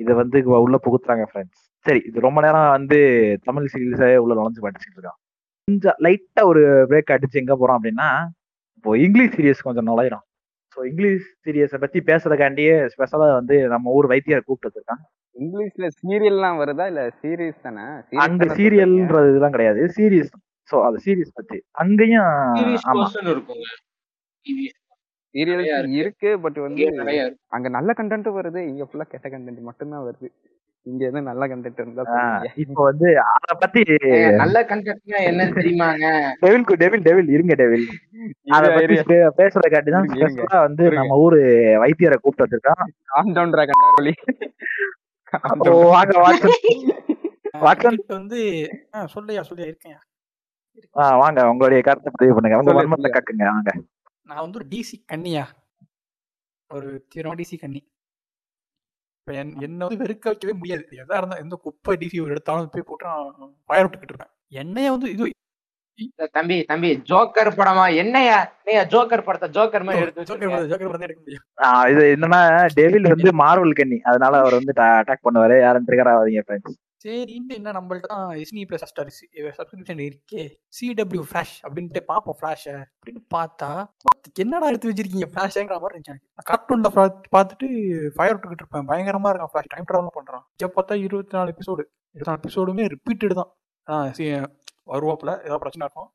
இதை 0.00 0.12
வந்து 0.22 0.38
உள்ள 0.64 0.76
புகுத்துறாங்க 0.86 1.24
ஃப்ரெண்ட்ஸ் 1.30 1.62
சரி 1.86 2.00
இது 2.08 2.26
ரொம்ப 2.26 2.38
நேரம் 2.46 2.72
வந்து 2.76 2.98
தமிழ் 3.48 3.70
சீரியஸே 3.72 4.10
உள்ள 4.24 4.34
நுழைஞ்சு 4.38 4.64
படிச்சுட்டு 4.66 4.96
இருக்கோம். 4.96 5.18
கொஞ்சம் 5.68 5.98
லைட்டா 6.04 6.42
ஒரு 6.48 6.62
பிரேக் 6.90 7.12
அடிச்சு 7.14 7.40
எங்க 7.42 7.54
போறோம் 7.54 7.78
அப்படின்னா 7.78 8.08
இப்போ 8.76 8.90
இங்கிலீஷ் 9.04 9.34
சீரியஸ் 9.36 9.66
கொஞ்சம் 9.66 9.88
நுழையிறோம். 9.90 10.24
ஸோ 10.76 10.78
இங்கிலீஷ் 10.90 11.26
சீரியஸை 11.44 11.78
பத்தி 11.84 11.98
பேசுறதுக்காண்டியே 12.08 12.74
ஸ்பெஷலா 12.94 13.26
வந்து 13.38 13.56
நம்ம 13.74 13.92
ஊர் 13.98 14.08
வைத்தியர் 14.12 14.46
கூப்பிட்டு 14.46 14.68
வச்சிருக்கான் 14.68 15.02
இங்கிலீஷ்ல 15.36 15.86
சீரியல்லாம் 16.00 16.58
வருதா? 16.62 16.84
இல்ல 16.90 17.02
சீரியஸ் 17.22 17.62
தானே? 17.62 17.84
அங்க 18.24 18.42
சொல்றீங்க? 18.42 18.56
சீரியல்ன்றது 18.58 19.30
இதெல்லாம் 19.30 19.54
கிடையாது. 19.56 19.80
சீரியஸ் 19.96 20.30
ஸோ 20.70 20.76
அது 20.88 20.98
சீரியஸ் 21.06 21.36
பத்தி. 21.38 21.58
அங்கேயும் 21.82 22.28
ஆமா. 22.92 23.06
சீரியல் 25.34 25.88
இருக்கு. 26.00 26.30
பட் 26.44 26.58
வந்து 26.66 26.84
அங்க 27.56 27.68
நல்ல 27.78 27.92
கண்டென்ட் 28.00 28.28
வருது 28.38 28.60
இங்க 28.70 28.84
ஃபுல்லா 28.88 29.06
கெட்ட 29.14 29.26
கண்டென்ட் 29.28 29.68
மட்டும்தான் 29.68 30.06
வருது. 30.08 30.28
இங்க 30.86 31.02
எதுவும் 31.04 31.28
நல்ல 31.28 31.44
கண்டென்ட் 31.46 31.78
இருந்தா 31.78 32.02
இப்போ 32.62 32.82
வந்து 32.82 33.06
அத 33.28 33.52
பத்தி 33.60 33.82
நல்ல 34.36 34.58
கண்டென்ட்னா 34.64 35.20
என்னன்னு 35.28 35.54
தெரியுமாங்க? 35.56 36.04
டெவில் 36.42 36.64
டெவில் 36.82 37.04
டெவில் 37.06 37.30
இருங்க 37.30 37.54
டெவில். 37.54 37.86
அத 38.50 38.64
பத்தி 38.66 38.84
இரியா. 38.86 39.04
பே- 39.10 39.30
பேசுறதுக்காண்டி 39.38 39.94
தான் 39.94 40.10
வந்து. 40.60 40.84
நம்ம 40.94 41.16
ஊரு 41.18 41.38
வைத்தியரை 41.82 42.18
கூப்பிட்டு 42.18 42.44
வச்சிருக்கான் 42.46 42.82
Calm 43.12 43.28
down 43.36 43.50
டா 43.54 43.64
கண்டாரொலி. 43.64 44.14
வாங்க 45.88 46.14
வாட்சன் 46.20 46.56
வாட்சன் 47.62 47.96
கிட்ட 47.96 48.12
வந்து 48.14 48.40
ஆ, 48.94 49.08
சொல்லையா 49.14 49.42
சொல்லியா 49.48 49.66
இருக்கேன். 49.66 49.98
ஆ 50.96 51.16
வாங்க 51.16 51.48
உங்களுடைய 51.48 51.80
கருத்தை 51.82 52.12
பதிவு 52.14 52.34
பண்ணுங்க. 52.36 52.58
உங்க 52.60 52.72
சொல்லு. 52.94 53.14
கக்குங்க 53.16 53.44
வாங்க. 53.50 53.72
நான் 54.28 54.42
வந்து 54.42 54.58
ஒரு 54.58 54.68
டிசி 54.68 54.96
கன்னியா 55.06 55.44
ஒரு 56.70 56.88
தீவிரமா 57.10 57.34
டிசி 57.36 57.56
கன்னி 57.58 57.80
என்னை 59.26 59.84
வந்து 59.86 60.02
வெறுக்க 60.04 60.24
வைக்கவே 60.30 60.54
முடியாது. 60.60 60.84
எதா 61.02 61.18
இருந்தா 61.20 61.36
எந்த 61.44 61.54
குப்பை 61.66 61.94
டிசி 62.00 62.16
ஒரு 62.24 62.34
எடுத்தாலும் 62.34 62.74
போய் 62.74 62.88
போட்டு 62.88 63.06
நான் 63.10 63.54
ஃபயர் 63.68 63.84
விட்டுக்கிட்டு 63.84 64.14
இருப்பேன். 64.14 64.32
என்னைய 64.62 64.90
வந்து 64.94 65.08
இது 65.12 65.32
தம்பி 66.36 66.56
தம்பி 66.70 66.88
ஜோக்கர் 67.10 67.50
படமா? 67.58 67.84
என்னையா 68.02 68.36
ஜோக்கர் 68.94 69.26
படத்தை 69.26 69.48
ஜோக்கர் 69.56 69.86
மாதிரி 69.88 70.02
எடுத்து 70.04 70.26
ஜோக்கர் 70.30 70.50
வச்சிருக்க 70.52 70.54
படம் 70.54 70.70
ஜோக்கர் 70.72 70.88
படம் 70.90 71.02
தான் 71.02 71.08
எடுக்க 71.08 71.22
முடியும் 71.24 71.44
இது 71.92 72.02
என்னன்னா 72.14 72.40
டெவில் 72.78 73.12
வந்து 73.12 73.32
மார்வல் 73.42 73.78
கண்ணி. 73.80 73.98
அதனால 74.10 74.40
அவர் 74.42 74.58
வந்து 74.58 74.74
அட்டாக் 74.86 75.26
பண்ணுவாரு. 75.26 75.56
யாரும் 75.66 75.86
ட்ரிகர் 75.88 76.10
ஆகாதீங்க 76.12 76.42
ஃப்ரெண்ட்ஸ் 76.46 76.78
சரின்ட்டு 77.04 77.54
என்ன 77.54 77.72
நம்மள்ட்ட 77.72 78.00
தான் 78.00 78.36
எஸ்னி 78.36 78.64
பிளஸ் 78.68 78.84
ஸ்டார் 78.84 79.14
சப்ஸ்கிரிப்ஷன் 79.32 80.10
இருக்கே. 80.10 80.54
சிடபிள்யூ 80.80 81.22
ஃபிளாஷ் 81.32 81.56
அப்படின்ட்டு 81.62 82.00
பார்ப்போம் 82.00 82.36
ஃபிளாஷை 82.40 82.84
அப்படின்னு 82.98 83.22
பார்த்தா 83.34 83.84
என்னடா 84.34 84.66
எடுத்து 84.66 84.90
வச்சிருக்கீங்க 84.90 85.26
ஃபிளாஷேங்கிற 85.34 85.80
மாதிரி 85.80 86.00
இருந்துச்சு 86.00 86.14
நான் 86.34 86.46
கார்ட்டூன்ல 86.50 87.14
பார்த்துட்டு 87.36 87.66
ஃபயர் 88.14 88.36
விட்டுக்கிட்டு 88.36 88.62
இருப்பேன். 88.62 88.86
பயங்கரமா 88.86 89.28
இருக்கும் 89.28 89.50
ஃபிளாஷ் 89.52 89.74
டைம் 89.74 89.84
ட்ராவல் 89.92 90.16
பண்றான். 90.18 90.42
இப்போ 90.62 90.82
பார்த்தா 90.82 90.94
இருபத்தி 90.94 91.36
நாலு 91.36 91.54
எபிசோடு 91.54 91.82
இருபத்தி 92.12 92.24
நாலு 92.24 92.40
எபிசோடுமே 92.40 92.86
ரிப்பீட்டடு 92.86 93.34
தான். 93.34 93.50
ஆ, 93.88 94.04
சி- 94.04 94.46
வருவாப்புல. 94.86 95.32
ஏதாவது 95.44 95.58
பிரச்சனை 95.58 95.88
இருக்கும். 95.88 96.10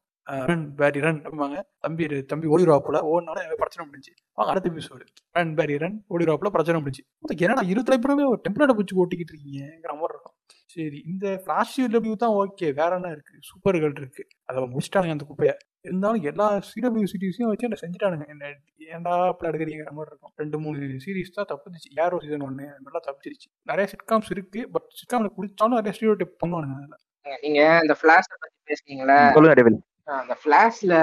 ரன் 0.47 0.75
பேரி 0.75 0.99
ரன் 0.99 1.21
அப்படிம்பாங்க. 1.21 1.61
தம்பி 1.79 2.23
தம்பி 2.23 2.47
ஓடிடுவாப்புல 2.47 2.97
ஓடினால 3.13 3.53
பிரச்சனை 3.53 3.85
முடிஞ்சு 3.85 4.13
வாங்க 4.33 4.53
அடுத்த 4.53 4.69
எபிசோடு 4.69 5.05
ரன் 5.31 5.53
பேரி 5.55 5.77
ரன் 5.77 6.05
ஓடிடுவாப்புல 6.09 6.49
பிரச்சனை 6.57 6.79
முடிஞ்சு 6.79 7.03
என்னடா 7.37 7.61
இருபத்தி 7.61 7.95
எபிசோடுமே 7.95 8.27
ஒரு 8.27 8.41
டெம்ப்ளேட்டை 8.49 8.77
பிடிச்சி 8.79 8.97
ஓட்டிக்கிட்டு 8.97 9.33
இருக்கீங்கிற 9.33 9.93
மாதிரி 9.93 10.13
இருக்கும். 10.13 10.37
சரி 10.73 10.99
இந்த 11.11 11.25
ஃபிளாஷ் 11.43 11.75
டபிள்யூ 11.93 12.15
தான் 12.23 12.35
ஓகே 12.39 12.67
வேற 12.79 12.91
என்ன 12.97 13.09
இருக்கு? 13.15 13.35
சூப்பர்கள் 13.49 13.93
இருக்கு. 14.01 14.23
அதை 14.49 14.63
முடிச்சிட்டானுங்க 14.73 15.15
அந்த 15.17 15.25
குப்பையை. 15.29 15.53
இருந்தாலும் 15.87 16.23
எல்லா 16.31 16.47
சிடபிள்யூ 16.69 17.07
சீரிஸையும் 17.11 17.51
வச்சு 17.51 17.67
என்ன 17.67 17.77
செஞ்சுட்டானுங்க. 17.83 18.25
என்ன 18.33 18.51
ஏன்டா 18.95 19.13
அப்படி 19.31 19.49
எடுக்கிறீங்கிற 19.49 19.91
மாதிரி 19.97 20.11
இருக்கும். 20.13 20.33
ரெண்டு 20.41 20.57
மூணு 20.63 20.99
சீரிஸ் 21.05 21.35
தான் 21.37 21.49
தப்புச்சு 21.51 21.89
யாரோ 21.99 22.19
சீசன் 22.23 22.45
ஒன்று 22.47 22.65
நல்லா 22.85 23.01
தப்பிச்சிருச்சு. 23.07 23.49
நிறைய 23.71 23.85
சிட்காம்ஸ் 23.93 24.31
இருக்கு. 24.35 24.61
பட் 24.73 24.87
சிட்காம்ல 24.99 25.31
குடிச்சாலும் 25.37 25.79
நிறைய 25.79 25.93
ஸ்டீரியோ 25.97 26.17
டைப் 26.21 26.41
பண்ணுவானுங்க 26.43 26.75
அதில் 26.79 27.41
நீங்க 27.45 27.61
இந்த 27.85 27.95
பிளாஷ 28.01 28.27
பத்தி 28.43 28.57
பேசுனீங்களே? 28.71 29.19
சொல்லுங்க 29.37 29.79
அந்த 30.21 30.35
பிளாஷ்ல 30.43 30.93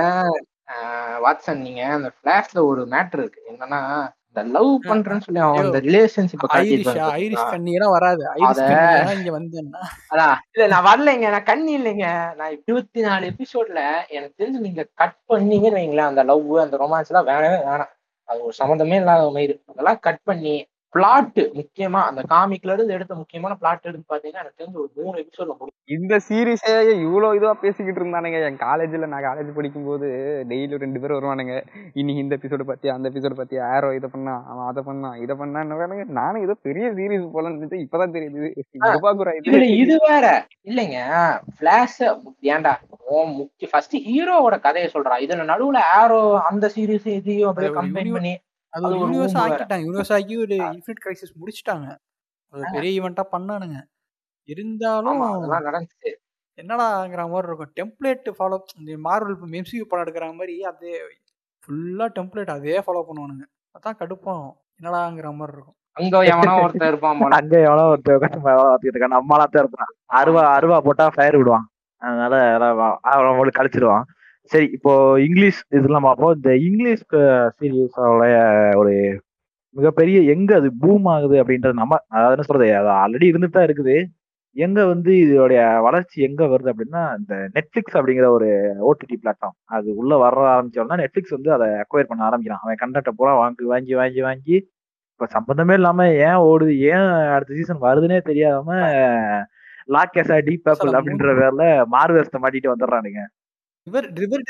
வாட்சன் 1.25 1.65
நீங்க 1.67 1.83
அந்த 1.97 2.09
பிளாஷ்ல 2.21 2.59
ஒரு 2.71 2.83
மேட்டர் 2.95 3.21
இருக்கு. 3.25 3.43
என்னன்னா 3.53 3.81
லவ் 4.45 4.81
பண்றேன்னு 4.85 5.21
சொல்லி 5.21 5.41
அவன் 5.41 5.65
அந்த 5.65 5.81
ரிலேஷன்ஷிப் 5.81 6.45
ஐரிஷா 6.49 7.05
ஐரிஷ் 7.21 7.51
கண்ணியெல்லாம் 7.51 7.91
வராது. 7.91 8.27
இங்க 8.37 9.39
வந்தேன்னா. 9.39 9.83
இல்ல 10.53 10.67
நான் 10.69 10.87
வரலைங்க. 10.87 11.31
நான் 11.31 11.43
கண்ணி 11.43 11.79
இல்லைங்க. 11.79 12.35
நான் 12.35 12.63
இருபத்தி 12.67 13.01
நாலு 13.01 13.33
எபிசோட்ல 13.33 13.93
எனக்கு 14.09 14.45
தெரிஞ்சு 14.45 14.61
நீங்க 14.67 14.87
கட் 14.95 15.17
பண்ணீங்கன்னு 15.29 15.81
வைங்களேன். 15.81 16.11
அந்த 16.13 16.23
லவ் 16.23 16.57
அந்த 16.57 16.77
ரொமான்ஸ் 16.77 17.15
எல்லாம் 17.15 17.27
வேணவே 17.27 17.57
வேணாம். 17.71 17.93
அது 18.25 18.45
ஒரு 18.45 18.53
சம்மந்தமே 18.59 18.95
இல்லாத 18.95 19.31
மயிறு 19.35 19.63
அதெல்லாம் 19.67 19.99
கட் 20.01 20.23
பண்ணி 20.23 20.67
பிளாட் 20.95 21.41
முக்கியமா 21.59 22.01
அந்த 22.09 22.21
காமிக்ல 22.33 22.75
இருந்து 22.75 22.95
எடுத்த 22.97 23.15
முக்கியமான 23.15 23.55
பிளாட் 23.61 23.89
எடுத்து 23.89 24.11
பாத்தீங்கன்னா 24.13 24.43
எனக்கு 24.43 24.61
தெரிஞ்சு 24.61 24.79
ஒரு 24.83 24.91
மூணு 24.99 25.17
எபிசோட்ல 25.23 25.55
முடியும். 25.57 25.75
இந்த 25.97 26.15
சீரிஸே 26.29 26.75
இவ்வளவு 27.05 27.37
இதுவா 27.39 27.53
பேசிக்கிட்டு 27.65 28.01
இருந்தானுங்க. 28.01 28.39
என் 28.49 28.61
காலேஜ்ல 28.65 29.09
நான் 29.13 29.27
காலேஜ் 29.27 29.51
படிக்கும்போது 29.59 30.09
டெய்லி 30.51 30.81
ரெண்டு 30.85 31.01
பேரும் 31.01 31.19
வருவானுங்க. 31.19 31.57
இன்னைக்கு 32.01 32.23
இந்த 32.25 32.39
எபிசோடு 32.39 32.67
பத்தியா 32.71 32.95
அந்த 32.97 33.11
எபிசோடு 33.13 33.39
பத்தியா 33.41 33.65
ஆரோ 33.75 33.91
இதை 33.99 34.11
பண்ணா 34.15 34.35
அவன் 34.53 34.69
அதை 34.71 34.85
பண்ணா 34.89 35.11
இதை 35.25 35.37
பண்ணான்னு 35.43 36.07
நானும் 36.21 36.45
ஏதோ 36.47 36.57
பெரிய 36.69 36.87
சீரிஸ் 36.99 37.29
போல 37.37 37.51
இருந்துச்சு 37.51 37.83
இப்பதான் 37.85 38.17
தெரியுது. 38.17 38.51
இது 39.83 39.97
வேற. 40.09 40.27
இல்லைங்க 40.71 40.99
பிளாஷ 41.61 42.17
ஏன்டா 42.55 42.75
முக்கிய 43.39 43.69
ஃபர்ஸ்ட் 43.73 43.97
ஹீரோவோட 44.09 44.59
கதையை 44.67 44.89
சொல்றா. 44.95 45.17
இதுல 45.27 45.45
நடுவுல 45.53 45.81
ஆரோ 46.01 46.21
அந்த 46.51 46.71
சீரிஸ் 46.77 47.09
இதையும் 47.21 47.51
அப்படியே 47.51 47.73
கம்பைன் 47.81 48.13
பண்ணி 48.17 48.35
அது 48.77 48.93
யூனிவர்ஸ். 49.03 49.37
ஆக்கிட்டாங்க. 49.43 49.85
யூனிவர்ஸ் 49.89 50.13
ஆக்கி 50.17 50.37
ஒரு 50.45 50.57
இன்ஃபினிட் 50.75 51.03
கிரைசிஸ் 51.05 51.35
முடிச்சிட்டாங்க. 51.41 51.87
அது 52.53 52.61
ஒரு 52.63 52.73
பெரிய 52.77 52.91
ஈவெண்ட்டா 52.99 53.25
பண்ணானுங்க. 53.35 53.79
இருந்தாலும் 54.53 55.23
நடந்துச்சு. 55.69 56.13
என்னடாங்கிற 56.59 57.23
மாதிரி 57.33 57.49
இருக்கும். 57.51 57.73
டெம்ப்ளேட் 57.79 58.29
ஃபாலோ 58.37 58.59
இந்த 58.81 58.93
மார்வல் 59.07 59.57
எம்சியூ 59.61 59.87
படம் 59.91 60.05
எடுக்கிற 60.05 60.29
மாதிரி 60.39 60.55
அதே 60.71 60.93
ஃபுல்லா 61.63 62.07
டெம்ப்ளேட் 62.19 62.53
அதே 62.59 62.77
ஃபாலோ 62.85 63.03
பண்ணுவானுங்க. 63.09 63.45
அதான் 63.77 63.99
கடுப்பாகும் 64.03 64.55
என்னடாங்கிற 64.79 65.31
மாதிரி 65.41 65.55
இருக்கும். 65.57 65.77
அங்க 65.97 66.17
எவனோ 66.33 66.55
ஒருத்தன் 66.63 66.91
இருப்பான் 66.93 67.19
போல. 67.21 67.37
அங்க 67.41 67.55
எவ்வளவு 67.67 67.91
ஒருத்தன் 67.93 68.17
உட்கார்ந்து 68.17 68.41
பார்த்துக்கிட்டு 68.47 68.97
இருக்கான் 68.97 69.17
நம்மளா 69.17 69.45
தான் 69.53 69.63
இருப்பான். 69.65 69.91
அருவா 70.19 70.43
அருவா 70.57 70.79
போட்டா 70.87 71.05
ஃபயர் 71.15 71.39
விடுவான். 71.41 71.67
அதனால 72.03 72.35
அவங்களுக்கு 73.13 73.59
கழிச்சிடுவான் 73.59 74.05
சரி 74.51 74.67
இப்போ 74.77 74.93
இங்கிலீஷ் 75.27 75.61
இதெல்லாம் 75.77 76.07
பார்ப்போம். 76.09 76.35
இந்த 76.39 76.51
இங்கிலீஷ் 76.69 77.05
சீரியஸோட 77.59 78.25
ஒரு 78.81 78.93
மிகப்பெரிய 79.77 80.19
எங்க 80.35 80.51
அது 80.61 80.69
பூம் 80.83 81.09
ஆகுது 81.15 81.37
அப்படின்றது 81.43 81.81
நம்ம 81.81 81.99
அதாவது 82.17 82.37
என்ன 82.37 82.47
சொல்றது 82.49 82.69
அது 82.81 82.91
ஆல்ரெடி 83.03 83.27
இருந்துட்டு 83.31 83.57
தான் 83.59 83.69
இருக்குது. 83.69 83.97
எங்க 84.57 84.81
வந்து 84.91 85.13
இதோடைய 85.25 85.63
வளர்ச்சி 85.87 86.19
எங்க 86.29 86.43
வருது 86.53 86.71
அப்படின்னா 86.73 87.03
இந்த 87.19 87.35
நெட்ஃபிளிக்ஸ் 87.57 87.97
அப்படிங்கிற 87.99 88.29
ஒரு 88.37 88.49
ஓடிடி 88.89 89.17
பிளாட்ஃபார்ம் 89.23 89.57
அது 89.77 89.89
உள்ள 90.01 90.13
வர 90.25 90.47
ஆரம்பிச்சோம்னா 90.55 90.99
நெட்ஃபிளிக்ஸ் 91.03 91.37
வந்து 91.37 91.51
அதை 91.57 91.67
அக்வயர் 91.83 92.11
பண்ண 92.11 92.25
ஆரம்பிக்கிறான். 92.29 92.63
அவன் 92.65 92.81
கண்டென்ட்டை 92.83 93.15
பூரா 93.19 93.35
வாங்கி 93.43 93.67
வாங்கி 93.73 93.95
வாங்கி 94.01 94.23
வாங்கி 94.29 94.57
இப்ப 95.15 95.29
சம்பந்தமே 95.37 95.75
இல்லாம 95.81 96.07
ஏன் 96.29 96.41
ஓடுது 96.51 96.73
ஏன் 96.93 97.07
அடுத்த 97.35 97.59
சீசன் 97.59 97.85
வருதுன்னே 97.87 98.21
தெரியாம 98.31 98.79
லாக்கேசா 99.95 100.37
டீப் 100.47 100.67
பேப்பிள் 100.67 100.97
அப்படின்ற 100.99 101.33
பேர்ல 101.41 101.65
மார்வெஸ்ட 101.95 102.39
மாட்டிட்டு 102.45 102.73
வந்துடுறானுங்க. 102.73 103.21
ரிவர் 103.87 104.07
ரிவர் 104.21 104.43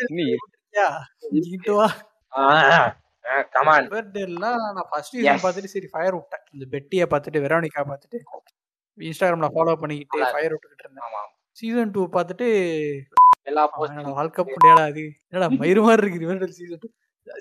கமான் 3.55 3.87
ரிவர் 3.87 4.11
டெல்லாம் 4.15 4.59
நான் 4.77 4.89
ஃபர்ஸ்ட். 4.91 5.15
சீசன் 5.15 5.43
பார்த்துட்டு 5.45 5.71
சரி 5.75 5.89
ஃபயர் 5.93 6.17
விட்டேன். 6.19 6.45
இந்த 6.55 6.65
பெட்டியை 6.75 7.07
பார்த்துட்டு 7.13 7.43
வெரோனிகா 7.45 7.83
பார்த்துட்டு 7.91 8.19
இன்ஸ்டாகிராம்ல 8.99 9.49
ஃபாலோ 9.55 9.75
பண்ணிக்கிட்டு 9.83 10.19
ஃபயர் 10.35 10.55
விட்டுக்கிட்டு 10.55 10.87
இருந்தேன். 10.87 11.31
சீசன் 11.61 11.93
டூ 11.95 12.03
பார்த்துட்டு 12.17 12.47
எல்லா 13.51 13.63
வாழ்க்கை 14.19 14.43
புண்டையாடா 14.47 14.85
அது 14.91 15.05
என்னடா 15.31 15.49
மயிறு 15.61 15.83
மாதிரி 15.87 16.03
இருக்கு 16.05 16.23
Riverdale 16.43 16.57
season 16.61 16.83
two 16.85 16.89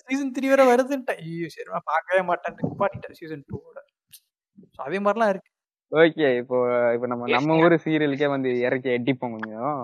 season 0.08 0.34
three 0.36 0.45
வேற 0.51 0.63
வருதுன்ட்டேன். 0.71 1.19
ஐயோ 1.25 1.47
சரி 1.55 1.69
நான் 1.73 1.89
பார்க்கவே 1.93 2.21
மாட்டேன் 2.29 2.55
நிப்பாட்டிட்டேன் 2.60 3.17
சீசன் 3.21 3.45
டூவோட 3.49 3.79
அதே 4.86 4.99
மாதிரிலாம் 5.05 5.31
இருக்கு. 5.34 5.49
ஓகே 5.91 6.27
இப்போ 6.41 6.58
இப்போ 6.95 7.08
நம்ம 7.12 7.27
நம்ம 7.36 7.58
ஊர் 7.63 7.75
சீரியலுக்கே 7.84 8.29
வந்து 8.36 8.51
இறக்கி 8.67 8.89
எட்டிப்போம் 8.97 9.36
கொஞ்சம். 9.36 9.75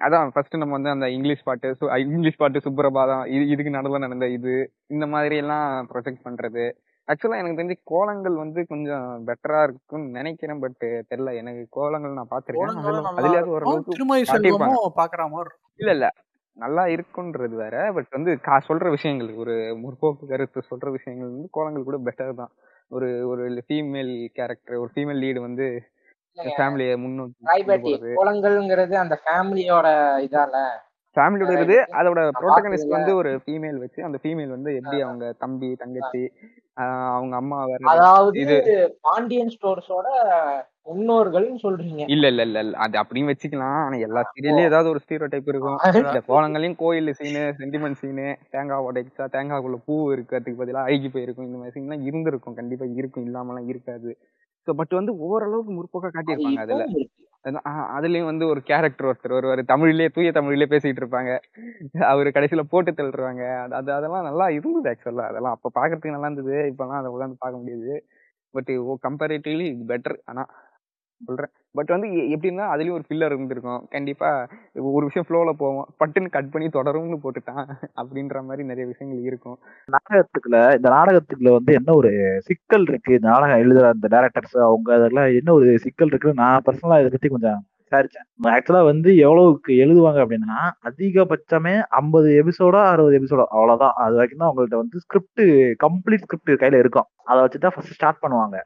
அதான் 0.00 0.30
ஃபர்ஸ்ட் 0.34 0.54
நம்ம 0.56 0.76
வந்து 0.76 0.92
அந்த 0.92 1.06
இங்கிலீஷ் 1.10 1.44
பாட்டு 1.44 1.70
இங்கிலீஷ் 2.06 2.38
பாட்டு 2.38 2.64
சுப்ரபாதம் 2.66 3.24
இது 3.34 3.44
இதுக்கு 3.54 3.76
நடுவில் 3.76 4.04
நடந்த 4.04 4.28
இது 4.36 4.54
இந்த 4.88 5.06
மாதிரி 5.06 5.36
எல்லாம் 5.36 5.66
ப்ரொஜெக்ட் 5.90 6.24
பண்றது. 6.26 6.64
ஆக்சுவலா 7.08 7.38
எனக்கு 7.40 7.58
தெரிஞ்சு 7.60 7.76
கோலங்கள் 7.84 8.34
வந்து 8.42 8.60
கொஞ்சம் 8.66 9.06
பெட்டரா 9.28 9.60
இருக்கும்னு 9.66 10.16
நினைக்கிறேன் 10.18 10.60
பட் 10.64 10.76
தெரியல. 11.10 11.30
எனக்கு 11.42 11.62
கோலங்கள் 11.70 12.18
நான் 12.18 12.30
நல்லா 12.80 13.12
அதுலயாவது 13.20 13.54
ஓரளவுக்கு 13.56 13.96
பாக்குற 15.00 15.24
மாதிரி 15.28 15.52
இல்ல 15.80 15.92
இல்ல. 15.96 16.08
நல்லா 16.56 16.82
இருக்குன்றது 16.94 17.54
வேற 17.56 17.76
பட் 17.96 18.10
வந்து 18.10 18.30
கா 18.46 18.54
சொல்ற 18.68 18.86
விஷயங்கள் 18.90 19.30
ஒரு 19.42 19.54
முற்போக்கு 19.82 20.24
கருத்து 20.26 20.60
சொல்ற 20.70 20.88
விஷயங்கள் 20.96 21.30
வந்து 21.30 21.48
கோலங்கள் 21.50 21.88
கூட 21.88 21.98
பெட்டர் 22.08 22.40
தான். 22.40 22.52
ஒரு 22.90 23.08
ஒரு 23.30 23.42
ஃபீமேல் 23.66 24.14
கேரக்டர் 24.38 24.80
ஒரு 24.82 24.90
ஃபீமேல் 24.94 25.22
லீடு 25.24 25.40
வந்து 25.48 25.66
ஃபேமிலியை 26.54 26.94
முன்னோக்கி 26.96 28.14
கோலங்கள்ங்கிறது 28.18 28.94
அந்த 28.96 29.16
ஃபேமிலியோட 29.24 29.88
இதால. 30.26 30.54
ஃபேமிலியோட 31.16 31.52
இருக்குது 31.52 31.78
அதோட 32.00 32.20
ப்ரோட்டகனிஸ்ட் 32.36 32.96
வந்து 32.96 33.12
ஒரு 33.20 33.30
ஃபீமேல் 33.44 33.78
வச்சு 33.78 34.00
அந்த 34.08 34.18
ஃபீமேல் 34.22 34.54
வந்து 34.56 34.70
எப்படி 34.74 34.98
அவங்க 35.02 35.26
தம்பி 35.44 35.70
தங்கச்சி 35.76 36.22
அவங்க 37.14 37.34
அம்மா 37.36 37.58
வேற 37.64 37.80
அதாவது 37.92 38.36
இது. 38.42 38.56
பாண்டியன் 39.00 39.52
ஸ்டோர்ஸோட 39.54 40.06
முன்னோர்கள்னு 40.86 41.58
சொல்றீங்க. 41.64 42.02
இல்ல 42.06 42.26
இல்ல 42.28 42.42
இல்ல 42.42 42.58
இல்ல. 42.64 42.74
அது 42.84 42.96
அப்படியும் 42.98 43.30
வச்சுக்கலாம். 43.30 43.76
ஆனா 43.80 43.96
எல்லா 44.06 44.20
சீரியல்லயும் 44.30 44.70
ஏதாவது 44.70 44.88
ஒரு 44.92 45.02
ஸ்டீரியோ 45.04 45.28
டைப் 45.32 45.50
இருக்கும் 45.52 45.76
இந்த 46.00 46.20
கோலங்களையும் 46.28 46.78
கோயில் 46.78 47.16
சீனு 47.18 47.42
சென்டிமெண்ட் 47.60 48.00
சீனு 48.02 48.24
தேங்காய் 48.54 48.86
உடைச்சா 48.86 49.26
தேங்காய்க்குள்ள 49.34 49.78
பூ 49.86 49.96
இருக்கிறதுக்கு 50.14 50.60
பதிலா 50.62 50.84
அழுகி 50.86 51.10
போயிருக்கும். 51.10 51.48
இந்த 51.48 51.58
மாதிரி 51.58 51.74
சீன்லாம் 51.76 52.06
இருந்திருக்கும். 52.08 52.58
கண்டிப்பா 52.60 52.88
இருக்கும். 52.94 53.26
இல்லாமலாம் 53.28 53.68
இருக்காது. 53.72 54.12
பட் 54.68 54.94
வந்து 54.98 55.12
ஓரளவுக்கு 55.26 55.72
முற்போக்கா 55.72 56.10
காட்டியிருப்பாங்க 56.10 56.62
அதுல. 56.64 56.84
அதுலயும் 57.94 58.28
வந்து 58.30 58.44
ஒரு 58.46 58.60
கேரக்டர் 58.62 59.08
ஒருத்தர் 59.10 59.36
வருவாரு. 59.36 59.62
தமிழ்லயே 59.72 60.08
தூய 60.16 60.30
தமிழ்லயே 60.38 60.70
பேசிட்டு 60.72 61.02
இருப்பாங்க. 61.02 61.30
அவரு 62.10 62.30
கடைசியில 62.36 62.64
போட்டு 62.72 62.92
தள்ளுறாங்க 62.92 63.44
அது 63.64 63.74
அது 63.80 63.90
அதெல்லாம் 63.98 64.28
நல்லா 64.28 64.46
இருந்தது 64.58 64.90
ஆக்சுவலா 64.92 65.26
அதெல்லாம் 65.30 65.56
அப்ப 65.56 65.72
பாக்குறதுக்கு 65.78 66.16
நல்லா 66.16 66.30
இருந்தது. 66.30 66.56
இப்பெல்லாம் 66.72 67.00
அதை 67.02 67.12
உட்காந்து 67.14 67.42
பார்க்க 67.44 67.62
முடியுது. 67.62 67.94
பட் 68.54 68.72
ஓ 68.84 68.98
கம்பேரிட்டிவ்லி 69.08 69.68
பெட்டர் 69.90 70.18
ஆனா 70.30 70.44
சொல்றேன். 71.20 71.54
பட் 71.72 71.86
வந்து 71.86 72.08
எ- 72.12 72.36
எப்படின்னா 72.36 72.64
அதுலயும் 72.72 72.92
ஒரு 72.92 73.02
ஃபில்லர் 73.08 73.24
இருந்திருக்கும். 73.24 73.86
கண்டிப்பா 73.90 74.46
ஒரு 74.74 75.10
விஷயம் 75.12 75.26
ஃப்ளோல 75.28 75.52
போவோம். 75.52 75.86
பட்டுன்னு 76.00 76.28
கட் 76.30 76.50
பண்ணி 76.50 76.68
தொடரும்னு 76.68 77.18
போட்டுட்டான். 77.24 77.68
அப்படின்ற 78.02 78.42
மாதிரி 78.42 78.66
நிறைய 78.66 78.86
விஷயங்கள் 78.86 79.22
இருக்கும். 79.22 79.58
நாடகத்துக்குள்ள 79.92 80.74
இந்த 80.74 80.90
நாடகத்துக்குள்ள 80.90 81.52
வந்து 81.52 81.72
என்ன 81.72 81.94
ஒரு 81.94 82.36
சிக்கல் 82.42 82.84
இருக்கு? 82.88 83.18
நாடகம் 83.20 83.60
எழுதுற 83.60 83.92
அந்த 83.92 84.08
டேரக்டர்ஸ் 84.10 84.58
அவங்க 84.58 84.94
அதெல்லாம் 84.94 85.26
என்ன 85.26 85.52
ஒரு 85.52 85.78
சிக்கல் 85.78 86.08
இருக்குன்னு 86.08 86.42
நான் 86.42 86.62
பர்சனலா 86.66 86.98
இதை 86.98 87.08
பத்தி 87.08 87.28
கொஞ்சம் 87.28 87.64
விசாரிச்சேன் 87.90 88.26
ஆக்சுவலா 88.54 88.82
வந்து 88.90 89.10
எவ்வளவுக்கு 89.24 89.72
எழுதுவாங்க 89.84 90.18
அப்படின்னா 90.24 90.56
அதிகபட்சமே 90.88 91.74
ஐம்பது 92.00 92.28
எபிசோடோ 92.42 92.80
அறுபது 92.92 93.14
எபிசோடோ 93.20 93.44
அவ்வளவுதான். 93.56 93.94
அது 94.04 94.14
வரைக்கும் 94.18 94.42
தான் 94.42 94.50
அவங்கள்ட்ட 94.50 94.80
வந்து 94.82 95.02
ஸ்கிரிப்ட் 95.04 95.42
கம்ப்ளீட் 95.84 96.24
ஸ்கிரிப்ட் 96.26 96.52
கையில 96.62 96.80
இருக்கும். 96.82 97.08
அதை 97.30 97.38
வச்சு 97.44 97.58
தான் 97.64 97.74
ஃபர்ஸ்ட் 97.74 97.96
ஸ்டார்ட் 97.98 98.22
பண்ணுவாங்க. 98.24 98.56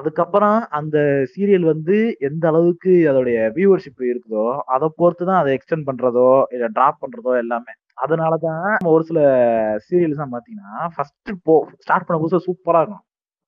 அதுக்கப்புறம் 0.00 0.58
அந்த 0.78 0.96
சீரியல் 1.32 1.66
வந்து 1.72 1.96
எந்த 2.28 2.44
அளவுக்கு 2.52 2.92
அதோடைய 3.12 3.38
வியூவர்ஷிப் 3.56 4.04
இருக்குதோ 4.12 4.46
அதை 4.76 4.88
பொறுத்து 5.00 5.24
தான் 5.30 5.40
அதை 5.42 5.52
எக்ஸ்டெண்ட் 5.58 5.88
பண்றதோ 5.90 6.28
இல்ல 6.56 6.68
டிராப் 6.78 7.02
பண்றதோ 7.04 7.34
எல்லாமே. 7.44 7.74
அதனாலதான் 8.04 8.64
நம்ம 8.74 8.92
ஒரு 8.96 9.04
சில 9.10 9.20
சீரியல்ஸ் 9.86 10.22
தான் 10.22 10.34
பாத்தீங்கன்னா 10.36 10.74
ஃபர்ஸ்ட் 10.96 11.30
போ 11.48 11.54
ஸ்டார்ட் 11.84 12.06
பண்ண 12.08 12.18
புதுசா 12.22 12.40
சூப்பரா 12.48 12.80
இருக்கும். 12.82 13.04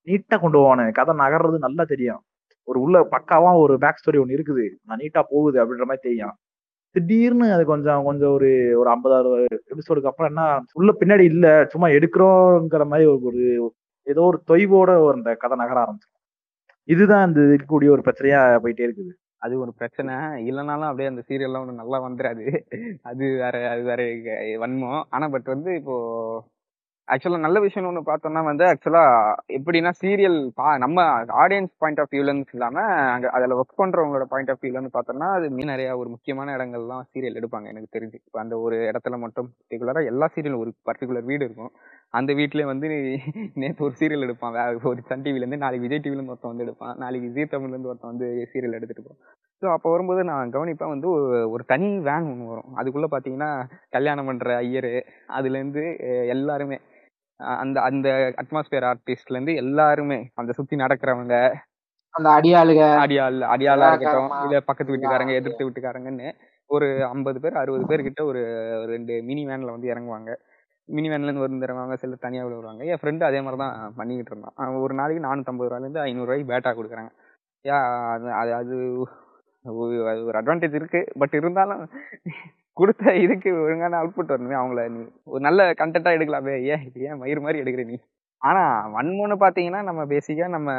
நீட்டா 0.07 0.37
கொண்டு 0.45 0.59
போவானு 0.62 0.85
கதை 0.99 1.12
நகர்றது 1.23 1.59
நல்லா 1.66 1.85
தெரியும். 1.93 2.21
ஒரு 2.70 2.78
உள்ள 2.85 2.98
பக்காவா 3.14 3.50
ஒரு 3.64 3.74
பேக் 3.85 4.00
ஸ்டோரி 4.00 4.20
ஒன்று 4.22 4.37
இருக்குது. 4.38 4.66
நான் 4.88 5.00
நீட்டா 5.02 5.22
போகுது 5.33 5.59
அப்படின்ற 5.62 5.87
மாதிரி 5.90 6.06
தெரியும். 6.09 6.35
திடீர்னு 6.96 7.46
அது 7.56 7.64
கொஞ்சம் 7.72 8.06
கொஞ்சம் 8.09 8.33
ஒரு 8.37 8.48
ஒரு 8.80 8.88
ஐம்பது 8.90 9.14
அறுபது 9.18 9.44
எபிசோடுக்கு 9.74 10.11
அப்புறம் 10.11 10.30
என்ன 10.33 10.44
உள்ள 10.80 10.92
பின்னாடி 11.00 11.24
இல்ல 11.33 11.46
சும்மா 11.72 11.88
எடுக்கிறோங்கிற 11.98 12.85
மாதிரி 12.92 13.06
ஒரு 13.30 13.42
ஏதோ 14.06 14.22
ஒரு 14.30 14.38
தொய்வோட 14.50 14.90
ஒரு 15.06 15.14
அந்த 15.18 15.33
கதை 15.42 15.56
நகர 15.62 15.78
ஆரம்பிச்சிடும் 15.85 16.18
இதுதான் 16.88 17.26
இந்த 17.28 17.40
இருக்கக்கூடிய 17.48 17.90
ஒரு 17.96 18.02
பிரச்சனையா 18.06 18.40
போயிட்டே 18.64 18.85
இருக்குது. 18.88 19.12
அது 19.44 19.54
ஒரு 19.64 19.72
பிரச்சனை. 19.80 20.14
இல்லைனாலும் 20.48 20.88
அப்படியே 20.88 21.11
அந்த 21.12 21.22
சீரியல்லாம் 21.28 21.62
ஒன்று 21.64 21.80
நல்லா 21.83 21.98
வந்துடாது. 22.06 22.46
அது 23.11 23.24
வேற 23.42 23.56
அது 23.72 23.83
வேற 23.90 24.00
வன்மம். 24.64 25.02
ஆனா 25.14 25.26
பட் 25.35 25.48
வந்து 25.54 25.70
இப்போ 25.80 25.96
ஆக்சுவலாக 27.11 27.38
நல்ல 27.38 27.61
விஷயம் 27.61 27.94
ஒன்று 27.94 28.14
பார்த்தோம்னா 28.14 28.44
வந்து 28.44 28.64
ஆக்சுவலாக 28.64 29.35
எப்படின்னா 29.49 29.90
சீரியல் 30.05 30.51
பா 30.55 30.79
நம்ம 30.79 31.03
ஆடியன்ஸ் 31.23 31.73
பாயிண்ட் 31.79 32.01
ஆஃப் 32.01 32.12
வியூல 32.12 32.44
இல்லாமல் 32.53 32.85
அங்கே 32.85 33.27
அதில் 33.27 33.55
ஒர்க் 33.55 33.79
பண்ணுறவங்களோட 33.79 34.23
பாயிண்ட் 34.23 34.51
ஆஃப் 34.51 34.62
வியூல 34.62 34.87
பார்த்தோம்னா 34.94 35.35
அது 35.35 35.51
மீன் 35.51 35.68
நிறையா 35.68 35.96
ஒரு 35.96 36.09
முக்கியமான 36.09 36.57
இடங்கள்லாம் 36.57 37.03
சீரியல் 37.14 37.38
எடுப்பாங்க 37.40 37.66
எனக்கு 37.66 37.99
தெரிஞ்சு. 37.99 38.14
இப்போ 38.14 38.40
அந்த 38.40 38.59
ஒரு 38.59 38.77
இடத்துல 38.77 39.18
மட்டும் 39.18 39.49
பர்டிகுலராக 39.68 40.05
எல்லா 40.05 40.29
சீரியலும் 40.35 40.59
ஒரு 40.59 40.73
பர்டிகுலர் 40.85 41.25
வீடு 41.25 41.44
இருக்கும். 41.44 41.70
அந்த 42.11 42.33
வீட்டிலே 42.33 42.64
வந்து 42.64 42.88
நேற்று 43.55 43.85
ஒரு 43.85 43.94
சீரியல் 43.99 44.20
எடுப்பான். 44.20 44.53
வேற 44.53 44.79
ஒரு 44.83 45.01
சன் 45.01 45.23
டிவிலேருந்து 45.23 45.57
நாளைக்கு 45.57 45.88
விஜய் 45.88 46.12
டிவிலேருந்து 46.12 46.27
ஒருத்தன் 46.27 46.57
வந்து 46.57 46.64
எடுப்பான். 46.64 46.96
நாளைக்கு 46.99 47.33
விஜய் 47.33 47.61
தமிழ்லேருந்து 47.61 47.90
ஒருத்தன் 47.92 48.16
வந்து 48.16 48.49
சீரியல் 48.55 48.75
எடுத்துகிட்டு 48.75 49.05
போவான். 49.07 49.37
ஸோ 49.61 49.73
அப்போ 49.73 49.90
வரும்போது 49.90 50.25
நான் 50.25 50.51
கவனிப்பேன் 50.51 50.88
வந்து 50.88 51.09
ஒரு- 51.11 51.64
தனி 51.66 51.99
வேன் 51.99 52.23
ஒன்று 52.23 52.46
வரும். 52.46 52.75
அதுக்குள்ளே 52.75 53.07
பார்த்தீங்கன்னா 53.11 53.62
கல்யாணம் 53.90 54.29
பண்ணுற 54.29 54.57
ஐயர் 54.57 55.07
அதுலேருந்து 55.29 55.99
எல்லாருமே 56.29 56.79
அந்த 57.40 57.81
அந்த 57.81 58.35
அட்மாஸ்பியர் 58.37 58.94
ஆர்டிஸ்ட்ல 58.94 59.31
இருந்து 59.31 59.55
எல்லாருமே 59.55 60.31
அந்த 60.35 60.53
சுத்தி 60.53 60.76
நடக்கிறவங்க 60.76 61.55
அந்த 62.11 62.29
அடியாளுக 62.29 62.98
அடியாள் 63.07 63.40
அடியாளா 63.40 63.87
இருக்கட்டும். 63.87 64.42
இல்ல 64.42 64.61
பக்கத்து 64.61 64.96
வீட்டுக்காரங்க 64.96 65.35
எதிர்த்து 65.35 65.70
வீட்டுக்காரங்கன்னு 65.70 66.33
ஒரு 66.66 67.05
ஐம்பது 67.05 67.40
பேர் 67.40 67.57
அறுபது 67.57 67.87
பேர் 67.87 68.03
கிட்ட 68.03 68.24
ஒரு 68.24 68.42
ரெண்டு 68.87 69.22
மினி 69.22 69.46
வேன்ல 69.46 69.70
வந்து 69.70 69.88
இறங்குவாங்க. 69.88 70.35
மினி 70.85 71.09
வேன்ல 71.09 71.22
இருந்து 71.22 71.40
வந்து 71.40 71.66
இறங்குவாங்க 71.66 71.94
சிலர் 71.94 72.18
தனியா 72.20 72.42
வருவாங்க. 72.42 72.85
என் 72.85 72.98
ஃப்ரெண்டு 73.00 73.22
அதே 73.22 73.40
மாதிரி 73.40 73.57
தான் 73.57 73.92
பண்ணிக்கிட்டு 73.96 74.40
இருந்தான். 74.40 74.74
ஒரு 74.74 74.94
நாளைக்கு 74.94 75.26
நானூத்தம்பது 75.26 75.70
ரூபாயில 75.70 75.81
இருந்து 75.81 76.00
ஐநூறு 76.00 76.37
ரூபாய்க்கு 76.37 76.70
பேட்டா 76.70 76.72
கொடுக்குறாங்க. 76.72 77.11
யா 77.64 78.09
அது 78.11 78.33
அது 78.33 78.55
அது 78.55 78.76
ஒரு- 79.64 80.09
அது 80.09 80.24
ஒரு 80.24 80.38
அட்வான்டேஜ் 80.38 80.74
இருக்கு. 80.74 81.07
பட் 81.18 81.35
இருந்தாலும் 81.35 81.88
கொடுத்த 82.81 83.12
இதுக்கு 83.25 83.51
ஒழுங்கான 83.62 83.99
அவுட்புட் 84.01 84.33
வரணுமே 84.33 84.57
அவங்கள 84.59 84.83
நீ 84.95 85.03
ஒரு 85.27 85.40
நல்ல 85.40 85.61
கண்டென்ட்டாக 85.81 86.16
எடுக்கலாமே 86.16 86.55
ஏன் 86.73 86.85
ஏன் 87.07 87.21
மயிறு 87.23 87.45
மாதிரி 87.45 87.61
எடுக்கிற 87.62 87.85
நீ? 87.85 87.97
ஆனால் 88.43 88.90
வன்மம்னு 88.95 89.37
பார்த்தீங்கன்னா 89.43 89.81
நம்ம 89.83 90.03
பேசிக்காக 90.07 90.49
நம்ம 90.49 90.71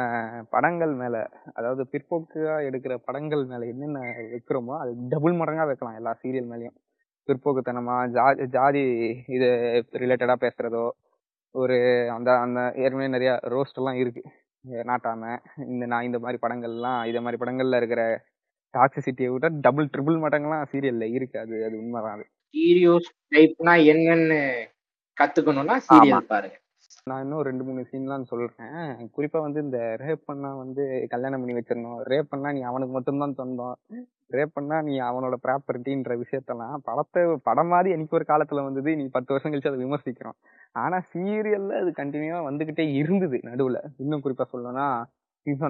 படங்கள் 0.54 0.94
மேலே 0.94 1.20
அதாவது 1.52 1.82
பிற்போக்காக 1.92 2.56
எடுக்கிற 2.68 2.94
படங்கள் 3.06 3.44
மேலே 3.46 3.66
என்னென்ன 3.72 4.00
வைக்கிறோமோ 4.32 4.74
அது 4.78 4.92
டபுள் 5.12 5.36
மடங்காக 5.40 5.68
வைக்கலாம் 5.70 5.98
எல்லா 6.00 6.14
சீரியல் 6.22 6.50
மேலேயும். 6.52 6.76
பிற்போக்குத்தனமாக 7.28 8.08
ஜா 8.14 8.24
ஜாதி 8.54 8.84
இது 9.36 9.48
ரிலேட்டடாக 10.02 10.38
பேசுகிறதோ 10.44 10.84
ஒரு 11.54 11.76
அந்த 12.16 12.30
அந்த 12.44 12.60
ஏற்கனவே 12.82 13.08
நிறையா 13.16 13.34
ரோஸ்ட் 13.54 13.80
இருக்குது 14.02 14.30
நாட்டாமல் 14.84 15.38
இந்த 15.66 15.84
நான் 15.86 16.08
இந்த 16.08 16.18
மாதிரி 16.18 16.38
படங்கள்லாம் 16.42 17.00
இதை 17.10 17.20
மாதிரி 17.20 17.40
படங்களில் 17.40 17.78
இருக்கிற 17.80 18.02
டாக்ஸிசிட்டியை 18.74 19.30
விட 19.34 19.48
டபுள் 19.66 19.90
ட்ரிபிள் 19.94 20.22
மடங்கெல்லாம் 20.24 20.70
சீரியல்ல 20.72 21.06
இருக்கு. 21.16 21.36
அது 21.38 21.54
அது 21.66 21.76
உண்மைதான் 21.82 22.16
அது. 22.16 22.24
சீரியஸ் 22.54 23.10
டைப்னா 23.32 23.74
என்னன்னு 23.92 24.40
கத்துக்கணும்னா 25.16 25.76
சீரியல் 25.88 26.30
பாருங்க. 26.32 26.56
நான் 27.06 27.22
இன்னும் 27.24 27.42
ரெண்டு 27.42 27.62
மூணு 27.64 27.82
சீன்லாம் 27.90 28.28
சொல்றேன். 28.30 28.72
குறிப்பா 29.16 29.38
வந்து 29.40 29.60
இந்த 29.60 29.78
ரேப் 30.02 30.22
பண்ணா 30.24 30.50
வந்து 30.54 30.82
கல்யாணம் 31.12 31.40
பண்ணி 31.40 31.56
வச்சிடணும். 31.58 32.00
ரேப் 32.12 32.30
பண்ணா 32.32 32.48
நீ 32.52 32.60
அவனுக்கு 32.70 32.94
மட்டும்தான் 32.96 33.38
சொந்தம். 33.40 33.76
ரேப் 34.30 34.54
பண்ணா 34.54 34.76
நீ 34.80 34.94
அவனோட 35.08 35.36
ப்ராப்பர்ட்டின்ற 35.46 36.12
விஷயத்தெல்லாம் 36.22 36.76
படத்தை 36.88 37.22
படம் 37.48 37.70
மாதிரி 37.72 37.90
எனக்கு 37.96 38.16
ஒரு 38.18 38.26
காலத்துல 38.28 38.64
வந்தது. 38.68 38.90
நீ 39.00 39.04
பத்து 39.16 39.32
வருஷம் 39.34 39.52
கழிச்சு 39.52 39.70
அதை 39.72 39.80
விமர்சிக்கிறோம். 39.84 40.38
ஆனா 40.76 40.98
சீரியல்ல 41.12 41.80
அது 41.82 41.92
கண்டினியூவா 42.00 42.40
வந்துகிட்டே 42.48 42.86
இருந்தது 43.00 43.38
நடுவுல. 43.50 43.80
இன்னும் 44.04 44.24
குறிப்பா 44.26 44.46
சொல்லணும்னா 44.54 44.86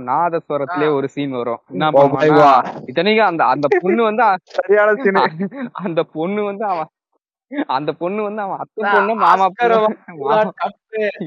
நாதஸ்வரத்திலே 0.07 0.95
ஒரு 0.95 1.09
சீன் 1.09 1.33
வரும். 1.33 1.61
இத்தனைக்கும் 2.91 3.27
அந்த 3.27 3.43
அந்த 3.53 3.67
பொண்ணு 3.83 4.03
வந்து. 4.05 4.23
அந்த 5.87 6.03
பொண்ணு 6.15 6.45
வந்து 6.45 6.65
அவன் 6.73 6.89
அந்த 7.69 7.93
பொண்ணு 7.93 8.23
வந்து 8.23 8.41
அவன் 8.43 8.59
அத்தை 8.63 8.83
பொண்ணு 8.93 9.15
மாமா 9.23 9.47
பொண்ணு. 9.57 9.79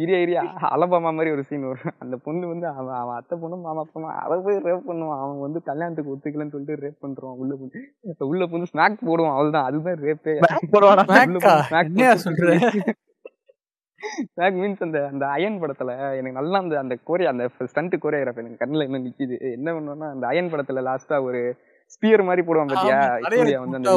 இரியா 0.02 0.18
இரியா. 0.26 0.42
அலபாமா 0.74 1.10
மாதிரி 1.18 1.32
ஒரு 1.32 1.44
சீன் 1.50 1.68
வரும். 1.68 1.94
அந்த 2.04 2.16
பொண்ணு 2.26 2.48
வந்து 2.48 2.68
அவன் 2.80 2.96
அவன் 3.02 3.16
அத்தை 3.16 3.38
பொண்ணு 3.42 3.56
மாமா 3.66 3.84
பொண்ணு 3.94 4.08
அவ 4.26 4.38
போய் 4.46 4.56
ரேப் 4.68 4.88
பண்ணுவான். 4.90 5.20
அவன் 5.24 5.40
வந்து 5.40 5.62
கல்யாணத்துக்கு 5.70 6.14
ஒத்துக்கலன்னு 6.14 6.54
சொல்லிட்டு 6.56 6.86
ரேப் 6.86 7.04
பண்றான். 7.04 7.36
உள்ள 7.42 7.54
புந்து 7.62 7.80
உள்ள 8.32 8.46
புந்து 8.46 8.72
ஸ்நாக் 8.74 9.06
போடுவான். 9.08 9.36
அவ்வளவுதான். 9.36 9.68
அதுதான் 9.70 10.02
ரேப்பே 10.08 10.34
ஸ்நாக் 14.30 14.58
மீன்ஸ் 14.62 14.86
அந்த 14.88 15.00
அந்த 15.12 15.26
அயன் 15.36 15.60
படத்துல 15.62 15.92
எனக்கு 16.20 16.40
நல்லா 16.40 16.60
அந்த 16.64 16.76
அந்த 16.84 16.96
கோரியா 17.10 17.32
அந்த 17.34 17.46
ஸ்டண்ட் 17.72 17.96
கோரியோகிராஃப் 18.04 18.42
எனக்கு 18.44 18.62
கண்ணுல 18.64 18.88
இன்னும் 18.88 19.06
நிக்குது. 19.08 19.38
என்ன 19.58 19.68
பண்ணுவோம்னா 19.76 20.10
அந்த 20.16 20.26
அயன் 20.28 20.52
படத்துல 20.54 20.84
லாஸ்டா 20.90 21.18
ஒரு 21.28 21.42
ஸ்பியர் 21.96 22.28
மாதிரி 22.30 22.44
போடுவான் 22.48 22.74
பாத்தியா? 22.74 23.00
சூர்யா 23.36 23.60
வந்து 23.64 23.80
அந்த 23.80 23.92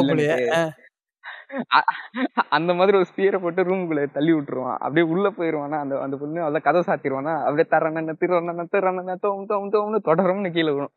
அந்த 2.57 2.71
மாதிரி 2.73 2.95
ஒரு 2.97 3.07
ஸ்பியரை 3.11 3.37
போட்டு 3.43 3.61
ரூமுக்குள்ள 3.69 4.01
தள்ளி 4.17 4.33
விட்டுருவான். 4.33 4.77
அப்படியே 4.85 5.05
உள்ள 5.13 5.27
போயிருவானா 5.37 5.77
அந்த 5.83 5.95
அந்த 6.05 6.15
பொண்ணு 6.17 6.45
அதான் 6.47 6.65
கதை 6.67 6.81
சாத்திடுவானா 6.87 7.33
அப்படியே 7.45 7.67
தரண 7.73 8.13
திரண 8.21 8.65
திரண 8.75 9.15
தோம் 9.25 9.47
தோம் 9.51 9.71
தோம்னு 9.75 9.99
தொடரும்னு 10.09 10.51
கீழே 10.57 10.71
விழும். 10.75 10.93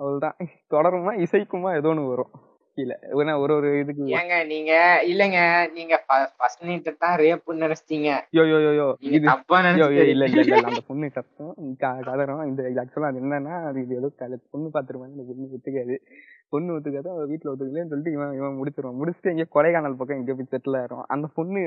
அவ்வளவுதான். 0.00 0.36
தொடருமா 0.74 1.12
இசைக்குமா 1.24 1.70
ஏதோ 1.80 1.90
ஒண்ணு 1.92 2.08
வரும். 2.08 2.32
ஏன்னா 2.78 3.32
ஒரு 3.40 3.52
ஒரு 3.54 3.70
இதுக்கு 3.78 4.04
ஏங்க 4.18 4.34
நீங்க 4.50 4.72
இல்லங்க 5.06 5.38
நீங்க 5.74 5.94
ஃபர்ஸ்ட் 6.36 6.62
நைட் 6.62 6.88
தான் 6.98 7.16
ரேப்னு 7.20 7.62
நினைச்சிட்டீங்க. 7.62 8.10
யோ 8.36 8.44
யோ 8.50 8.58
யோ 8.72 8.86
இது 9.08 9.18
தப்பா 9.26 9.56
நினைச்சிட்டீங்க 9.58 10.04
இல்ல 10.06 10.26
இல்ல 10.26 10.42
இல்ல 10.42 10.56
இல்ல, 10.56 10.68
அந்த 10.70 10.82
பொண்ணு 10.88 11.08
கத்தும் 11.10 11.50
க- 11.82 12.02
கதறும் 12.06 12.42
இந்த 12.50 12.62
ஆக்சுவலா 12.82 13.10
அது 13.10 13.20
என்னன்னா 13.22 13.56
அது 13.68 13.80
இது 13.84 13.98
ஏதோ 14.00 14.10
பொண்ணு 14.52 14.68
பாத்துருவாங்க 14.74 15.14
இந்த 15.14 15.26
பொண்ணு 15.30 15.48
ஒத்துக்காது. 15.52 15.96
பொண்ணு 16.52 16.74
ஒத்துக்காது 16.74 17.08
அவ 17.10 17.26
வீட்டுல 17.28 17.52
ஒத்துக்கலன்னு 17.52 17.92
சொல்லிட்டு 17.92 18.12
இவன் 18.12 18.34
இவன் 18.34 18.58
முடிச்சிருவான். 18.58 18.98
முடிச்சுட்டு 19.00 19.32
எங்க 19.32 19.46
கொடைக்கானல் 19.52 19.98
பக்கம் 20.00 20.18
எங்க 20.18 20.34
போய் 20.34 20.50
செட்டில் 20.50 20.78
ஆயிரும். 20.80 21.04
அந்த 21.08 21.28
பொண்ணு 21.36 21.60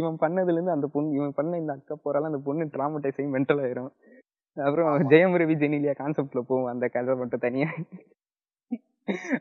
இவன் 0.00 0.20
பண்ணதுல 0.20 0.56
இருந்து 0.56 0.76
அந்த 0.76 0.88
பொண்ணு 0.88 1.16
இவன் 1.18 1.34
பண்ண 1.34 1.58
இந்த 1.58 1.72
அக்கா 1.72 1.96
போறால 2.04 2.30
அந்த 2.30 2.42
பொண்ணு 2.44 2.70
டிராமடைஸ் 2.74 3.18
ஆகி 3.18 3.30
மென்டல் 3.34 3.62
ஆயிரும். 3.64 3.90
அப்புறம் 4.56 4.88
ஜெயம் 5.10 5.36
ரவி 5.40 5.54
ஜெனிலியா 5.60 5.94
கான்செப்ட்ல 5.98 6.40
போவோம். 6.42 6.70
அந்த 6.72 6.86
கதை 6.90 7.14
மட்டும் 7.16 7.44
தனியா. 7.44 7.68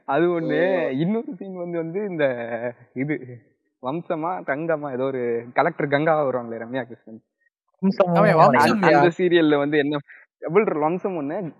அது 0.06 0.42
ஒண்ணு. 0.42 0.90
இன்னொரு 0.90 1.26
சீன் 1.38 1.58
வந்து 1.58 1.78
வந்து 1.78 2.06
இந்த 2.10 2.26
இது 2.94 3.20
வம்சமா 3.82 4.32
தங்கமா 4.48 4.92
ஏதோ 4.94 5.04
ஒரு 5.04 5.44
கலெக்டர் 5.54 5.88
கங்காவா 5.88 6.24
வருவாங்களே 6.26 6.60
ரம்யா 6.60 6.84
கிருஷ்ணன். 6.84 7.22
அந்த- 7.82 9.14
சீரியல்ல 9.18 9.58
வந்து 9.58 9.78
என்ன 9.78 9.98
வம்சம் 10.80 11.16
ஒண்ணு 11.16 11.54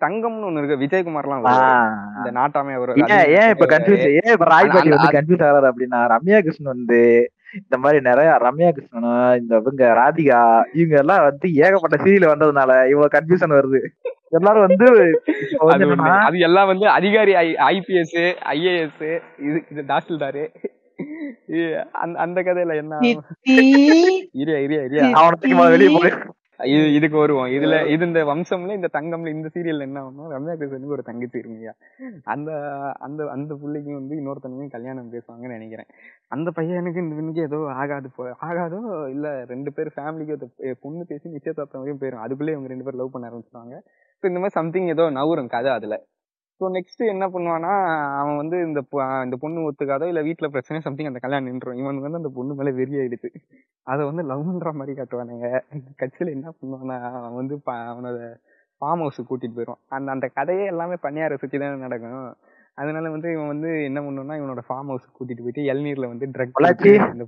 தங்கம்னு 0.00 0.48
ஒண்ணு 0.48 0.64
இருக்கு 0.64 0.86
விஜயகுமார்லாம் 0.86 1.46
ஆ. 1.46 1.54
வருவாரு. 1.54 2.16
இந்த 2.16 2.40
நாட்டாமே 2.40 2.78
ஒரு 2.78 2.92
ஏன் 2.96 3.40
ஏன் 3.40 3.50
இப்ப 3.50 3.66
கன்ஃபியூஸ் 3.66 4.08
ஏன் 4.12 4.32
இப்ப 4.32 4.44
ராய்பாட்டி 4.44 4.92
அந்த- 4.92 4.96
வந்து 4.96 5.18
கன்ஃபியூஸ் 5.18 5.46
ஆகிறாரு 5.46 5.70
அப்படின்னா 5.70 6.00
ரம்யா 6.08 6.40
கிருஷ்ணன் 6.40 6.76
வந்து 6.76 7.30
இந்த 7.54 7.78
மாதிரி 7.78 8.00
நிறைய 8.00 8.30
ரம்யா 8.40 8.72
கிருஷ்ணனும் 8.72 9.40
இந்த 9.40 9.56
இவங்க 9.56 9.86
ராதிகா 9.86 10.62
இவங்க 10.72 10.96
எல்லாம் 10.96 11.22
வந்து 11.22 11.52
ஏகப்பட்ட 11.52 11.96
சீரியல் 11.96 12.32
வந்ததுனால 12.32 12.88
இவ்வளவு 12.88 13.08
கன்ஃபியூஷன் 13.12 13.56
வருது. 13.58 13.80
எல்லாரும் 14.36 14.64
வந்து 14.66 14.86
அது 16.28 16.38
எல்லாம் 16.48 16.70
வந்து 16.72 16.86
அதிகாரி 16.98 17.34
ஐபிஎஸ் 17.74 18.16
ஐஏஎஸ் 18.54 19.04
இது 19.48 19.58
இது 19.72 19.84
தாசில்தாரு. 19.92 20.44
அந்த 22.02 22.16
அந்த 22.24 22.38
கதையில 22.46 22.74
என்ன? 22.82 22.94
இரியா 24.42 24.58
இரியா 24.66 24.82
இரியா 24.88 25.04
அவனத்துக்கு 25.20 25.56
முதல்ல 25.58 25.76
வெளியே 25.76 25.92
போய் 25.96 26.12
இது 26.70 26.86
இதுக்கு 26.98 27.16
வருவோம். 27.22 27.50
இதுல 27.56 27.74
இது 27.94 28.02
இந்த 28.08 28.20
வம்சம்ல 28.30 28.76
இந்த 28.78 28.88
தங்கம்ல 28.96 29.32
இந்த 29.34 29.48
சீரியல்ல 29.54 29.86
என்ன 29.88 30.00
ஆகும் 30.00 30.32
ரம்யா 30.34 30.54
கிருஷ்ணனுக்கு 30.60 30.96
ஒரு 30.96 31.04
தங்கச்சி 31.08 31.38
இருங்கய்யா 31.42 31.72
அந்த 32.32 32.48
அந்த 33.06 33.28
அந்த 33.34 33.52
பிள்ளைக்கும் 33.60 33.98
வந்து 34.00 34.18
இன்னொருத்தனுக்கும் 34.20 34.74
கல்யாணம் 34.74 35.12
பேசுவாங்கன்னு 35.14 35.58
நினைக்கிறேன். 35.58 35.88
அந்த 36.36 36.50
பையனுக்கு 36.58 37.04
இந்த 37.04 37.14
பொண்ணுக்கு 37.18 37.46
ஏதோ 37.48 37.60
ஆகாது 37.82 38.10
போ 38.16 38.24
ஆகாதோ 38.48 38.80
இல்ல 39.14 39.26
ரெண்டு 39.52 39.72
பேர் 39.76 39.94
ஃபேமிலிக்கு 39.96 40.48
பொண்ணு 40.84 41.04
பேசி 41.12 41.34
நிச்சயதார்த்தம் 41.36 41.82
வரையும் 41.82 42.02
போயிடும் 42.02 42.24
அதுக்குள்ளே 42.26 42.54
இவங்க 42.56 42.72
ரெண்டு 42.74 42.86
பேரும் 42.88 43.02
லவ் 43.02 43.14
பண்ண 43.14 43.30
ஆரம்பிச்சிருவாங்க. 43.30 43.78
ஸோ 44.18 44.26
இந்த 44.26 44.38
மாதிரி 44.38 44.48
சம்திங் 44.48 44.86
ஏதோ 44.86 45.10
நவரும் 45.10 45.48
கதை 45.48 45.70
அதுல. 45.72 45.96
ஸோ 46.60 46.68
நெக்ஸ்ட் 46.68 47.08
என்ன 47.08 47.28
பண்ணுவானா 47.28 47.72
அவன் 48.18 48.36
வந்து 48.36 48.56
இந்த 48.56 48.80
இந்த 49.24 49.36
பொண்ணு 49.40 49.70
ஒத்துக்காதோ 49.70 50.06
இல்ல 50.06 50.22
வீட்ல 50.22 50.46
பிரச்சனை 50.48 50.82
சம்திங் 50.82 51.06
அந்த 51.06 51.18
கல்யாணம் 51.18 51.48
நின்றும் 51.48 51.74
இவனுக்கு 51.74 52.00
வந்து 52.00 52.16
அந்த 52.16 52.30
பொண்ணு 52.34 52.54
மேல 52.54 52.70
வெறி 52.70 52.94
ஆயிடுச்சு. 52.96 53.28
அதை 53.82 54.04
வந்து 54.04 54.22
லவ்ன்ற 54.22 54.72
மாதிரி 54.72 55.00
காட்டுவானுங்க. 55.00 55.60
கட்சியில 55.98 56.30
என்ன 56.30 56.52
பண்ணுவானா 56.60 57.00
அவன் 57.12 57.34
வந்து 57.34 57.60
ப- 57.64 57.74
அவனோட 57.74 58.18
ஃபார்ம் 58.80 58.98
ஹவுஸ் 58.98 59.20
கூட்டிட்டு 59.22 59.54
போயிடுவான். 59.54 59.78
அந்த 59.88 60.10
அந்த 60.10 60.26
கதையே 60.34 60.64
எல்லாமே 60.64 60.94
பன்னியாரை 61.02 61.36
சுத்தி 61.36 61.58
தானே 61.58 61.78
நடக்கும். 61.78 62.36
அதனால 62.74 63.10
வந்து 63.10 63.32
இவன் 63.32 63.46
வந்து 63.46 63.84
என்ன 63.84 64.00
பண்ணுவான்னா 64.00 64.36
இவனோட 64.40 64.58
ஃபார்ம் 64.68 64.90
ஹவுஸ் 64.90 65.08
கூட்டிட்டு 65.08 65.44
போயிட்டு 65.44 65.62
இளநீர்ல 65.62 66.06
வந்து 66.06 66.26
ட்ரக் 66.26 66.50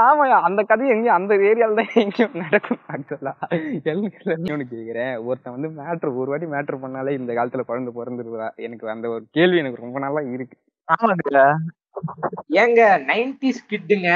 ஆமாயா 0.00 0.36
அந்த 0.40 0.62
கதை 0.62 0.88
எங்கேயும் 0.88 1.16
அந்த 1.16 1.34
ஏரியால 1.42 1.76
தான் 1.76 1.92
எங்கேயும் 1.96 2.36
நடக்கும் 2.42 2.80
ஆக்சுவலா 2.88 3.32
இன்னொன்னு 4.36 4.66
கேக்குறேன். 4.72 5.14
ஒருத்தன் 5.24 5.54
வந்து 5.56 5.70
மேட்ரு 5.78 6.10
ஒரு 6.16 6.30
வாட்டி 6.30 6.46
மேட்ரு 6.46 6.82
பண்ணாலே 6.82 7.12
இந்த 7.12 7.32
காலத்துல 7.32 7.62
குழந்தை 7.62 7.92
பிறந்துருவா 7.94 8.48
எனக்கு 8.60 8.90
அந்த 8.90 9.08
ஒரு 9.08 9.24
கேள்வி 9.30 9.58
எனக்கு 9.58 9.82
ரொம்ப 9.82 9.98
நாளா 9.98 10.22
இருக்கு. 10.32 10.56
ஆமாங்க. 10.88 11.42
ஏங்க 12.56 12.80
நைன்டிஸ் 13.06 13.62
கிட்டுங்க 13.70 14.10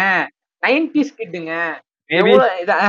நைன்டிஸ் 0.62 1.16
கிட்டுங்க 1.18 1.52
மேபி 2.10 2.30
எவ்வளவு 2.30 2.60
இதா- 2.62 2.82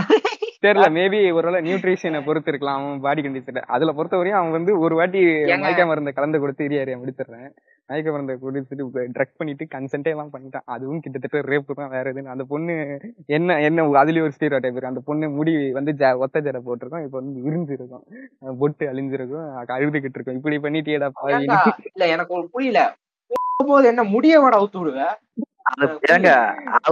தெரியல 0.64 0.88
மேபி 0.92 1.20
ஒருவேளை 1.34 1.60
நியூட்ரிஷனை 1.62 2.20
பொறுத்து 2.24 2.50
இருக்கலாம் 2.50 2.78
அவன் 2.80 3.02
பாடி 3.02 3.22
கண்டிஷன் 3.22 3.60
அதுல 3.70 3.92
பொறுத்த 3.92 4.18
வரையும் 4.18 4.40
அவன் 4.40 4.52
வந்து 4.52 4.80
ஒரு 4.80 4.96
வாட்டி? 4.96 5.22
மயக்க 5.64 5.86
மருந்தை 5.86 6.14
கலந்து 6.14 6.40
கொடுத்து 6.40 6.70
ஏரியா 6.78 6.98
முடிச்சிடுறேன். 6.98 7.50
மயக்க 7.90 8.14
மருந்தை 8.14 8.34
கொடுத்துட்டு 8.40 8.86
ட்ரக் 9.18 9.38
பண்ணிட்டு 9.40 9.66
கன்சென்டே 9.74 10.12
எல்லாம் 10.14 10.32
பண்ணிட்டான். 10.34 10.66
அதுவும் 10.76 11.02
கிட்டத்தட்ட 11.04 11.42
ரேப் 11.52 11.70
தான் 11.80 11.94
வேற 11.96 12.06
எதுன்னு 12.14 12.34
அந்த 12.34 12.46
பொண்ணு 12.52 12.74
என்ன 13.38 13.60
என்ன 13.68 13.86
அதுலயும் 14.02 14.26
ஒரு 14.28 14.36
ஸ்டீரோ 14.38 14.58
டைப் 14.64 14.76
இருக்கு. 14.76 14.92
அந்த 14.92 15.04
பொண்ணு 15.10 15.30
முடி 15.38 15.54
வந்து 15.78 15.92
ஜ 16.02 16.12
ஒத்த 16.24 16.42
ஜடை 16.48 16.62
போட்டிருக்கோம். 16.68 17.06
இப்ப 17.08 17.18
வந்து 17.20 17.46
விரிஞ்சிருக்கும். 17.48 18.04
பொட்டு 18.64 18.86
அழிஞ்சிருக்கும். 18.92 19.48
அழுதுகிட்டு 19.78 20.18
இருக்கும். 20.20 20.40
இப்படி 20.40 20.58
ஏங்க, 21.36 21.56
இல்ல 21.92 22.08
எனக்கு 22.16 22.34
ஒரு 22.40 22.48
புரியல. 22.56 22.82
போது 23.70 23.86
என்ன 23.92 24.02
முடிய 24.16 24.36
வட 24.42 24.56
அவுத்து 24.60 24.80
விடுவ? 24.82 25.06
அது 25.72 25.86
ஏங்க 26.16 26.30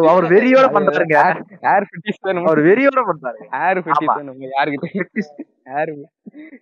அவர் 0.10 0.26
வெறியோட 0.34 0.68
பண்றாருங்க. 0.76 1.18
ஏர் 1.74 1.88
ஃபிட்டிஸ் 1.90 2.22
அவர் 2.50 2.62
வெறியோட 2.70 3.02
பண்றாரு 3.10 3.42
ஏர் 3.66 3.82
ஃபிட்டிஸ் 3.86 4.18
யாருக்கிட்ட 4.58 4.90
யாரு 5.66 5.94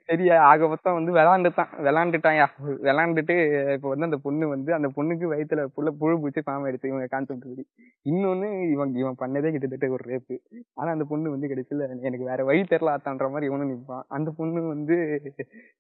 சரியா 0.10 0.36
ஆக 0.50 0.68
மொத்தம் 0.68 0.96
வந்து 0.98 1.12
விளாண்டுட்டான். 1.18 1.72
விளாண்டுட்டான்யா 1.86 2.46
விளாண்டுட்டு 2.88 3.36
இப்ப 3.76 3.88
வந்து 3.92 4.08
அந்த 4.08 4.20
பொண்ணு 4.26 4.46
வந்து 4.54 4.72
அந்த 4.78 4.88
பொண்ணுக்கு 4.96 5.26
வயித்துல 5.34 5.62
புள்ள 5.76 5.90
புழு 6.02 6.16
பூச்சி 6.22 6.42
பாம்பு 6.42 6.70
எடுத்து 6.70 6.92
இவங்க 6.92 7.08
கான்செப்ட் 7.14 7.48
படி 7.50 7.64
இன்னொன்னு 8.06 8.50
இவன் 8.74 8.94
இவன் 9.02 9.20
பண்ணதே 9.22 9.52
கிட்டத்தட்ட 9.56 9.90
ஒரு 9.96 10.06
ரேப்பு 10.12 10.36
ஆனா 10.80 10.90
அந்த 10.96 11.06
பொண்ணு 11.12 11.34
வந்து 11.36 11.52
கடைசியில 11.52 11.88
எனக்கு 12.08 12.30
வேற 12.32 12.44
வழி 12.50 12.64
தெரியல 12.72 12.94
ஆத்தான்ற 12.96 13.30
மாதிரி 13.34 13.50
இவனும் 13.52 13.72
நிப்பான். 13.74 14.06
அந்த 14.18 14.32
பொண்ணு 14.40 14.62
வந்து 14.74 14.98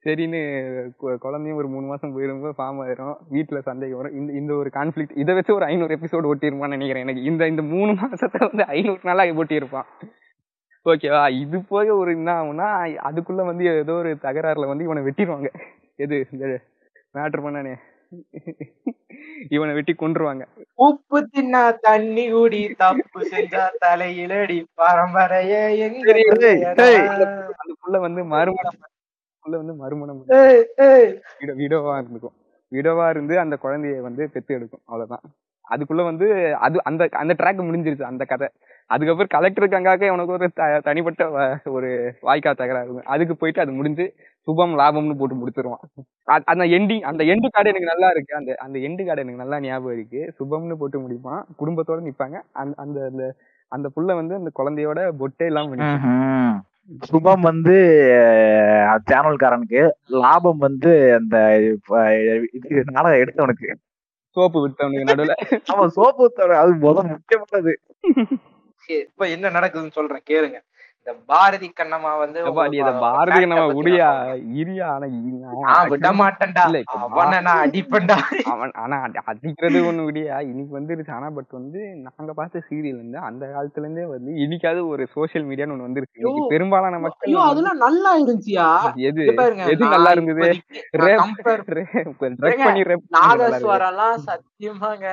சரின்னு 0.05 0.41
குழந்தையும் 1.25 1.61
ஒரு 1.61 1.69
மூணு 1.75 1.85
மாசம் 1.91 2.15
போயிரும்போது 2.15 2.57
ஃபார்ம் 2.59 2.81
ஆயிரும். 2.85 3.15
வீட்டுல 3.35 3.61
சந்தேகம் 3.69 3.99
வரும். 4.01 4.17
இந்த 4.21 4.31
இந்த 4.41 4.53
ஒரு 4.61 4.71
கான்ஃபிளிக் 4.79 5.15
இதை 5.23 5.35
வச்சு 5.39 5.57
ஒரு 5.59 5.67
ஐநூறு 5.71 5.95
எபிசோடு 5.97 6.31
ஓட்டியிருப்பான்னு 6.31 6.77
நினைக்கிறேன். 6.77 7.05
எனக்கு 7.07 7.27
இந்த 7.31 7.47
இந்த 7.53 7.65
மூணு 7.75 7.93
மாசத்தை 8.03 8.41
வந்து 8.49 8.65
ஐநூறு 8.77 9.01
நாளாக 9.09 9.39
ஓட்டியிருப்பான் 9.43 9.89
ஓகேவா 10.85 11.21
இது 11.41 11.57
போக 11.69 11.95
ஒரு 11.95 12.11
என்ன 12.17 12.29
ஆகும்னா 12.39 12.67
அதுக்குள்ள 13.07 13.41
வந்து 13.49 13.63
ஏதோ 13.81 13.93
ஒரு 14.01 14.09
தகராறுல 14.25 14.69
வந்து 14.71 14.85
இவனை 14.87 15.01
வெட்டிடுவாங்க. 15.05 15.49
எது 16.03 16.15
இந்த 16.33 16.45
மேட்ரு 17.15 17.41
பண்ணானே? 17.45 17.73
இவனை 19.55 19.71
வெட்டி 19.77 19.93
கொன்றுவாங்க. 19.93 20.43
உப்பு 20.87 21.19
தின்னா 21.33 21.61
தண்ணி 21.85 22.25
குடி 22.31 22.61
தப்பு 22.81 23.19
செஞ்சா 23.31 23.63
தலையிலடி 23.83 24.57
பரம்பரையே 24.81 25.61
புள்ள 27.83 27.99
வந்து 28.05 28.23
மறுமணம். 28.33 28.77
புள்ள 29.45 29.55
வந்து 29.61 29.75
மறுமணம் 29.83 30.21
விடவா 31.61 31.95
இருந்துக்கும். 32.01 32.35
விடவா 32.71 33.07
இருந்து 33.13 33.33
அந்த 33.39 33.55
குழந்தைய 33.63 34.01
வந்து 34.09 34.23
பெத்து 34.35 34.51
எடுக்கும். 34.57 34.83
அவ்வளவுதான். 34.89 35.25
அதுக்குள்ள 35.65 36.03
வந்து 36.11 36.27
அது 36.65 36.77
அந்த 36.89 37.03
அந்த 37.21 37.33
ட்ராக் 37.39 37.67
முடிஞ்சிருச்சு 37.67 38.11
அந்த 38.11 38.23
கதை. 38.33 38.47
அதுக்கப்புறம் 38.87 39.33
கலெக்டர் 39.35 39.73
கங்காக்க 39.73 40.09
உனக்கு 40.09 40.31
ஒரு 40.31 40.47
தனிப்பட்ட 40.83 41.23
ஒரு 41.65 41.89
வாய்க்கா 42.21 42.51
தகராறு. 42.53 42.85
இருக்கும். 42.85 43.11
அதுக்கு 43.15 43.35
போயிட்டு 43.35 43.61
அது 43.61 43.71
முடிஞ்சு 43.71 44.05
சுபம் 44.47 44.77
லாபம்னு 44.79 45.17
போட்டு 45.17 45.35
முடிச்சிருவான். 45.41 45.83
அந்த 46.51 46.63
எண்டிங் 46.77 47.05
அந்த 47.11 47.23
எண்டு 47.23 47.47
கார்டு 47.51 47.69
எனக்கு 47.69 47.91
நல்லா 47.91 48.09
இருக்கு. 48.09 48.33
அந்த 48.35 48.51
அந்த 48.65 48.77
எண்டு 48.79 49.05
கார்டு 49.05 49.23
எனக்கு 49.23 49.41
நல்லா 49.43 49.59
ஞாபகம் 49.67 49.97
இருக்கு. 49.97 50.21
சுபம்னு 50.39 50.77
போட்டு 50.81 50.99
முடிப்பான். 50.99 51.41
குடும்பத்தோட 51.61 51.99
நிப்பாங்க. 52.09 52.37
அந்த 52.53 52.75
அந்த 52.85 52.99
அந்த 53.11 53.23
அந்த 53.71 53.87
புள்ள 53.95 54.09
வந்து 54.19 54.33
அந்த 54.35 54.49
குழந்தையோட 54.59 54.99
பொட்டே 55.21 55.45
நிக்கும். 55.53 55.85
ம்ஹும். 55.93 56.53
சுபம் 57.09 57.43
வந்து 57.49 57.75
சேனல்காரனுக்கு 59.09 59.81
லாபம் 60.21 60.61
வந்து 60.65 60.91
அந்த 61.19 61.37
நாடகம் 62.95 63.21
எடுத்தவனுக்கு. 63.23 63.69
சோப்பு 64.37 64.59
விட்டவனுக்கு 64.63 65.09
நடுவுல. 65.09 65.33
அவன் 65.73 65.93
சோப்பு 65.97 66.21
ஊத்தவன் 66.27 66.61
அது 66.63 66.73
முதல் 66.85 67.09
முக்கியமானது. 67.13 67.73
இப்ப 68.89 69.29
என்ன 69.29 69.49
நடக்குதுன்னு 69.49 69.91
சொல்றேன் 69.91 70.21
கேளுங்க. 70.29 70.59
இந்த 71.07 71.13
பாரதி 71.25 71.73
கண்ணம்மா 71.79 72.17
வந்து 72.17 72.39
பாரதி 73.01 73.39
பத்தி 73.61 73.79
உடியா. 73.79 74.09
இரியா 74.55 74.85
ஆனா 75.63 75.73
விட 75.85 76.07
மாட்டேன்டா 76.13 76.63
அவனை 77.07 77.41
நான் 77.41 77.63
அடிப்பேன்டா. 77.65 78.17
அவன் 78.45 78.71
ஆனா 78.73 79.03
அடி- 79.03 79.23
அடிக்கிறது 79.23 79.79
ஒண்ணு 79.83 80.05
விடியா 80.05 80.41
இன்னைக்கு 80.41 80.79
வந்துருச்சு 80.79 81.11
ஆனா 81.11 81.29
பட் 81.29 81.49
வந்து 81.49 81.79
நாங்க 81.99 82.33
பார்த்த 82.33 82.63
சீரியல் 82.69 82.95
வந்து 82.95 83.17
அந்த 83.21 83.45
காலத்துல 83.47 83.77
இருந்தே 83.77 84.05
வந்து 84.05 84.31
இன்னைக்காவது 84.37 84.87
ஒரு 84.87 85.07
சோசியல் 85.15 85.45
மீடியான்னு 85.45 85.75
ஒண்ணு 85.75 85.87
வந்துருச்சு 85.87 86.21
ஐயோ, 86.21 86.47
பெரும்பாலான 86.49 86.99
மக்கள் 86.99 87.35
அதெல்லாம் 87.47 87.77
நல்லா 87.77 88.17
இருந்துச்சியா? 88.17 88.67
எது? 89.03 89.25
எது 89.67 89.85
நல்லா 89.87 90.11
இருந்தது? 90.11 90.47
சத்தியமாங்க 94.25 95.07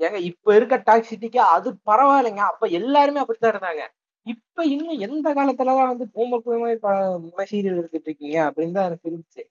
ஏங்க 0.00 0.18
இப்ப 0.30 0.54
இருக்க 0.56 0.76
டாக்ஸிட்டிக்கு 0.86 1.40
அது 1.54 1.68
பரவாயில்லைங்க. 1.86 2.42
அப்ப 2.50 2.66
எல்லாருமே 2.78 3.20
அப்படித்தான் 3.20 3.52
இருந்தாங்க. 3.54 3.82
இப்ப 4.26 4.64
இன்னும் 4.66 4.98
எந்த 5.06 5.28
காலத்துலதான் 5.34 5.90
வந்து 5.92 6.06
பூம 6.14 6.38
பூமை 6.44 6.70
சீரியல் 7.52 7.78
எடுத்துட்டு 7.80 8.08
இருக்கீங்க 8.10 8.38
அப்படின்னு 8.48 8.76
தான் 8.78 8.88
எனக்கு 8.88 9.08
இருந்துச்சு. 9.10 9.42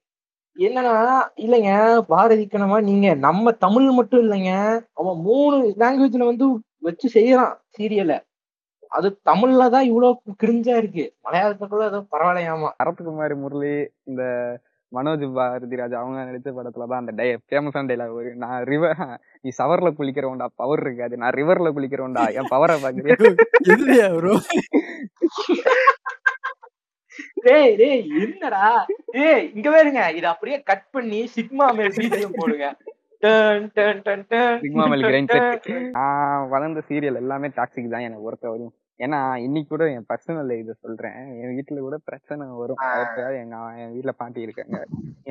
என்னன்னா 0.58 0.94
இல்லைங்க 1.38 1.72
பாரதி 2.10 2.46
கண்ணம்மா 2.46 2.80
நீங்க 2.84 3.08
நம்ம 3.26 3.52
தமிழ் 3.66 3.90
மட்டும் 4.00 4.24
இல்லைங்க. 4.26 4.54
அவன் 4.94 5.20
மூணு 5.28 5.58
லாங்குவேஜ்ல 5.84 6.30
வந்து 6.32 6.48
வச்சு 6.88 7.08
செய்யறான் 7.18 7.56
சீரியலை. 7.78 8.18
அது 8.92 9.10
தமிழ்ல 9.30 9.64
தான் 9.76 9.88
இவ்வளவு 9.90 10.14
கிரிஞ்சா 10.44 10.76
இருக்கு. 10.82 11.06
மலையாளத்துக்குள்ள 11.26 11.86
ஏதோ 11.86 12.02
பரவாயில்லையாமா. 12.14 12.70
அரத்துக்குமாரி 12.84 13.36
முரளி 13.44 13.74
இந்த 14.10 14.24
மனோஜ் 14.92 15.24
பாரதிராஜ் 15.38 15.96
அவங்க 16.02 16.20
நடிச்ச 16.28 16.50
படத்துலதான் 16.58 17.02
அந்த 17.02 17.14
டை 17.20 17.28
ஃபேமஸான 17.50 17.90
டைலாக் 17.90 18.14
வரும் 18.18 18.42
நான் 18.44 18.64
ரிவர் 18.72 19.02
நீ 19.42 19.50
சவர்ல 19.58 19.90
குளிக்கிறவன்டா 19.98 20.48
பவர் 20.56 20.84
இருக்காது. 20.86 21.18
நான் 21.18 21.36
ரிவர்ல 21.40 21.72
குளிக்கிறவன்டா 21.78 22.24
என் 22.40 22.52
பவரை 22.54 22.76
பாக்குறேன். 22.84 23.36
டேய் 27.46 27.76
டேய் 27.76 28.02
என்னடா? 28.24 28.64
டேய் 29.16 29.46
இங்க 29.56 29.68
பாருங்க. 29.72 30.02
இத 30.12 30.26
அப்படியே 30.30 30.58
கட் 30.70 30.88
பண்ணி 30.92 31.20
சிக்மா 31.36 31.68
மேல் 31.78 31.96
பிஜிஎம் 31.98 32.38
போடுங்க. 32.40 32.68
சிக்மா 34.64 34.84
மேல் 34.90 35.06
கிரைண்ட் 35.06 35.36
நான் 35.98 36.50
வளர்ந்த 36.50 36.82
சீரியல் 36.90 37.22
எல்லாமே 37.22 37.48
டாக்ஸிக் 37.56 37.94
தான் 37.94 38.06
எனக்கு 38.08 38.28
ஒருத்த 38.30 38.48
வரும் 38.54 38.74
ஏன்னா 39.00 39.18
இன்னைக்கு 39.46 39.70
கூட 39.74 39.86
என் 39.96 40.08
பர்சனல் 40.12 40.52
இதை 40.62 40.74
சொல்றேன். 40.84 41.18
என் 41.42 41.52
வீட்டுல 41.56 41.80
கூட 41.88 41.98
பிரச்சனை 42.10 42.46
வரும். 42.62 42.80
எங்க 43.42 43.58
என் 43.82 43.92
வீட்டுல 43.96 44.14
பாட்டி 44.22 44.46
இருக்காங்க. 44.46 44.78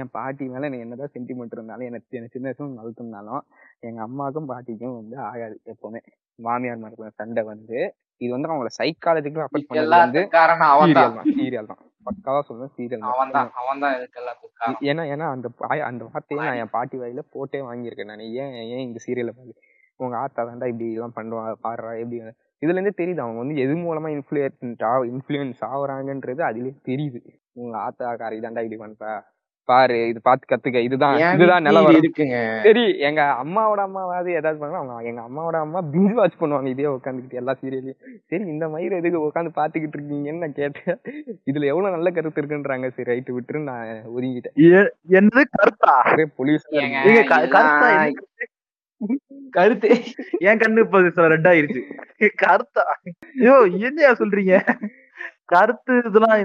என் 0.01 0.13
பாட்டி 0.17 0.45
மேல 0.53 0.69
எனக்கு 0.69 0.87
என்னதான் 0.87 1.13
சென்டிமெண்ட் 1.17 1.57
இருந்தாலும் 1.57 1.89
எனக்கு 1.91 2.19
எனக்கு 2.19 2.37
சின்ன 2.37 2.49
வயசுல 2.51 2.81
வளர்த்துனாலும் 2.81 3.43
எங்க 3.89 4.01
அம்மாவுக்கும் 4.07 4.51
பாட்டிக்கும் 4.53 4.97
வந்து 5.01 5.17
ஆகாது 5.29 5.57
எப்பவுமே. 5.73 6.03
மாமியார் 6.39 6.83
மருத்துவ 6.85 7.11
சண்டை 7.21 7.45
வந்து 7.53 7.79
இது 8.21 8.31
வந்து 8.35 8.51
அவங்கள 8.51 8.71
சைக்காலஜிக்கலா 8.81 9.47
அஃபெக்ட் 9.49 9.71
பண்ணது 9.71 10.01
வந்து 10.05 10.21
சீரியல் 10.87 11.19
தான். 11.19 11.31
சீரியல் 11.41 11.71
தான். 11.73 11.83
பக்காவா 12.09 12.41
சொல்லுவேன் 12.49 12.75
சீரியல் 12.77 13.05
ஏன்னா 14.91 15.05
ஏன்னா 15.15 15.27
அந்த 15.35 15.47
அந்த 15.91 16.03
வார்த்தையை 16.11 16.41
நான் 16.49 16.61
என் 16.63 16.75
பாட்டி 16.77 16.97
வாயில 17.03 17.23
போட்டே 17.35 17.61
வாங்கியிருக்கேன் 17.69 18.11
நான். 18.13 18.27
ஏன் 18.43 18.55
ஏன் 18.75 18.85
இந்த 18.89 18.99
சீரியலை 19.07 19.35
பாரு? 19.39 19.55
உங்க 20.01 20.15
ஆத்தா 20.23 20.41
தாண்டா 20.49 20.67
இப்படி 20.73 20.89
எல்லாம் 20.97 21.17
பண்ணுவா 21.19 21.45
பாடுறா 21.67 21.93
எப்படி 22.03 22.19
இதுல 22.63 22.79
இருந்தே 22.79 22.93
தெரியுது. 23.03 23.23
அவங்க 23.25 23.39
வந்து 23.43 23.57
எது 23.65 23.75
மூலமா 23.85 24.09
இன்ஃபுளுயன்ஸ் 24.17 24.61
இன்ஃபுளுயன்ஸ் 25.15 25.63
ஆகுறாங்கன்றது 25.71 26.43
அதுலயே 26.51 26.75
தெரியுது. 26.91 27.23
உங்க 27.63 27.75
ஆத்தா 27.87 28.15
காரி 28.21 28.39
தாண்டா 28.45 28.63
இப்படி 28.67 28.83
பண்றா. 28.83 29.15
பாரு 29.69 29.95
இது 30.09 30.19
பார்த்து 30.27 30.51
கத்துக்க. 30.51 30.81
இதுதான் 30.87 31.17
இதுதான் 31.37 31.65
நிலவரம். 31.67 31.97
இருக்குங்க? 32.01 32.37
சரி 32.67 32.85
எங்க 32.99 33.23
அம்மாவோட 33.43 33.81
அம்மாவாவது 33.87 34.31
ஏதாவது 34.41 34.61
பண்ணா 34.61 34.81
அவங்க 34.81 35.09
எங்க 35.11 35.23
அம்மாவோட 35.29 35.61
அம்மா 35.67 35.81
பிஞ்ச் 35.95 36.15
வாட்ச் 36.19 36.39
பண்ணுவாங்க. 36.43 36.71
இதே 36.75 36.87
உட்காந்துக்கிட்டு 36.93 37.41
எல்லா 37.41 37.55
சீரியலையும் 37.63 37.99
சரி 38.31 38.45
இந்த 38.53 38.67
மயிர் 38.75 38.99
எதுக்கு 38.99 39.25
உட்காந்து 39.29 39.53
பாத்துக்கிட்டு 39.59 39.99
இருக்கீங்கன்னு 39.99 40.45
நான் 40.45 40.59
கேட்டேன். 40.61 41.01
இதுல 41.51 41.71
எவ்வளவு 41.73 41.95
நல்ல 41.97 42.11
கருத்து 42.19 42.43
இருக்குன்றாங்க. 42.43 42.91
சரி 42.99 43.09
ரைட்டு 43.13 43.37
விட்டுரு 43.39 43.63
நான் 43.71 43.91
ஒதுங்கிட்டேன். 44.17 44.57
என்னது 45.21 45.45
கருத்தா? 45.59 45.97
ஒரே 46.13 46.27
பொல்யூஷன் 46.39 46.79
கருத்தா. 49.53 49.89
என் 50.49 50.61
கண்ணு 50.63 50.85
இப்ப 50.85 51.29
ரெட் 51.35 51.49
ஆயிருச்சு. 51.51 51.81
கருத்தா? 52.45 52.85
ஐயோ 53.41 53.57
என்னையா 53.89 54.13
சொல்றீங்க? 54.21 54.55
கருத்து 55.45 55.97
இதெல்லாம் 56.09 56.39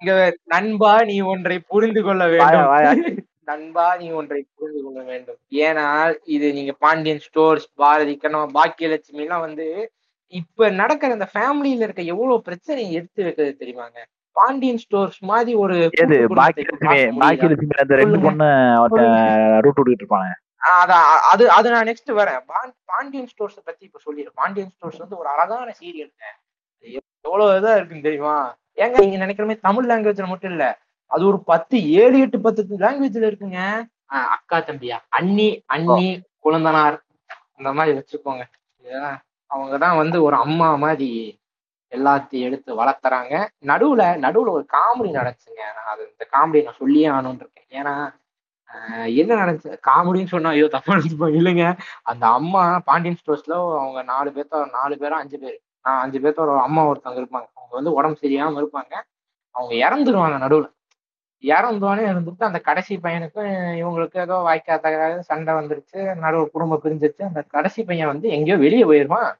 இங்க 0.00 0.12
நண்பா 0.54 0.92
நீ 1.10 1.16
ஒன்றை 1.32 1.56
புரிந்து 1.72 2.02
கொள்ள. 2.02 2.22
வேண்டும். 2.34 3.18
நண்பா 3.44 3.86
நீ 4.00 4.06
ஒன்றை 4.10 4.40
புரிந்து 4.58 4.82
கொள்ள 4.84 5.00
வேண்டும். 5.02 5.38
ஏனால் 5.66 6.12
இது 6.36 6.46
நீங்க 6.52 6.72
பாண்டியன் 6.84 7.24
ஸ்டோர்ஸ் 7.26 7.66
பாரதி 7.74 8.14
கண்ணம் 8.16 8.54
பாக்கியலட்சுமி 8.58 9.24
எல்லாம் 9.26 9.44
வந்து 9.46 9.66
இப்ப 10.32 10.68
நடக்கிற 10.80 11.12
அந்த 11.12 11.28
ஃபேமிலியில 11.34 11.86
இருக்க 11.86 12.02
எவ்வளவு 12.14 12.46
பிரச்சனை 12.48 12.82
எடுத்து 12.92 13.24
வைக்கிறது 13.24 13.54
தெரியுமாங்க? 13.62 13.98
பாண்டியன் 14.32 14.76
ஸ்டோர்ஸ் 14.76 15.18
மாதிரி 15.20 15.54
ஒரு 15.54 15.90
எது? 15.92 16.28
முடியுதா? 16.28 16.38
பாக்கியலட்சுமி 17.20 17.76
அந்த 17.78 17.94
ரெண்டு. 17.94 18.20
பொண்ணு 18.20 18.44
அவட்ட 18.80 19.00
ரூட் 19.60 19.76
விட்டுட்டு 19.76 20.04
இருப்பாங்க 20.04 20.30
அது 21.30 21.50
அது 21.50 21.70
நான் 21.70 21.86
நெக்ஸ்ட் 21.86 22.10
வரேன். 22.10 22.40
பாண்- 22.48 22.74
பாண்டியன் 22.84 23.26
ஸ்டோர்ஸ் 23.26 23.58
பத்தி 23.64 23.84
இப்ப 23.84 24.00
சொல்லிடுறேன். 24.06 24.34
பாண்டியன் 24.34 24.70
ஸ்டோர்ஸ் 24.70 24.98
வந்து 24.98 25.18
ஒரு 25.18 25.28
அழகான 25.28 25.72
சீரியல்ங்க 25.80 26.24
எவ்வளவு 27.20 27.50
இதா 27.60 27.76
இருக்குன்னு 27.76 28.02
தெரியுமா? 28.02 28.56
ஏங்க 28.76 28.98
நீங்க 28.98 29.16
நினைக்கிற 29.16 29.44
மாதிரி 29.44 29.60
தமிழ் 29.60 29.90
லாங்குவேஜ்ல 29.90 30.26
மட்டும் 30.26 30.50
இல்ல. 30.50 30.78
அது 31.06 31.26
ஒரு 31.26 31.42
பத்து 31.44 31.90
ஏழு 31.92 32.20
எட்டு 32.20 32.40
பத்து 32.40 32.66
லாங்குவேஜ்ல 32.78 33.28
இருக்குங்க. 33.30 33.60
அக்கா 34.06 34.58
தம்பியா 34.58 34.98
அண்ணி 35.08 35.62
அண்ணி 35.66 36.08
குழந்தனார் 36.44 36.96
இந்த 37.56 37.72
மாதிரி 37.72 37.98
வச்சுக்கோங்க 37.98 38.44
அவங்க 39.46 39.78
தான் 39.78 39.96
வந்து 39.96 40.22
ஒரு 40.22 40.36
அம்மா 40.36 40.74
மாதிரி. 40.76 41.39
எல்லாத்தையும் 41.92 42.46
எடுத்து 42.48 42.70
வளர்த்துறாங்க. 42.80 43.34
நடுவுல 43.66 44.02
நடுவுல 44.24 44.50
ஒரு 44.50 44.66
காமெடி 44.76 45.10
நடந்துச்சுங்க. 45.18 45.62
நான் 45.76 45.92
அது 45.94 46.02
இந்த 46.12 46.26
காமெடி 46.34 46.64
நான் 46.64 46.80
சொல்லியே 46.82 47.08
ஆகணும்னு 47.10 47.44
இருக்கேன் 47.46 47.78
ஏன்னா 47.80 47.94
என்ன 49.20 49.32
நடந்துச்சு? 49.34 49.70
காமெடின்னு 49.88 50.32
சொன்னா 50.34 50.50
ஐயோ 50.50 50.66
தப்பா 50.68 50.94
நினைச்சுப்பாங்க 50.94 51.38
இல்லைங்க. 51.40 51.64
அந்த 52.02 52.24
அம்மா 52.38 52.62
பாண்டியன் 52.88 53.18
ஸ்டோர்ஸ்ல 53.20 53.54
அவங்க 53.80 54.02
நாலு 54.04 54.30
பேர்த்த 54.30 54.64
நாலு 54.72 54.94
பேரும் 54.98 55.18
அஞ்சு 55.18 55.38
பேர். 55.38 55.56
அஞ்சு 56.02 56.18
பேர்த்த 56.20 56.44
ஒரு 56.46 56.54
அம்மா 56.60 56.82
ஒருத்தவங்க 56.90 57.22
இருப்பாங்க. 57.22 57.48
அவங்க 57.56 57.74
வந்து 57.76 57.92
உடம்பு 57.92 58.22
சரியாம 58.24 58.60
இருப்பாங்க. 58.62 58.94
அவங்க 59.54 59.74
இறந்துருவாங்க 59.86 60.38
நடுவுல. 60.44 60.68
இறந்தோடனே 61.44 62.04
இருந்துட்டு 62.12 62.44
அந்த 62.44 62.60
கடைசி 62.60 62.94
பையனுக்கும் 62.96 63.50
இவங்களுக்கும் 63.82 64.24
ஏதோ 64.24 64.36
வாய்க்காத 64.48 64.88
சண்டை 65.30 65.52
வந்துருச்சு. 65.54 66.00
நடுவு 66.24 66.44
குடும்பம் 66.50 66.82
பிரிஞ்சிருச்சு. 66.84 67.22
அந்த 67.30 67.42
கடைசி 67.48 67.80
பையன் 67.84 68.12
வந்து 68.14 68.28
எங்கேயோ 68.28 68.58
வெளியே 68.58 68.84
போயிருவான். 68.84 69.30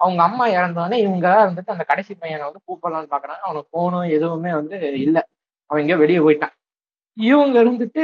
அவங்க 0.00 0.20
அம்மா 0.26 0.44
இறந்தோடனே 0.56 0.96
இவங்க 1.04 1.28
வந்துட்டு 1.42 1.74
அந்த 1.74 1.84
கடைசி 1.90 2.12
பையனை 2.14 2.44
வந்து 2.44 2.60
கூப்பிடலாம்னு 2.66 3.12
பாக்குறாங்க. 3.14 3.42
அவனுக்கு 3.46 3.70
போகணும் 3.72 4.12
எதுவுமே 4.16 4.52
வந்து 4.60 4.76
இல்ல. 5.04 5.18
அவன் 5.70 5.82
எங்கேயோ 5.82 6.00
வெளியே 6.02 6.20
போயிட்டான். 6.26 6.54
இவங்க 7.16 7.56
இருந்துட்டு 7.62 8.02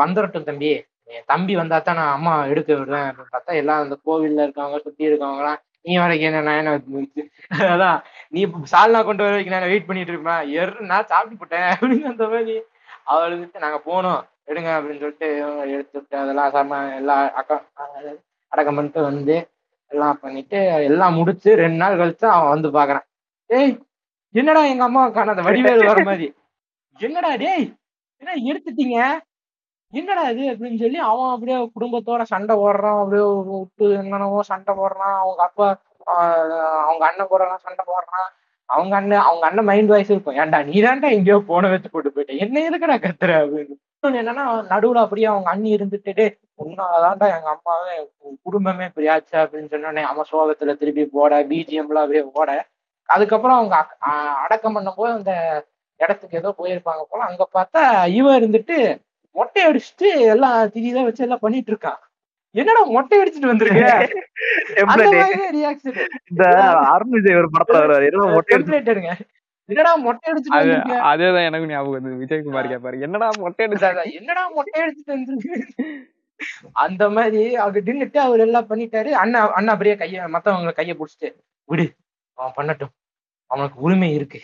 வந்துடட்டும் 0.00 0.48
தம்பி. 0.48 0.70
என் 1.10 1.26
தம்பி 1.26 1.54
வந்தா 1.56 1.76
தான் 1.80 1.98
நான் 1.98 2.14
அம்மா 2.16 2.32
எடுக்க 2.52 2.70
விடுவேன் 2.74 3.06
அப்படின்னு 3.08 3.34
பார்த்தா 3.34 3.52
எல்லாம் 3.60 3.82
அந்த 3.84 3.96
கோவில்ல 4.06 4.44
இருக்கவங்க 4.46 4.78
சுத்தி 4.86 5.08
இருக்கவங்களாம் 5.08 5.60
நீ 5.84 5.92
வரைக்கும் 5.98 6.28
என்ன 6.30 6.40
நான் 6.46 6.58
என்ன 6.62 6.72
அதான் 7.74 7.98
நீ 8.32 8.40
சால்னா 8.72 9.00
கொண்டு 9.04 9.22
வர 9.24 9.32
வரைக்கும் 9.32 9.54
நான் 9.54 9.70
வெயிட் 9.72 9.86
பண்ணிட்டு 9.88 10.12
இருப்பேன் 10.14 10.42
எர் 10.56 10.72
நான் 10.90 11.08
சாப்பிட்டு 11.12 11.38
போட்டேன். 11.40 11.68
அப்படின்னு 11.74 12.10
அந்த 12.12 12.24
மாதிரி 12.32 12.56
அவள் 13.10 13.28
இருந்துட்டு 13.28 13.64
நாங்க 13.64 13.78
போனோம் 13.86 14.20
எடுங்க 14.50 14.70
அப்படின்னு 14.76 15.02
சொல்லிட்டு 15.04 15.28
இவங்க 15.38 15.62
எடுத்துட்டு 15.74 16.16
அதெல்லாம் 16.22 16.52
சாம 16.54 16.80
எல்லாம் 16.98 17.24
அக்கா 17.40 17.56
அடக்கம் 18.52 18.78
பண்ணிட்டு 18.78 19.00
வந்து 19.10 19.36
எல்லாம் 19.90 20.18
பண்ணிட்டு 20.22 20.58
எல்லாம் 20.88 21.16
முடிச்சு 21.18 21.50
ரெண்டு 21.62 21.78
நாள் 21.82 22.00
கழிச்சு 22.00 22.26
அவன் 22.34 22.52
வந்து 22.54 22.68
பாக்குறான் 22.78 23.06
ஏய் 23.50 23.74
என்னடா 24.34 24.62
எங்க 24.72 24.84
அம்மா 24.88 25.02
காணாத 25.16 25.42
வடிவேல் 25.46 25.88
வர 25.90 26.00
மாதிரி? 26.08 26.26
என்னடா 27.00 27.30
டேய் 27.42 27.66
என்ன 28.22 28.32
எடுத்துட்டீங்க? 28.50 28.98
என்னடா 29.92 30.22
இது 30.32 30.44
அப்படின்னு 30.52 30.78
சொல்லி 30.82 30.98
அவன் 31.10 31.32
அப்படியே 31.34 31.58
குடும்பத்தோட 31.76 32.22
சண்டை 32.32 32.54
போடுறான் 32.62 32.98
அப்படியே 33.02 33.26
விட்டு 33.50 33.86
என்னென்னவோ 34.00 34.40
சண்டை 34.50 34.72
போடுறான். 34.80 35.16
அவங்க 35.22 35.42
அப்பா 35.48 35.68
அவங்க 36.88 37.02
அண்ணன் 37.08 37.30
கூட 37.32 37.42
எல்லாம் 37.46 37.64
சண்டை 37.66 37.84
போடுறான். 37.92 38.28
அவங்க 38.68 38.94
அண்ணன் 38.98 39.26
அவங்க 39.28 39.44
அண்ணன் 39.48 39.68
மைண்ட் 39.70 39.92
வாய்ஸ் 39.92 40.12
இருக்கும். 40.12 40.38
ஏன்டா 40.42 40.58
நீ 40.70 40.76
தான்டா 40.86 41.10
எங்கேயோ 41.16 41.38
போன 41.50 41.68
வச்சு 41.74 41.90
போட்டு 41.94 42.12
போயிட்டேன் 42.16 42.42
என்ன 42.46 42.64
எதுக்குடா 42.68 42.96
கத்துற 43.06 43.32
அப்படின்னு. 43.44 43.76
இன்னொன்னு 43.98 44.18
என்னன்னா 44.20 44.42
நடுவுல 44.70 45.02
அப்படியே 45.04 45.28
அவங்க 45.30 45.48
அண்ணி 45.52 45.70
இருந்துட்டு 45.76 46.24
உன்னாலதான்டா 46.60 47.26
எங்க 47.36 47.48
அம்மாவே 47.54 47.94
குடும்பமே 48.46 48.86
ஆச்சு 49.14 49.34
அப்படின்னு 49.40 49.70
சொன்னோடனே 49.72 50.02
அவன் 50.10 50.28
சோகத்துல 50.30 50.74
திருப்பி 50.78 51.04
போட 51.14 51.32
பிஜிஎம்லாம் 51.48 52.04
அப்படியே 52.04 52.24
போட 52.36 52.50
அதுக்கப்புறம் 53.08 53.58
அவங்க 53.58 53.76
அடக்கம் 54.42 54.76
பண்ணும்போது 54.76 55.10
அந்த 55.16 55.32
இடத்துக்கு 56.00 56.38
ஏதோ 56.40 56.50
போயிருப்பாங்க 56.58 57.02
போல 57.10 57.24
அங்க 57.28 57.44
பார்த்தா 57.54 57.82
இவன் 58.18 58.38
இருந்துட்டு 58.40 58.76
மொட்டை 59.36 59.62
அடிச்சுட்டு 59.66 60.10
எல்லாம் 60.32 60.58
திடீர்னு 60.74 61.08
வச்சு 61.08 61.24
எல்லாம் 61.26 61.44
பண்ணிட்டு 61.44 61.72
இருக்கான் 61.72 62.00
என்னடா 62.54 62.82
மொட்டை 62.92 63.16
அடிச்சுட்டு 63.20 63.50
வந்திருக்க? 63.50 63.82
அந்த 64.84 65.02
Template. 65.02 65.16
மாதிரி 65.16 65.48
ரியாக்ஷன் 65.56 65.98
இந்த 66.30 66.44
அருண் 66.92 67.12
விஜய் 67.16 67.38
ஒரு 67.40 67.48
படத்துல 67.52 67.80
வருவாரு. 67.82 68.08
மொட்டை 68.36 68.56
என்னடா 69.68 69.92
மொட்டை 70.04 70.26
அடிச்சுட்டு 70.32 70.98
அதேதான் 71.10 71.46
எனக்கு 71.48 71.70
ஞாபகம் 71.72 71.94
வருது. 71.96 72.20
விஜயகுமார் 72.22 72.70
கேப்பாரு 72.72 73.02
என்னடா 73.06 73.28
மொட்டை 73.42 73.62
அடிச்சு 73.66 73.88
அதான், 73.88 74.12
என்னடா 74.20 74.44
மொட்டை 74.56 74.78
அடிச்சுட்டு 74.84 75.14
வந்திருக்கு? 75.16 75.86
அந்த 76.84 77.04
மாதிரி 77.16 77.42
அவர் 77.64 77.86
நின்னுட்டு 77.88 78.18
அவர் 78.26 78.42
எல்லாம் 78.46 78.68
பண்ணிட்டாரு. 78.70 79.10
அண்ணா 79.22 79.40
அண்ணா 79.58 79.72
அப்படியே 79.74 79.94
கைய 80.02 80.28
மத்தவங்க 80.34 80.74
கைய 80.78 80.94
புடிச்சிட்டு 81.00 81.28
விடு 81.68 81.86
அவன் 82.38 82.56
பண்ணட்டும். 82.58 82.92
அவனுக்கு 83.50 83.78
உரிமை 83.86 84.10
இருக்கு. 84.18 84.40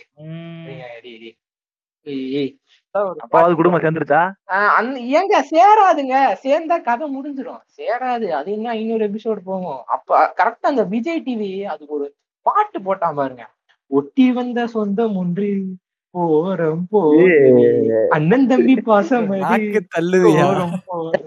குடும்பம் 3.59 3.83
சேர்ந்துருச்சா? 3.85 4.22
ஏங்க 5.18 5.37
சேராதுங்க. 5.53 6.16
சேர்ந்தா 6.45 6.77
கதை 6.89 7.07
முடிஞ்சிடும். 7.16 7.62
சேராது. 7.79 8.27
அது 8.39 8.49
இன்னும் 8.57 8.75
ஐநூறு 8.77 9.05
எபிசோடு 9.11 9.43
போகும். 9.51 9.81
அப்ப 9.97 10.20
கரெக்டா 10.41 10.70
அந்த 10.72 10.85
விஜய் 10.95 11.25
டிவி 11.29 11.51
அதுக்கு 11.75 11.97
ஒரு 11.99 12.09
பாட்டு 12.47 12.79
போட்டான் 12.87 13.18
பாருங்க. 13.20 13.45
ஒட்டி 13.99 14.26
வந்த 14.38 14.61
சொந்தம் 14.74 15.16
ஒன்று 15.22 15.51
போறம் 16.14 16.82
போ 16.90 17.01
அண்ணன் 18.16 18.49
தம்பி 18.51 18.74
பாசம் 18.88 19.28
போரும் 19.30 20.74
போரும். 20.88 21.20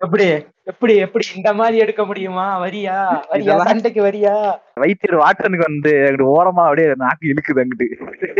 எப்படி 0.00 0.26
எப்படி 0.70 0.94
எப்படி? 1.04 1.24
இந்த 1.36 1.50
மாதிரி 1.60 1.76
எடுக்க 1.84 2.02
முடியுமா? 2.08 2.44
வரியா? 2.64 2.96
வரியா? 3.30 3.54
சண்டைக்கு 3.68 4.00
வரியா? 4.06 4.34
வைத்தியர் 4.82 5.16
வாட்டனுக்கு 5.22 5.68
வந்து 5.70 5.92
அங்கிட்டு 6.08 6.24
ஓரமா 6.34 6.64
அப்படியே 6.66 6.92
நாக்கு 7.04 7.30
இழுக்குது 7.32 7.62
அங்கிட்டு. 7.62 7.88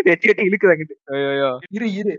வெட்டி 0.08 0.28
வெட்டி 0.30 0.46
இழுக்குது 0.48 0.74
அங்கிட்டு. 0.74 0.96
ஐயோ 1.14 1.50
இரு 1.76 1.88
இரு. 2.00 2.14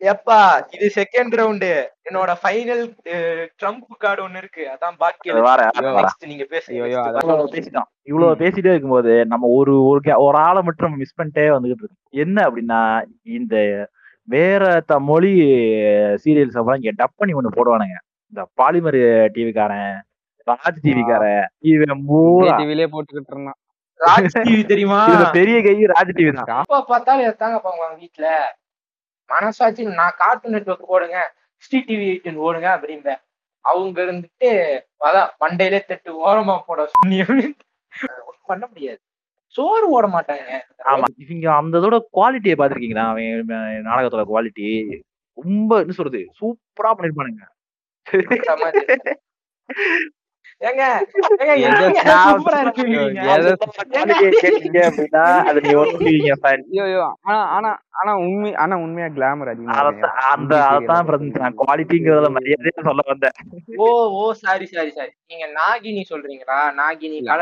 எப்பா 0.00 0.36
இது 0.74 0.86
செகண்ட் 0.96 1.32
ரவுண்டு 1.38 1.68
என்னோட 2.08 2.30
ஃபைனல் 2.40 2.82
ட்ரம்ப் 3.60 3.94
கார்டு 4.02 4.20
ஒண்ணு 4.26 4.40
இருக்கு. 4.42 4.64
அதான் 4.74 4.98
பாக்கி. 5.02 5.30
நெக்ஸ்ட் 5.98 6.28
நீங்க 6.32 6.44
பேசிட்டோம். 6.52 7.88
இவ்வளவு 8.10 8.38
பேசிட்டே 8.42 8.72
இருக்கும்போது 8.74 9.12
நம்ம 9.32 9.48
ஒரு 9.58 9.72
ஒரு 9.88 10.00
ஒரு 10.26 10.38
ஆளை 10.46 10.60
மட்டும் 10.68 10.94
மிஸ் 11.00 11.16
பண்ணிட்டே 11.20 11.46
வந்துகிட்டு 11.54 11.82
இருக்கோம். 11.84 12.04
என்ன 12.24 12.44
அப்படின்னா 12.48 12.80
இந்த 13.38 13.54
வேற 14.34 14.62
த 14.90 14.98
மொழி 15.08 15.32
சீரியல்ஸ் 16.24 16.58
அப்புறம் 16.60 16.80
இங்க 16.80 16.92
டப் 17.00 17.18
பண்ணி 17.20 17.34
ஒண்ணு 17.38 17.56
போடுவானுங்க. 17.58 17.96
இந்த 18.32 18.42
பாலிமர் 18.60 19.00
டிவிக்காரன் 19.36 19.96
ராஜ் 20.46 20.82
டிவிக்காரன் 20.86 21.44
இவன் 21.72 22.04
பூரா. 22.10 22.54
டிவிலே 22.60 22.86
போட்டுக்கிட்டு 22.94 23.34
இருந்தான். 23.34 23.58
ராஜ் 24.00 24.36
டிவி 24.46 24.62
தெரியுமா? 24.72 25.00
பெரிய 25.38 25.56
கை 25.66 25.76
ராஜ் 25.94 26.12
டிவி 26.18 26.32
தான். 26.38 26.62
அப்பா 26.64 26.80
பார்த்தாலும் 26.92 27.26
எடுத்தாங்க 27.28 27.58
பாங்க 27.66 27.90
வீட்டுல 28.02 28.28
மனசாட்சி 29.28 29.82
நான் 30.00 30.18
கார்ட்டூன் 30.18 30.54
நெட்வொர்க் 30.54 30.92
போடுங்க 30.92 31.18
ஸ்ரீ 31.62 31.78
டிவி 31.78 32.06
எயிட்டின் 32.10 32.42
ஓடுங்க 32.46 32.68
அப்படிம்பேன் 32.76 33.20
அவங்க 33.64 34.02
இருந்துட்டு 34.02 34.50
அதான் 35.06 35.30
மண்டையிலே 35.40 35.80
தட்டு 35.84 36.10
ஓரமா 36.26 36.54
போட 36.66 36.88
ஒண்ணும் 37.02 37.56
பண்ண 38.46 38.64
முடியாது. 38.66 39.00
சோறு 39.54 39.86
ஓட 39.88 40.06
மாட்டாங்க. 40.06 40.50
ஆமா. 40.84 41.06
இவங்க 41.16 41.46
அந்த 41.54 41.74
இதோட 41.78 41.96
குவாலிட்டியை 42.16 42.56
பாத்திருக்கீங்களா 42.58 43.04
அவன் 43.10 43.84
நாடகத்தோட 43.88 44.24
குவாலிட்டி 44.32 44.66
ரொம்ப 45.38 45.80
என்ன 45.80 45.92
சொல்றது? 45.92 46.20
சூப்பரா 46.40 46.90
பண்ணிருப்பானுங்க. 46.96 47.44
ஏங்க 50.60 50.84
ஆனா 57.24 57.36
ஆனா 57.56 57.70
ஆனா 58.00 58.12
உண்மை 58.22 58.50
ஆனா 58.54 58.74
உண்மையா 58.76 59.06
கிளாமர் 59.14 59.50
அதிகமா 59.52 59.76
அதான் 59.80 60.02
அந்த 60.32 60.54
அதான் 60.68 61.06
பிரச்சனை. 61.08 61.38
நான் 61.38 61.56
குவாலிட்டிங்கிறதுல 61.60 62.28
மரியாதையா 62.34 62.84
சொல்ல 62.88 63.02
வந்தேன். 63.06 63.34
ஓ 63.78 63.86
ஓ 64.16 64.24
சாரி 64.40 64.66
சாரி 64.66 64.90
சாரி. 64.90 65.10
நீங்க 65.26 65.46
நாகினி 65.56 66.02
சொல்றீங்களா? 66.10 66.58
நாகினி 66.78 67.16
இல்ல, 67.18 67.32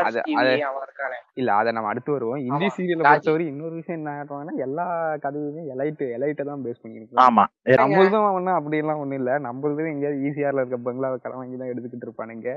அது- 1.57 1.73
நம்ம 1.73 1.89
அடுத்து 1.89 2.11
வருவோம். 2.11 2.39
இந்தி. 2.47 2.67
சீரியலை. 2.69 3.03
பொறுத்தவரை 3.03 3.45
இன்னொரு 3.47 3.75
விஷயம் 3.75 3.99
என்ன 3.99 4.15
ஆட்டுவாங்கன்னா 4.15 4.55
எல்லா 4.59 4.85
கதையுமே 5.25 5.63
எலைட் 5.73 6.03
எலைட்டை 6.15 6.45
தான் 6.45 6.63
பேஸ் 6.65 6.81
பண்ணிருக்காங்க 6.81 7.23
ஆமா. 7.25 7.45
நம்மளதும் 7.81 8.27
ஒண்ணும் 8.31 8.57
அப்படி 8.57 8.77
எல்லாம் 8.77 8.99
ஒண்ணும் 8.99 9.19
இல்ல. 9.19 9.31
நம்மளதும் 9.47 9.91
எங்கேயாவது 9.93 10.23
ஈசிஆர்ல 10.25 10.63
இருக்க 10.63 10.79
பங்களாவை 10.85 11.17
கடன் 11.17 11.39
வாங்கி 11.39 11.57
தான் 11.57 11.71
எடுத்துக்கிட்டு 11.71 12.07
இருப்பானுங்க. 12.07 12.49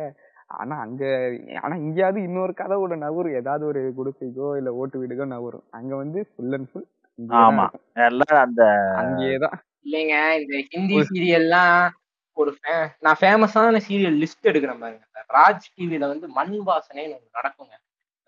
ஆனா 0.51 0.75
அங்க 0.81 1.03
ஆனா 1.61 1.75
இங்கேயாவது 1.77 2.21
இன்னொரு 2.25 2.53
கதவோட 2.55 2.95
நகரு 2.97 3.31
ஏதாவது 3.37 3.65
ஒரு 3.67 3.81
குடிசைக்கோ 3.99 4.49
இல்ல 4.57 4.71
ஓட்டு 4.75 5.01
வீடுக்கோ 5.01 5.27
நகரும் 5.35 5.67
அங்க 5.71 5.93
வந்து 5.97 6.21
ஃபுல் 6.31 6.55
அண்ட் 6.55 6.71
ஃபுல் 6.71 6.89
ஆமா. 7.41 7.67
எல்லாம் 8.05 8.41
அந்த 8.43 8.63
அங்கேயேதான். 9.01 9.57
இல்லைங்க 9.85 10.15
இந்த 10.39 10.55
ஹிந்தி 10.71 10.97
சீரியல்லாம் 11.09 11.75
ஒரு 12.37 12.51
நான் 13.03 13.19
ஃபேமஸான 13.21 13.81
சீரியல் 13.87 14.19
லிஸ்ட் 14.23 14.49
எடுக்கிறேன் 14.51 14.83
பாருங்க. 14.83 15.05
ராஜ் 15.31 15.67
டிவில 15.75 16.05
வந்து 16.13 16.27
மண் 16.37 16.55
வாசனைன்னு 16.69 17.17
ஒண்ணு 17.17 17.37
நடக்குங்க. 17.39 17.75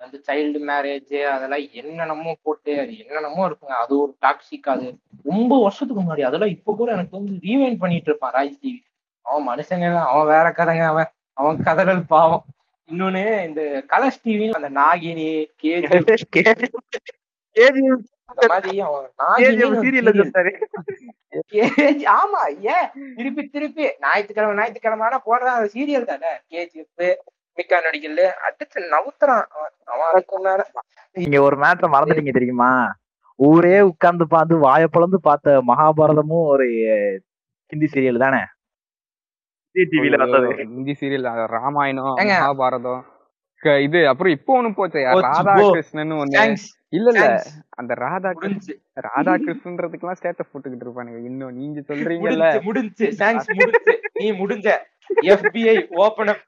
வந்து 0.01 0.19
சைல்டு 0.29 0.61
மேரேஜ் 0.69 1.15
அதெல்லாம் 1.33 1.65
என்னென்னமோ 1.81 2.33
போட்டு 2.45 2.73
அது 2.83 2.93
என்னென்னமோ 3.03 3.43
இருக்குங்க. 3.49 3.77
அது 3.83 3.93
ஒரு 4.03 4.13
டாக்ஸிக் 4.23 4.69
அது 4.75 4.87
ரொம்ப 5.25 5.53
வருஷத்துக்கு 5.65 6.03
முன்னாடி. 6.03 6.25
அதெல்லாம் 6.29 6.55
இப்ப 6.57 6.75
கூட 6.75 6.89
எனக்கு 6.93 7.19
வந்து 7.19 7.35
ரீவைண்ட் 7.47 7.83
பண்ணிட்டு 7.83 8.11
இருப்பான் 8.11 8.35
ராஜ் 8.39 8.57
டிவி. 8.63 8.81
அவன் 9.27 9.49
மனுஷங்க 9.51 9.89
தான், 9.97 10.09
அவன் 10.13 10.31
வேற 10.35 10.47
கதைங்க 10.53 10.87
அவன் 10.93 11.11
அவன் 11.37 11.57
கதறல் 11.59 12.03
பாவம். 12.07 12.45
இன்னொன்னு 12.89 13.45
இந்த 13.45 13.85
கலர்ஸ் 13.89 14.23
டிவி 14.25 14.51
அந்த 14.51 14.71
நாகினி 14.71 15.29
கேஜி. 15.63 15.87
அந்த 18.29 18.47
கேஜி 21.53 22.05
ஆமா 22.19 22.41
ஏன்? 22.75 22.89
திருப்பி 23.17 23.43
திருப்பி. 23.47 23.85
ஞாயிற்றுக்கிழமை 24.01 24.57
ஞாயிற்றுக்கிழமை 24.57 25.07
போடுறான். 25.27 25.59
அது 25.59 25.71
சீரியல் 25.75 26.05
தானே? 26.05 26.33
கேஜிஎஃப் 26.51 27.05
மிக்கா 27.59 27.79
நடிகல் 27.87 28.23
அடிச்சு 28.47 28.79
நவுத்துறான் 28.95 29.45
அவன். 29.85 30.65
நீங்க 31.17 31.41
ஒரு 31.43 31.57
மேட்டர் 31.57 31.93
மறந்துட்டீங்க 31.93 32.33
தெரியுமா? 32.33 32.71
ஊரே 33.39 33.81
உட்கார்ந்து 33.81 34.29
பார்த்து 34.29 34.59
வாயை 34.59 34.89
பிளந்து 34.91 35.21
பார்த்த 35.21 35.63
மகாபாரதமும் 35.67 36.47
ஒரு 36.47 36.67
ஹிந்தி 37.73 37.89
சீரியல் 37.93 38.19
தானே? 38.19 38.43
டிவில 39.75 40.17
வந்தது. 40.17 40.49
இந்தி 40.77 40.97
சீரியல் 41.01 41.27
ராமாயணம். 41.57 42.15
மகாபாரதம் 42.23 43.03
இது 43.83 44.09
அப்புறம் 44.09 44.33
இப்போ 44.33 44.63
ஒண்ணு 44.63 44.75
போச்சு 44.75 45.01
போச்சு, 45.09 45.27
ராதா 45.27 45.53
போ. 45.59 45.67
கிருஷ்ணன் 45.71 46.13
ஒண்ணு. 46.13 46.39
இல்ல 46.89 47.11
இல்ல. 47.11 47.27
Thanks. 47.27 47.45
அந்த 47.71 47.95
ராதா 47.95 48.31
ராதா 49.07 49.33
கிருஷ்ணன்றதுக்கெல்லாம் 49.35 50.19
ஸ்டேட்டஸ் 50.21 50.51
போட்டுக்கிட்டு 50.53 50.87
இருப்பானுங்க. 50.87 51.25
இன்னும் 51.25 51.55
நீங்க 51.57 51.81
சொல்றீங்கல்ல. 51.81 52.47
முடிஞ்சு 52.49 52.63
முடிஞ்சு 52.63 53.07
தேங்க்ஸ் 53.19 53.49
முடிஞ்சு 53.55 53.95
நீ 54.21 54.33
முடிஞ்ச. 54.33 54.69
FBI 55.23 55.77
open 55.97 56.29
up 56.29 56.43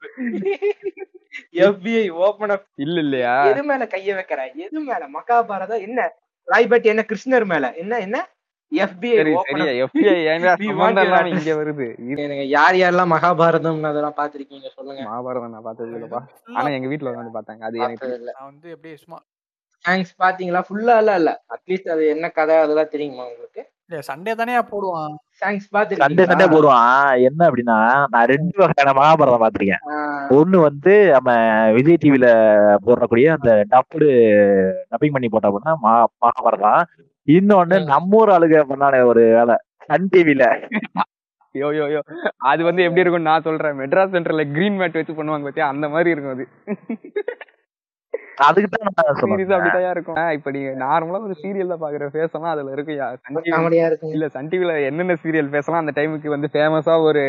FBI 1.63 2.09
open 2.25 2.49
up 2.49 2.67
இல்ல 2.75 2.99
இல்லையா? 2.99 3.45
எது 3.45 3.63
மேல 3.63 3.83
கைய 3.85 4.11
வைக்கிற? 4.19 4.55
எது 4.55 4.79
மேல? 4.79 5.07
மகாபாரதம்? 5.09 5.81
என்ன? 5.81 5.99
ராய்பட் 6.47 6.83
என்ன? 6.83 7.05
கிருஷ்ணர் 7.07 7.45
மேல? 7.45 7.73
என்ன 7.75 7.99
என்ன? 7.99 8.17
யார் 12.55 12.75
யாரெல்லாம் 12.79 13.11
மகாபாரதம் 13.13 13.85
அதெல்லாம் 13.89 14.15
பாத்திருக்கீங்க 14.17 14.67
சொல்லுங்க. 14.75 15.01
மகாபாரதம் 15.07 15.53
நான் 15.53 15.65
பார்த்தது 15.67 15.89
இல்லப்பா 15.91 16.19
ஆனா 16.55 16.67
எங்க 16.77 16.87
வீட்ல 16.91 17.13
வந்து 17.13 17.35
பார்த்தாங்க 17.35 17.63
அது 17.67 17.77
எனக்கு 17.85 18.07
நான் 18.29 18.49
வந்து 18.49 18.67
அப்படியே 18.75 18.95
சும்மா 19.03 19.17
தேங்க்ஸ் 19.85 20.13
பாத்தீங்களா 20.19 20.61
ஃபுல்லா 20.67 20.93
இல்ல 21.01 21.11
இல்ல. 21.19 21.31
அட்லீஸ்ட் 21.55 21.89
அது 21.93 22.03
என்ன 22.13 22.27
கதை 22.35 22.53
அதெல்லாம் 22.61 22.91
தெரியுமா 22.93 23.23
உங்களுக்கு? 23.25 23.61
இல்ல 23.87 23.99
சண்டே 24.07 24.33
தானே 24.35 24.53
போடுவான்? 24.69 25.15
தேங்க்ஸ் 25.41 25.67
சண்டே 25.67 25.91
சண்டே 25.91 25.95
பாத்துருக்கீங்களா 25.95 26.47
போடுவான். 26.55 26.95
என்ன 27.27 27.41
அப்படின்னா 27.49 27.75
நான் 28.13 28.29
ரெண்டு 28.33 28.55
வகையான 28.61 28.93
மகாபாரதம் 28.99 29.43
பாத்திருக்கேன் 29.43 29.83
ஒண்ணு 30.35 30.57
வந்து 30.65 30.93
நம்ம 31.15 31.29
விஜய் 31.77 31.99
டிவில 32.03 32.27
போடக்கூடிய 32.85 33.27
அந்த 33.35 33.51
டப்புடு 33.73 34.07
டப்பிங் 34.91 35.15
பண்ணி 35.15 35.29
போட்ட 35.29 35.49
அப்படின்னா 35.51 35.75
மகா 35.85 36.01
மகாபாரதம். 36.25 36.81
இன்னொன்னு. 37.27 37.77
நம்ம 37.85 38.17
ஊர் 38.17 38.29
ஆளுக 38.29 38.63
பண்ணான 38.63 39.05
ஒரு 39.05 39.23
வேலை. 39.37 39.55
சன் 39.85 40.09
டிவில 40.13 40.43
யோ 41.55 41.67
யோ 41.77 41.85
யோ. 41.91 41.99
அது 42.43 42.61
வந்து 42.63 42.83
எப்படி 42.83 43.01
இருக்கும் 43.01 43.27
நான் 43.29 43.41
சொல்றேன். 43.41 43.77
மெட்ராஸ் 43.79 44.13
சென்டர்ல 44.15 44.43
கிரீன் 44.51 44.79
மேட் 44.79 44.97
வச்சு 44.99 45.13
பண்ணுவாங்க 45.13 45.43
பாத்தியா? 45.43 45.67
அந்த 45.67 45.89
மாதிரி 45.89 46.09
இருக்கும் 46.09 46.35
அது. 46.35 46.45
அதுக்கு 48.37 48.69
தான் 48.71 48.85
இருக்கும். 49.91 50.17
ஆ, 50.17 50.31
இப்ப 50.31 50.51
நீங்க 50.51 50.71
நார்மலா 50.81 51.19
ஒரு 51.25 51.35
சீரியல்ல 51.41 51.75
பாக்குற 51.81 52.07
ஃபேஸ் 52.13 52.35
எல்லாம் 52.35 52.53
அதுல 52.53 52.71
இருக்கும். 52.71 52.97
யா- 52.97 53.09
சன் 53.17 53.37
டிவி 53.37 53.79
இல்ல 54.11 54.27
சன் 54.27 54.49
டிவில 54.51 54.73
என்னென்ன 54.85 55.15
சீரியல் 55.23 55.49
பேசலாம் 55.49 55.81
அந்த 55.83 55.93
டைமுக்கு 55.95 56.27
வந்து 56.27 56.49
ஃபேமஸா 56.53 56.95
ஒரு 57.01 57.23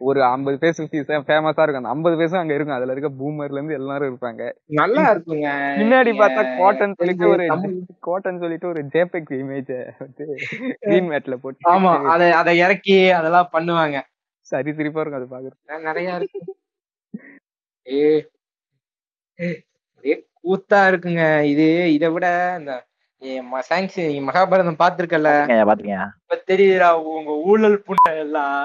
ஒரு 0.00 0.20
ஐம்பது 0.24 0.56
பேஸ் 0.62 0.80
ஃபேமஸா 1.28 1.62
இருக்கும். 1.62 1.82
அந்த 1.82 1.88
ஐம்பது 1.88 2.16
பேசும் 2.16 2.40
அங்க 2.40 2.54
இருக்கும். 2.54 2.76
அதுல 2.76 2.92
இருக்க 2.92 3.10
பூமர்ல 3.20 3.58
இருந்து 3.58 3.74
எல்லாரும் 3.74 4.08
இருப்பாங்க. 4.10 4.42
நல்லா 4.80 5.04
இருக்குங்க. 5.12 5.48
பின்னாடி 5.78 6.12
பார்த்தா 6.18 6.44
கோட்டன் 6.58 6.96
சொல்லிட்டு 6.98 7.28
ஒரு 7.28 7.46
கோட்டன் 8.00 8.40
சொல்லிட்டு 8.40 8.68
ஒரு 8.68 8.82
ஜேபெக் 8.94 9.32
இமேஜ 9.38 9.70
வந்து 10.00 10.26
கிரீன் 10.84 11.10
மேட்ல 11.10 11.36
போட்டு 11.36 11.70
ஆமா 11.72 11.92
அத 12.06 12.30
அத 12.36 12.54
இறக்கி 12.56 12.98
அதெல்லாம் 13.12 13.52
பண்ணுவாங்க. 13.52 13.96
சரி 14.52 14.72
சிரிப்பா 14.72 15.00
இருக்கும் 15.00 15.20
அது 15.20 15.32
பாக்குறது 15.32 15.84
நிறைய 15.84 16.18
இருக்கு. 16.18 16.40
ஏ 17.86 18.02
கூத்தா 20.46 20.80
இருக்குங்க. 20.90 21.22
இது 21.52 21.66
இதை 21.96 22.08
விட 22.14 22.26
இந்த 22.60 22.72
சயின்ஸ் 23.68 23.96
மகாபாரதம் 24.26 24.80
பாத்திருக்கல 24.82 25.28
பாத்தீங்க 25.70 25.94
இப்ப 26.22 26.38
தெரியுதுடா 26.50 26.88
உங்க 27.14 27.32
ஊழல் 27.50 27.76
புண்ண 27.86 28.04
எல்லாம். 28.24 28.64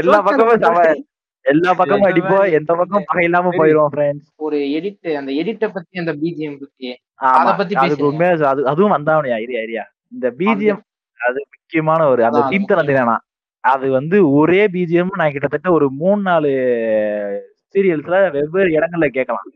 எல்லா 0.00 0.18
பக்கமும் 0.26 1.04
எல்லா 1.46 1.70
பக்கமும் 1.80 2.08
அடிப்போம். 2.08 2.46
எந்த 2.58 2.70
பக்கம் 2.78 3.04
பகை 3.08 3.24
இல்லாம 3.28 3.52
போயிரும் 3.58 3.92
ஃப்ரெண்ட்ஸ் 3.92 4.28
ஒரு 4.46 4.58
எடிட் 4.78 5.08
அந்த 5.20 5.30
எடிட்ட 5.40 5.66
பத்தி 5.76 6.02
அந்த 6.02 6.12
பிஜிஎம் 6.22 6.58
பத்தி 6.62 6.88
அத 7.32 7.52
பத்தி 7.60 7.74
அதுக்கு. 7.82 8.08
உண்மையா 8.10 8.32
அது 8.52 8.62
அதுவும் 8.72 8.94
வந்தாவணியா 8.96 9.36
ஐடியா 9.42 9.60
ஐடியா. 9.64 9.84
இந்த 10.14 10.26
பிஜிஎம் 10.40 10.82
அது 11.20 11.38
முக்கியமான 11.54 12.00
ஒரு 12.12 12.22
அந்த 12.28 12.40
டீம் 12.50 12.68
தரம் 12.72 13.14
அது 13.64 13.86
வந்து 13.98 14.16
ஒரே 14.40 14.60
பிஜிஎம் 14.74 15.16
நான் 15.20 15.32
கிட்டத்தட்ட 15.34 15.68
ஒரு 15.76 15.86
மூணு 16.00 16.20
நாலு 16.28 16.50
சீரியல்ஸ்ல 17.74 18.18
வெவ்வேறு 18.36 18.70
இடங்கள்ல 18.78 19.08
கேட்கலாம். 19.08 19.48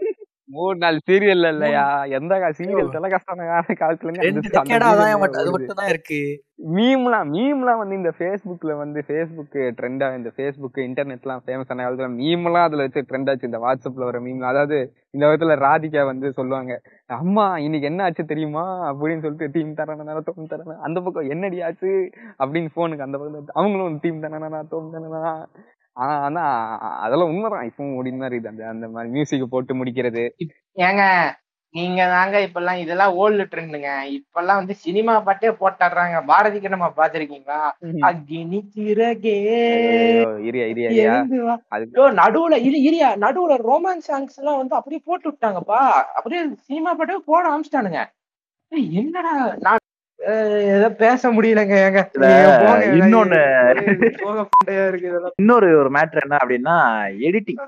மூணு 0.55 0.77
நாள் 0.77 0.97
சீரியல் 1.09 1.47
இல்லையா? 1.51 1.85
எந்த 2.17 2.33
சீரியல் 2.59 2.91
தலை 2.91 3.09
கஷ்டமான 3.11 3.45
காலத்துல 3.81 4.11
இருக்கு. 5.93 6.19
மீம்லாம் 6.77 7.29
மீம்லாம் 7.35 7.79
வந்து 7.83 7.95
இந்த 7.95 8.11
ஃபேஸ்புக்ல 8.19 8.77
வந்து 8.77 9.01
ஃபேஸ்புக் 9.07 9.57
ட்ரெண்டா 9.79 10.09
இந்த 10.17 10.31
ஃபேஸ்புக் 10.37 10.79
இன்டர்நெட்லாம் 10.87 11.43
ஃபேமஸ் 11.47 11.71
ஆன 11.73 11.85
காலத்துல 11.85 12.11
மீம்லாம் 12.19 12.67
அதுல 12.69 12.87
வச்சு 12.87 13.07
ட்ரெண்ட் 13.09 13.31
ஆச்சு. 13.31 13.49
இந்த 13.51 13.61
வாட்ஸ்அப்ல 13.65 14.09
வர 14.11 14.21
மீம் 14.21 14.45
அதாவது 14.51 14.79
இந்த 15.11 15.25
விதத்துல 15.27 15.57
ராதிகா 15.67 16.05
வந்து 16.05 16.33
சொல்லுவாங்க 16.33 16.75
அம்மா 17.21 17.47
இன்னைக்கு 17.59 17.91
என்ன 17.91 18.03
ஆச்சு 18.09 18.25
தெரியுமா? 18.25 18.65
அப்படின்னு 18.93 19.25
சொல்லிட்டு 19.27 19.53
டீம் 19.57 19.75
தரானா 19.81 20.23
தோம் 20.29 20.51
தரானா 20.53 20.77
அந்த 20.89 21.01
பக்கம் 21.07 21.31
என்னடி 21.35 21.61
ஆச்சு? 21.69 21.93
அப்படின்னு 22.43 22.71
போனுக்கு 22.77 23.07
அந்த 23.09 23.19
பக்கம் 23.19 23.55
அவங்களும் 23.61 24.01
டீம் 24.03 24.23
தரானா 24.23 24.61
தோம் 24.75 24.93
தரானா 24.97 25.35
ஆனா 25.97 26.15
ஆனா 26.27 26.43
அதெல்லாம் 27.05 27.31
உண்மைதான். 27.33 27.69
இப்பவும் 27.71 27.97
ஓடின்னு 27.99 28.23
தான் 28.23 28.31
இருக்குது. 28.31 28.53
அந்த 28.53 28.65
அந்த 28.73 28.87
மாதிரி 28.95 29.15
மியூசிக் 29.17 29.53
போட்டு 29.55 29.73
முடிக்கிறது. 29.81 30.25
ஏங்க 30.87 31.05
நீங்க 31.75 32.01
தாங்க 32.13 32.37
இப்பெல்லாம் 32.47 32.81
இதெல்லாம் 32.81 33.15
ஓல்டு 33.21 33.45
ட்ரெண்டுங்க 33.53 33.91
இப்பெல்லாம் 34.17 34.59
வந்து 34.61 34.75
சினிமா 34.83 35.13
பாட்டே 35.27 35.51
போட்டாடுறாங்க. 35.61 36.17
பாரதி 36.31 36.59
கண்ணம்மா 36.59 36.89
பாத்திருக்கீங்களா 36.99 37.61
அக்னி 38.09 38.61
சிறகே. 38.75 39.37
ஐயோ, 40.01 40.27
இரியா 40.49 40.67
இரியா 40.73 41.15
நடுவுல 42.21 42.59
இது 42.69 42.81
இரியா 42.89 43.09
நடுவுல 43.25 43.57
ரோமான்ஸ் 43.69 44.11
சாங்ஸ் 44.11 44.39
எல்லாம் 44.41 44.61
வந்து 44.63 44.79
அப்படியே 44.79 45.03
போட்டு 45.07 45.29
விட்டாங்கப்பா 45.31 45.81
அப்படியே 46.19 46.43
சினிமா 46.69 46.93
பாட்டே 47.01 47.19
போட 47.31 47.43
ஆரம்பிச்சிட்டானுங்க. 47.51 48.03
என்னடா 48.99 49.33
நான் 49.65 49.81
பேச 51.03 51.31
முடியலங்க. 51.37 51.75
ஏங்க 51.87 52.01
இன்னொன்னு. 52.99 53.39
எனக்கு 53.71 54.09
சோக 54.19 54.43
புண்டையா 54.53 54.85
இருக்கு 54.91 55.09
இதெல்லாம். 55.11 55.35
இன்னொரு 55.43 55.69
ஒரு 55.81 55.91
மேட்ரு 55.97 56.23
என்ன 56.25 56.39
அப்படின்னா 56.43 56.75
எடிட்டிங் 57.29 57.61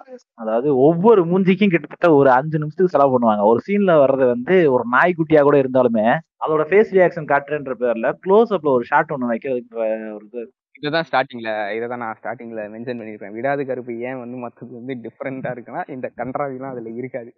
அதாவது 0.42 0.68
ஒவ்வொரு 0.86 1.22
மூஞ்சிக்கும் 1.30 1.72
கிட்டத்தட்ட 1.74 2.10
ஒரு 2.20 2.30
அஞ்சு 2.38 2.60
நிமிஷத்துக்கு 2.62 2.94
செலவு 2.94 3.14
பண்ணுவாங்க. 3.14 3.44
ஒரு 3.52 3.62
சீன்ல 3.68 3.94
வர்றது 4.02 4.26
வந்து 4.34 4.56
ஒரு 4.74 4.86
நாய்க்குட்டியா 4.96 5.42
கூட 5.48 5.58
இருந்தாலுமே 5.62 6.06
அதோட 6.46 6.62
ஃபேஸ் 6.70 6.94
ரியாக்ஷன் 6.98 7.30
காட்டுறன்ற 7.32 7.74
பேர்ல 7.82 8.08
க்ளோஸ் 8.24 8.54
அப்ல 8.56 8.74
ஒரு 8.78 8.86
ஷாட் 8.90 9.14
ஒண்ணு 9.16 9.32
வைக்கிறதுக்கு 9.32 9.78
ஒரு 10.16 10.24
இது. 10.28 10.42
இதுதான் 10.78 11.06
ஸ்டார்டிங்ல 11.08 11.50
இதை 11.76 11.86
தான் 11.90 12.02
நான் 12.04 12.16
ஸ்டார்டிங்ல 12.20 12.62
மென்ஷன் 12.72 12.98
பண்ணிருக்கேன் 13.00 13.36
விடாது 13.36 13.62
கருப்பு 13.68 13.92
ஏன் 14.08 14.18
வந்து 14.22 14.38
மத்தது 14.44 14.72
வந்து 14.80 14.94
டிஃப்ரெண்டா 15.04 15.52
இருக்குன்னா 15.54 15.84
இந்த 15.94 16.06
கன்றாவிலாம் 16.20 16.74
அதுல 16.74 16.90
இருக்காது. 17.00 17.30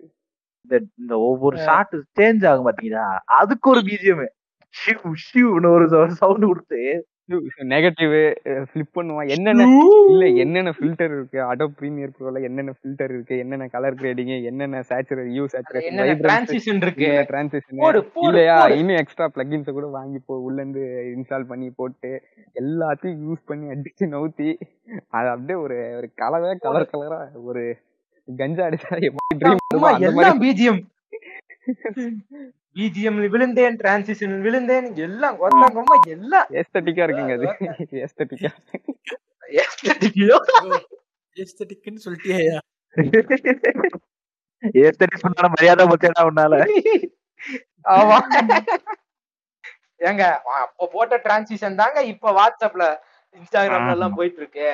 இந்த 0.64 0.74
இந்த 1.00 1.14
ஒவ்வொரு 1.28 1.56
ஷாட் 1.66 1.94
சேஞ்ச் 2.18 2.46
ஆகும் 2.50 2.68
பாத்தீங்களா? 2.68 3.04
அதுக்கு 3.40 3.66
ஒரு 3.74 3.82
பிஜிஎம் 3.88 4.24
ஷிவ் 4.74 5.04
ஷிவ்னு 5.24 5.68
ஒரு 5.74 5.86
சவுண்ட் 6.20 6.48
கொடுத்து. 6.50 6.80
நெகட்டிவ் 7.72 8.12
ஃபிளிப் 8.68 8.96
பண்ணுவான் 8.96 9.30
என்னென்ன 9.34 9.62
இல்ல 10.10 10.24
என்னென்ன 10.42 10.70
ஃபில்டர் 10.76 11.12
இருக்கு? 11.16 11.38
அடோ 11.50 11.66
பிரீமியர் 11.78 12.12
ப்ரோல 12.16 12.42
என்னென்ன 12.48 12.72
ஃபில்டர் 12.76 13.12
இருக்கு? 13.14 13.36
என்னென்ன 13.44 13.66
கலர் 13.74 13.96
கிரேடிங் 14.00 14.30
என்னென்ன 14.50 14.82
சேச்சுரேட் 14.90 15.30
யூ 15.38 15.44
சேச்சுரேஷன் 15.54 16.20
டிரான்சிஷன் 16.22 16.80
இருக்கு? 16.84 17.08
டிரான்சிஷன் 17.30 17.80
இல்லையா. 18.26 18.58
இன்னும் 18.78 19.00
எக்ஸ்ட்ரா 19.00 19.26
பிளகின்ஸ 19.36 19.74
கூட 19.78 19.88
வாங்கி 19.96 20.20
போ 20.26 20.36
உள்ள 20.46 20.58
இருந்து 20.62 20.84
இன்ஸ்டால் 21.14 21.48
பண்ணி 21.50 21.70
போட்டு 21.80 22.12
எல்லாத்தையும் 22.56 23.24
யூஸ் 23.26 23.42
பண்ணி 23.50 23.66
அடிச்சு 23.74 24.06
நவுத்தி 24.14 24.48
அது 25.12 25.28
அப்படியே 25.34 25.58
ஒரு 25.64 25.78
ஒரு 25.98 26.10
கலவே 26.22 26.52
கலர் 26.66 26.90
கலரா 26.94 27.20
ஒரு 27.48 27.64
கஞ்சா 28.28 28.64
அடிச்சா 28.68 28.92
எப்படி 29.08 29.40
ட்ரீம் 29.42 29.64
எல்லாம் 30.10 30.40
பிஜிஎம் 30.44 30.82
பிஜிஎம் 32.76 33.20
விழுந்தேன் 33.34 33.76
டிரான்சிஷன் 33.80 34.34
விழுந்தேன் 34.44 34.88
எல்லாம் 35.04 35.36
கொத்தங்கம்மா 35.40 35.96
எல்லாம். 36.14 36.48
ஏஸ்தட்டிக்கா 36.60 37.04
இருக்குங்க 37.06 37.34
அது. 37.38 37.46
ஏஸ்தட்டிக்கா 38.04 38.50
ஏஸ்தட்டிக்னு 41.36 42.02
சொல்லிட்டியா 42.04 42.58
ஏஸ்தட்டிக் 44.82 45.24
பண்ணால 45.24 45.48
மரியாதை 45.54 45.84
பத்தியா 45.90 46.22
உன்னால. 46.30 46.54
ஆமா. 47.94 48.18
ஏங்க 50.00 50.22
அப்ப 50.62 50.88
போட்ட 50.94 51.16
டிரான்சிஷன் 51.24 51.80
தாங்க 51.80 51.98
இப்ப 52.12 52.32
வாட்ஸ்அப்ல 52.38 52.84
இன்ஸ்டாகிராம்ல 53.36 53.96
எல்லாம் 53.96 54.16
போயிட்டு 54.18 54.40
இருக்கு 54.42 54.70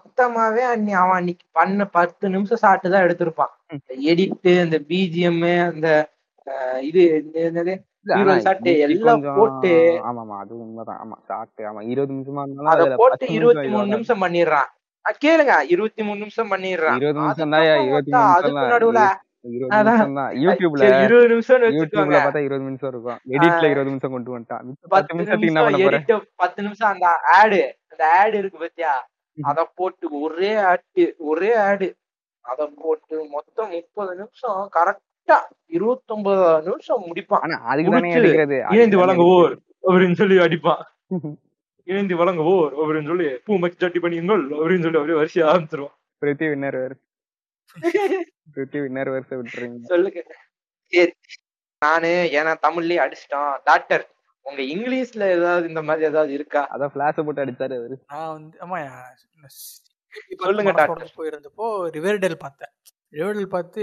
மொத்தமாவே 0.00 0.62
அன்னி 0.72 0.92
அவன் 1.00 1.18
அன்னைக்கு 1.18 1.44
பண்ண 1.58 1.84
பத்து 1.96 2.24
நிமிஷம் 2.34 2.62
சாப்பிட்டு 2.62 2.92
தான் 2.92 3.04
எடுத்திருப்பான். 3.06 3.52
எடிட் 4.10 4.48
இந்த 4.64 4.78
பிஜிஎம் 4.90 5.42
அந்த 5.66 5.88
இது 6.88 7.02
என்னது? 7.48 7.74
shot 8.44 8.66
எல்லாம் 8.86 9.22
போட்டு 9.38 9.70
ஆமாமா 10.08 10.36
அது 10.42 10.52
உண்மைதான். 10.64 11.00
ஆமா 11.04 11.80
இருபது 11.92 12.12
நிமிஷமா 12.14 12.42
இருந்தாலும் 12.44 12.72
அத 12.74 12.96
போட்டு 13.00 13.26
இருபத்தி 13.38 13.68
மூணு. 13.74 13.88
நிமிஷம் 13.94 14.22
பண்ணிடுறான். 14.24 14.68
கேளுங்க 15.24 15.54
இருபத்தி 15.74 16.02
மூணு 16.08 16.18
நிமிஷம் 16.24 16.50
பண்ணிடுறான். 16.52 16.98
இருபது 17.00 17.18
நிமிஷம் 17.20 17.54
தான் 17.54 17.64
இருபத்தி 17.86 18.12
மூணு 18.12 18.28
நிமிஷம் 18.28 18.72
நடுவுல 18.74 19.02
இருபது. 19.48 19.82
நிமிஷம் 19.88 20.14
யூடியூப்ல 20.44 20.86
இருபது 21.04 21.28
நிமிஷம் 21.34 21.60
வச்சுக்கோங்க. 21.64 21.76
யூடியூப்ல 21.78 22.18
பார்த்தா 22.24 22.42
இருபது 22.46 22.66
நிமிஷம் 22.68 22.90
இருக்கும். 22.94 23.20
எடிட்ல 23.34 23.70
இருபது 23.72 23.90
நிமிஷம் 23.90 24.14
கொண்டு 24.16 24.34
வந்துட்டான். 24.36 24.64
பத்து 24.94 25.14
நிமிஷம் 25.14 26.24
பத்து 26.42 26.60
நிமிஷம் 26.66 26.90
அந்த 26.94 27.06
ஆடு 27.38 27.60
அந்த 27.92 28.02
ஆடு 28.20 28.36
இருக்கு 28.42 28.58
பாத்தியா? 28.64 28.94
அத 29.38 29.64
போட்டு 29.78 30.06
ஒரே 30.22 30.52
ஆட்டு 30.70 31.02
ஒரே 31.30 31.50
ஆடு 31.68 31.88
அத 32.44 32.60
போட்டு 32.82 33.16
மொத்தம் 33.34 33.70
முப்பது 33.76 34.12
நிமிஷம் 34.20 34.60
கரெக்டா 34.76 35.07
இருபத்தொன்பது 35.76 36.44
நிமிஷம் 36.68 37.04
முடிப்பான். 37.08 37.42
ஆனா 37.44 37.56
அதுக்கு 37.72 37.90
தானே 37.90 38.08
முடிச்சு, 38.08 38.20
எடுக்கிறது? 38.20 38.58
இணைந்து 38.74 39.00
வழங்குவோர் 39.02 39.54
அப்படின்னு 39.88 40.18
சொல்லி 40.20 40.38
அடிப்பான். 40.46 40.82
இணைந்து 41.88 42.14
வழங்குவோர் 42.20 42.72
அப்படின்னு 42.80 43.10
சொல்லி 43.12 43.28
பூ 43.44 43.58
மச்சி 43.62 43.82
சட்டி 43.84 44.00
பண்ணியுங்கள் 44.04 44.44
அப்படின்னு 44.60 44.84
சொல்லி 44.86 45.00
அப்படியே 45.00 45.18
வரிசையா 45.20 45.48
ஆரம்பிச்சிருவான் 45.52 45.96
பிரித்தி 46.22 46.46
வின்னர் 46.52 46.78
வேறு 46.82 46.96
பிரித்தி 48.54 48.78
வின்னர் 48.84 49.10
விட்டுறீங்க. 49.12 49.78
சொல்லுங்க. 49.92 50.20
சரி. 50.92 51.12
நானு 51.82 52.12
ஏன்னா 52.38 52.52
தமிழ்லயே 52.66 53.00
அடிச்சிட்டான் 53.04 53.50
டாக்டர் 53.64 54.04
உங்க 54.46 54.62
இங்கிலீஷ்ல 54.74 55.24
ஏதாவது 55.36 55.64
இந்த 55.68 55.82
மாதிரி 55.88 56.06
ஏதாவது 56.10 56.32
இருக்கா? 56.38 56.62
அதான் 56.74 56.92
பிளாஷ 56.94 57.24
போட்டு 57.24 57.42
அடிச்சாரு 57.44 57.74
அவரு. 57.80 57.96
நான் 58.12 58.32
வந்து 58.36 58.56
ஆமா 58.64 58.78
சொல்லுங்க, 60.42 60.72
டாக்டர். 60.78 61.12
போயிருந்தப்போ 61.18 61.66
ரிவர்டேல் 61.96 62.42
பார்த்தேன். 62.44 62.72
ரிவர்டேல் 63.12 63.52
பார்த்து 63.56 63.82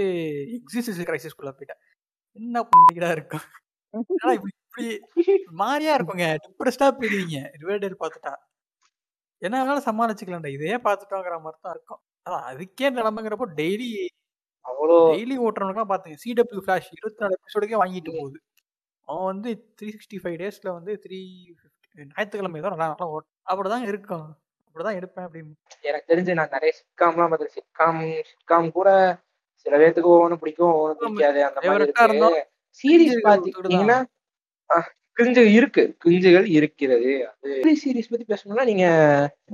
எக்ஸிஸ்டன்ஸ் 0.56 1.06
கிரைசிஸ்குள்ள 1.08 1.52
போயிட்டேன். 1.58 1.80
என்ன 2.36 2.56
பண்ணிக்கிட்டா 2.70 3.10
இருக்கும்? 3.16 3.46
இப்படி 3.94 4.34
இப்படி 4.36 5.34
மாறியா 5.62 5.92
இருக்குங்க. 5.98 6.26
டிப்ரெஸ்டா 6.44 6.88
போயிடுவீங்க. 6.98 7.38
ரிவர்டேல் 7.62 8.00
பார்த்துட்டா. 8.02 8.32
என்ன 9.42 9.54
வேணாலும் 9.60 9.86
சமாளிச்சுக்கலாம்டா. 9.88 10.52
இதே 10.56 10.76
பார்த்துட்டோங்கிற 10.86 11.38
மாதிரி 11.46 11.58
தான் 11.64 11.74
இருக்கும். 11.76 12.00
அதான் 12.26 12.46
அதுக்கே 12.50 12.88
நிலமைங்கிறப்போ 12.98 13.48
டெய்லி 13.60 13.88
அவ்வளோ 14.64 14.94
டெய்லி 15.14 15.34
ஓட்டுறவனுக்குலாம் 15.46 15.92
பாத்துங்க 15.92 16.18
சிடபிள்யூ 16.24 16.62
ஃபிளாஷ் 16.64 16.88
இருபத்தி 16.96 17.22
நாலு 17.24 17.36
எபிசோடுக்கே 17.38 17.80
வாங்கிட்டு 17.82 18.12
போகுது. 18.18 18.38
அவன் 19.08 19.28
வந்து 19.32 19.50
த்ரீ 19.78 19.88
சிக்ஸ்டி 19.94 20.18
ஃபைவ் 20.22 20.38
டேஸ்ல 20.42 20.68
வந்து 20.78 20.92
த்ரீ 21.04 21.18
ஞாயிற்றுக்கிழமை 21.96 22.60
தான் 22.64 22.74
நல்லா 22.74 22.88
நல்லா 22.92 23.06
ஓட்டும் 23.14 23.46
அப்படிதான் 23.50 23.86
இருக்கும். 23.90 24.26
அப்படிதான் 24.76 24.98
எடுப்பேன் 25.00 25.26
அப்படின்னு. 25.26 25.52
எனக்கு 25.88 26.08
தெரிஞ்சு 26.12 26.32
நான் 26.38 26.52
நிறைய 26.52 26.72
சிட்காம்லாம் 26.78 27.30
பார்த்து 27.32 27.54
சிட்காம் 27.54 28.00
சிட்காம் 28.30 28.66
கூட 28.72 28.88
சில 29.62 29.78
பேர்த்துக்கு 29.80 30.10
ஒவ்வொன்று 30.14 30.38
பிடிக்கும் 30.42 30.72
ஒவ்வொன்று 30.72 31.04
பிடிக்காது. 31.04 31.40
அந்த 31.44 31.60
மாதிரி 31.68 32.42
சீரீஸ் 32.80 33.22
பாத்தீங்கன்னா 33.28 33.98
கிஞ்சு 35.18 35.42
இருக்கு. 35.58 35.82
கிஞ்சுகள் 36.04 36.46
இருக்கிறது. 36.56 37.12
அது 37.28 37.76
சீரீஸ் 37.82 38.10
பத்தி 38.10 38.26
பேசணும்னா 38.32 38.64
நீங்க 38.70 38.86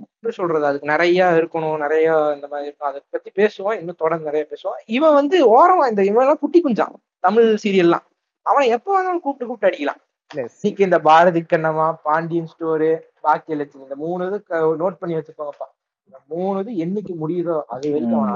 எப்படி 0.05 0.35
சொல்றது? 0.39 0.67
அதுக்கு 0.71 0.91
நிறைய 0.93 1.29
இருக்கணும் 1.41 1.77
நிறைய 1.85 2.09
இந்த 2.35 2.47
மாதிரி 2.49 2.69
இருக்கும். 2.69 2.89
அதை 2.89 3.01
பத்தி 3.11 3.31
பேசுவோம். 3.41 3.79
இன்னும் 3.81 4.01
தொடர்ந்து 4.03 4.29
நிறைய 4.31 4.45
பேசுவோம். 4.51 4.81
இவன் 4.97 5.17
வந்து 5.21 5.37
ஓரமா 5.57 5.87
இந்த 5.93 6.05
இவன் 6.11 6.25
எல்லாம் 6.25 6.43
குட்டி 6.43 6.63
குஞ்சான். 6.63 6.97
தமிழ் 7.27 7.49
சீரியல்லாம் 7.65 8.07
அவனை 8.47 8.67
எப்ப 8.77 8.89
வேணாலும் 8.95 9.25
கூப்பிட்டு 9.27 9.47
கூப்பிட்டு 9.47 9.71
அடிக்கலாம். 9.71 10.03
இன்னைக்கு 10.35 10.85
இந்த 10.89 10.99
பாரதி 11.09 11.41
கண்ணம்மா 11.43 11.89
பாண்டியன் 12.03 12.53
ஸ்டோரு 12.53 12.93
பாக்கியலட்சுமி 13.25 13.87
இந்த 13.87 13.97
மூணு 14.05 14.27
இது 14.29 14.39
நோட் 14.83 15.01
பண்ணி 15.01 15.17
வச்சுக்கோங்கப்பா 15.19 15.69
இந்த 16.09 16.19
மூணு 16.33 16.61
இது 16.63 16.73
என்னைக்கு 16.85 17.15
முடியுதோ 17.23 17.57
அது 17.75 17.93
வரைக்கும். 17.95 18.27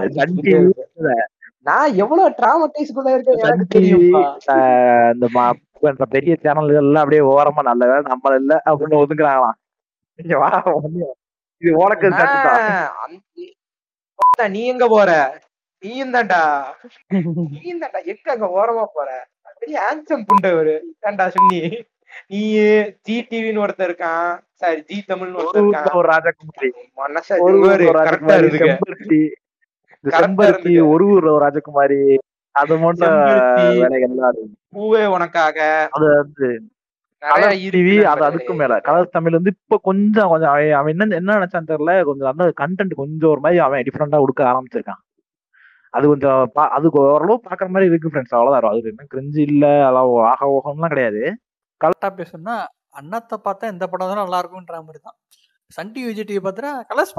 நான் 1.67 1.97
எவ்வளவு 2.03 2.35
டிராமடைஸ் 2.39 2.97
கூட 2.99 3.09
இருக்கேன் 3.15 3.41
எனக்கு 3.45 3.75
தெரியும்ப்பா 3.77 4.23
இந்த 5.93 6.07
பெரிய 6.15 6.35
சேனல்கள் 6.45 6.81
எல்லாம் 6.83 7.03
அப்படியே 7.05 7.23
ஓரமா 7.33 7.63
நல்ல 7.71 7.83
வேலை 7.91 8.05
நம்மள 8.13 8.37
இல்ல 8.43 8.55
அப்படின்னு 8.69 9.01
ஒதுக்குறாங்களாம் 9.03 9.59
இது 11.63 11.71
உனக்கு 11.83 12.07
நீ 14.55 14.61
எங்க 14.73 14.85
போற? 14.93 15.11
நீயும் 15.83 16.13
தான்டா. 16.15 16.41
நீயும் 17.55 17.81
தான்டா. 17.83 17.99
எங்க 18.11 18.31
அங்க 18.35 18.47
ஓரமா 18.59 18.85
போற? 18.97 19.09
பெரிய 19.61 19.77
ஆன்சம் 19.89 20.25
புண்டவரு 20.29 20.75
ஏன்டா 21.09 21.27
சொன்னி. 21.37 21.61
நீ 22.31 22.41
ஜி 23.07 23.17
டிவின்னு 23.31 23.63
ஒருத்தர் 23.65 23.89
இருக்கான். 23.91 24.31
சாரி 24.57 24.83
ஜி 24.83 25.05
தமிழ்னு 25.09 25.35
ஒரு 25.35 25.51
ஊர்ல 25.55 25.91
ஒரு 25.93 26.09
ராஜகுமாரி. 26.09 26.71
ஒரு 27.39 27.59
ஊர்ல 27.59 27.91
ஒரு 31.31 31.51
அது 32.51 32.79
மட்டும். 32.79 33.09
வேலைகள்லாம் 33.09 34.37
பூவே 34.73 35.07
உனக்காக. 35.07 35.89
அது 35.91 36.07
வந்து 36.15 36.61
அது. 37.19 38.37
அதுக்கும் 38.37 38.57
மேல. 38.57 38.77
கலர்ஸ் 38.77 39.11
தமிழ் 39.11 39.33
வந்து 39.33 39.53
இப்ப 39.63 39.81
கொஞ்சம் 39.83 40.29
கொஞ்சம் 40.29 40.49
அவன் 40.49 40.73
அவன் 40.73 40.97
என்ன 40.99 41.15
என்ன 41.15 41.35
நினைச்சான்னு 41.35 41.69
தெரியல. 41.69 42.03
கொஞ்சம் 42.03 42.35
அந்த 42.37 42.53
கண்டென்ட் 42.61 42.95
கொஞ்சம் 42.95 43.31
ஒரு 43.31 43.41
மாதிரி 43.41 43.61
அவன் 43.61 43.83
டிஃப்ரெண்டா 43.83 44.19
கொடுக்க 44.19 44.45
ஆரம்பிச்சிருக்கான். 44.45 45.15
அது 45.91 46.09
கொஞ்சம் 46.09 46.51
பா- 46.55 46.69
அது 46.69 46.89
ஓரளவு 46.93 47.41
பாக்குற 47.45 47.69
மாதிரி 47.69 47.85
இருக்கு 47.85 48.09
ஃப்ரெண்ட்ஸ் 48.09 48.35
அவ்வளவுதான். 48.35 48.71
அது 48.71 48.83
என்ன 48.83 49.07
கிரிஞ்சு 49.15 49.39
இல்ல 49.39 49.67
அதான் 49.67 50.23
ஆக 50.23 50.61
ஓகம்லாம் 50.65 50.89
கிடையாது. 50.89 51.37
கரெக்டா 51.85 52.09
பேசணும்னா 52.09 52.65
அண்ணாத்தை 52.97 53.39
பார்த்தா 53.45 53.67
எந்த 53.67 53.87
படம் 53.87 54.09
தான் 54.09 54.21
நல்லா 54.21 54.39
இருக்கும்ன்ற 54.43 54.77
மாதிரி 54.81 55.01
தான். 55.03 55.17
சன் 55.71 55.93
டிவி 55.93 56.05
விஜய் 56.05 56.29
டிவி 56.29 56.43
பார்த்தா 56.43 56.71
கலர்ஸ் 56.91 57.15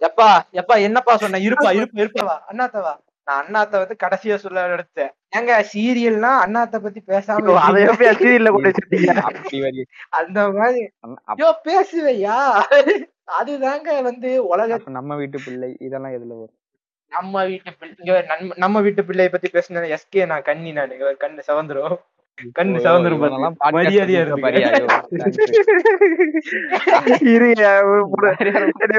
எப்பா 0.00 0.28
எப்பா 0.52 0.74
என்னப்பா 0.80 1.16
சொன்ன? 1.16 1.38
இருப்பா 1.38 1.70
இருப்பா 1.72 2.02
இருப்பா 2.02 2.36
அண்ணாத்தவா 2.50 2.92
நான் 3.26 3.40
அண்ணாத்த 3.42 3.80
வந்து 3.80 3.96
கடைசியா 4.02 4.34
சொல்ல 4.34 4.62
எடுத்தேன். 4.68 5.10
ஏங்க 5.36 5.52
சீரியல்னா 5.72 6.30
அண்ணாத்த 6.44 6.76
பத்தி 6.78 7.00
பேசாம 7.06 7.36
அதை. 7.60 7.82
எப்படி 7.82 8.08
சீரியல்ல 8.20 8.50
கொண்டு 8.50 8.70
வச்சிருக்கீங்க. 8.70 9.12
அந்த 10.18 10.50
மாதிரி. 10.50 10.80
ஐயோ 11.24 11.50
பேசுவையா? 11.64 12.38
அதுதாங்க 13.38 14.02
வந்து 14.02 14.30
உலக 14.46 14.80
நம்ம 14.90 15.16
வீட்டு 15.16 15.38
பிள்ளை 15.44 15.76
இதெல்லாம் 15.80 16.12
எதுல 16.12 16.34
வரும்? 16.34 16.56
நம்ம 17.12 17.44
வீட்டு 17.44 17.70
பிள்ளை 17.74 18.22
நம்ம- 18.56 18.80
வீட்டு 18.80 19.02
பிள்ளைய 19.02 19.28
பத்தி 19.28 19.48
பேசின 19.50 19.96
எஸ்கே 19.96 20.26
நான் 20.26 20.42
கண்ணி 20.42 20.72
நான். 20.72 20.94
கண்ணு 21.22 21.42
செவந்துரும். 21.46 21.96
கண்ணு 22.56 22.78
podcast 22.78 23.74
மரியாதையா 23.76 24.22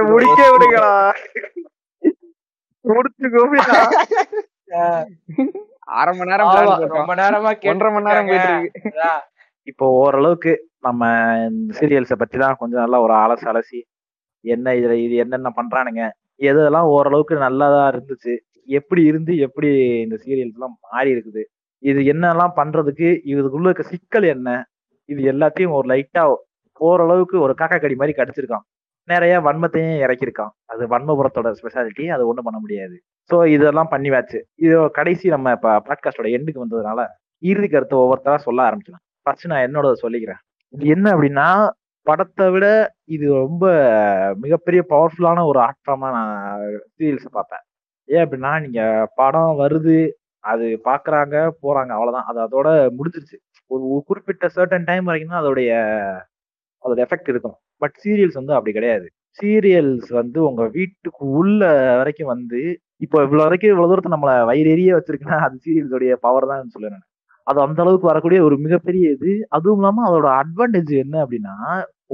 முடிக்க 0.09 0.39
விடுங்களா 0.53 0.91
முடிச்சு 2.85 3.27
கோபிடா 3.33 3.77
அரை 5.93 6.11
மணி 6.17 6.31
நேரம். 6.31 6.49
ரொம்ப 6.93 7.13
நேரமா 7.15 7.49
ஒன்றரை 7.71 7.89
மணி 7.93 8.07
நேரம் 8.09 8.27
போயிட்டு 8.29 8.51
இருக்கு. 8.51 8.81
அதான். 8.91 9.21
இப்போ 9.67 9.85
ஓரளவுக்கு 9.99 10.51
நம்ம 10.79 11.01
இந்த 11.49 11.73
சீரியல்ஸை 11.77 12.17
பத்தி 12.17 12.37
தான் 12.37 12.57
கொஞ்சம் 12.59 12.81
நல்லா 12.83 12.97
ஒரு 13.05 13.13
அலசி 13.19 13.45
அலசி 13.51 13.79
என்ன 14.45 14.73
இதுல 14.77 14.95
இது 15.03 15.15
என்னென்ன 15.23 15.51
பண்றானுங்க 15.57 16.03
எதெல்லாம் 16.41 16.89
ஓரளவுக்கு 16.95 17.35
நல்லதா 17.43 17.83
இருந்துச்சு 17.91 18.33
எப்படி 18.69 19.01
இருந்து 19.09 19.33
எப்படி 19.45 19.69
இந்த 20.05 20.15
சீரியல்ஸ் 20.23 20.57
எல்லாம் 20.57 20.75
மாறி 20.87 21.09
இருக்குது 21.15 21.43
இது 21.89 21.99
என்னெல்லாம் 22.13 22.53
பண்றதுக்கு 22.59 23.07
இதுக்குள்ள 23.31 23.67
இருக்க 23.69 23.85
சிக்கல் 23.93 24.27
என்ன? 24.35 24.49
இது 25.09 25.21
எல்லாத்தையும் 25.31 25.75
ஒரு 25.77 25.87
லைட்டா 25.93 26.23
ஓரளவுக்கு 26.81 27.35
ஒரு 27.45 27.53
காக்கா 27.61 27.77
கடி 27.79 27.95
மாதிரி 28.01 28.13
கடிச்சிருக்கான். 28.19 28.65
நிறைய 29.09 29.33
வன்மத்தையும் 29.47 30.01
இறக்கியிருக்கான். 30.05 30.53
அது 30.71 30.83
வன்மபுரத்தோட 30.93 31.49
ஸ்பெஷாலிட்டி 31.59 32.05
அது 32.15 32.23
ஒண்ணும் 32.29 32.47
பண்ண 32.47 32.59
முடியாது. 32.65 32.95
ஸோ 33.29 33.35
இதெல்லாம் 33.55 33.91
பண்ணிவாச்சு 33.93 34.39
இது 34.65 34.75
கடைசி 34.99 35.25
நம்ம 35.35 35.51
இப்போ 35.57 35.71
பாட்காஸ்டோட 35.87 36.29
எண்டுக்கு 36.37 36.63
வந்ததுனால 36.63 37.01
இறுதி 37.43 37.67
கருத்தை 37.73 37.97
ஒவ்வொருத்தரா 38.03 38.37
சொல்ல 38.47 38.59
ஆரம்பிச்சிடலாம். 38.67 39.05
ஃபர்ஸ்ட் 39.25 39.51
நான் 39.51 39.65
என்னோட 39.67 39.87
சொல்லிக்கிறேன். 40.03 40.41
இது 40.73 40.85
என்ன 40.95 41.07
அப்படின்னா 41.15 41.47
படத்தை 42.05 42.45
விட 42.53 42.65
இது 43.15 43.25
ரொம்ப 43.43 43.65
மிகப்பெரிய 44.43 44.81
பவர்ஃபுல்லான 44.93 45.43
ஒரு 45.51 45.59
ஆர்ட் 45.65 45.83
ஃபார்மா 45.85 46.07
நான் 46.17 46.33
சீரியல்ஸ் 46.95 47.35
பார்ப்பேன். 47.37 47.63
ஏன் 48.09 48.23
அப்படின்னா 48.25 48.51
நீங்க 48.65 48.81
படம் 49.21 49.53
வருது 49.61 49.97
அது 50.43 50.65
பாக்குறாங்க 50.87 51.35
போறாங்க. 51.63 51.91
அவ்வளவுதான். 51.97 52.27
அது 52.31 52.39
அதோட 52.47 52.67
முடிஞ்சிருச்சு. 52.97 53.37
ஒரு 53.71 53.83
குறிப்பிட்ட 54.09 54.45
சர்டன் 54.55 54.87
டைம் 54.89 55.07
வரைக்கும் 55.09 55.33
தான் 55.33 55.43
அதோடைய 55.43 55.71
அதோட 56.83 56.99
எஃபெக்ட் 57.05 57.29
இருக்கும். 57.33 57.57
பட் 57.81 57.95
சீரியல்ஸ் 58.03 58.39
வந்து 58.39 58.55
அப்படி 58.57 58.73
கிடையாது. 58.77 59.05
சீரியல்ஸ் 59.39 60.09
வந்து 60.19 60.39
உங்க 60.49 60.63
வீட்டுக்கு 60.77 61.23
உள்ள 61.39 61.61
வரைக்கும் 61.99 62.31
வந்து 62.33 62.59
இப்போ 63.01 63.17
இவ்வளவு 63.25 63.45
வரைக்கும் 63.45 63.71
இவ்வளவு 63.71 63.91
தூரத்தை 63.91 64.11
நம்மள 64.13 64.33
வயிறெறிய 64.49 64.91
வச்சிருக்குன்னா 64.97 65.39
அது 65.47 65.55
சீரியல்ஸோடைய 65.65 66.13
பவர் 66.25 66.51
தான் 66.51 66.73
சொல்லுவேன் 66.75 67.03
அது 67.47 67.59
அந்த 67.65 67.79
அளவுக்கு 67.83 68.11
வரக்கூடிய 68.11 68.39
ஒரு 68.47 68.55
மிகப்பெரிய 68.65 69.05
இது. 69.15 69.31
அதுவும் 69.55 69.79
இல்லாம 69.79 70.03
அதோட 70.09 70.27
அட்வான்டேஜ் 70.41 70.93
என்ன 71.05 71.15
அப்படின்னா 71.23 71.55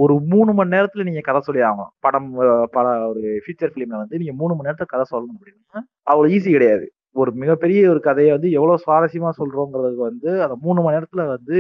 ஒரு 0.04 0.14
மூணு 0.32 0.52
மணி 0.58 0.74
நேரத்துல 0.76 1.06
நீங்க 1.08 1.22
கதை 1.28 1.40
சொல்லி 1.48 1.62
ஆகணும். 1.68 1.92
படம் 2.06 2.30
பட 2.76 2.86
ஒரு 3.12 3.22
ஃபீச்சர் 3.44 3.72
ஃபிலிம்ல 3.74 4.00
வந்து 4.04 4.20
நீங்க 4.22 4.34
மூணு 4.42 4.54
மணி 4.56 4.68
நேரத்துல 4.70 4.90
கதை 4.94 5.06
சொல்லணும் 5.14 5.38
அப்படின்னா 5.38 5.82
அவ்வளவு 6.12 6.34
ஈஸி 6.38 6.50
கிடையாது. 6.58 6.86
ஒரு 7.12 7.32
மிகப்பெரிய 7.32 7.90
ஒரு 7.90 8.00
கதையை 8.00 8.32
வந்து 8.32 8.52
எவ்வளவு 8.52 8.80
சுவாரஸ்யமா 8.86 9.30
சொல்றோங்கிறதுக்கு 9.38 9.96
வந்து 9.96 10.42
அந்த 10.42 10.58
மூணு 10.62 10.82
மணி 10.82 10.98
நேரத்துல 10.98 11.28
வந்து 11.28 11.56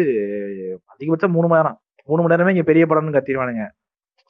அதிகபட்சம் 0.75 1.31
மூணு 1.31 1.47
மணி 1.47 1.61
நேரம். 1.61 1.79
மூணு 2.05 2.21
மணி 2.21 2.33
நேரமே 2.33 2.51
இங்க 2.51 2.63
பெரிய 2.63 2.85
படம்னு 2.85 3.15
கத்திடுவானுங்க. 3.15 3.67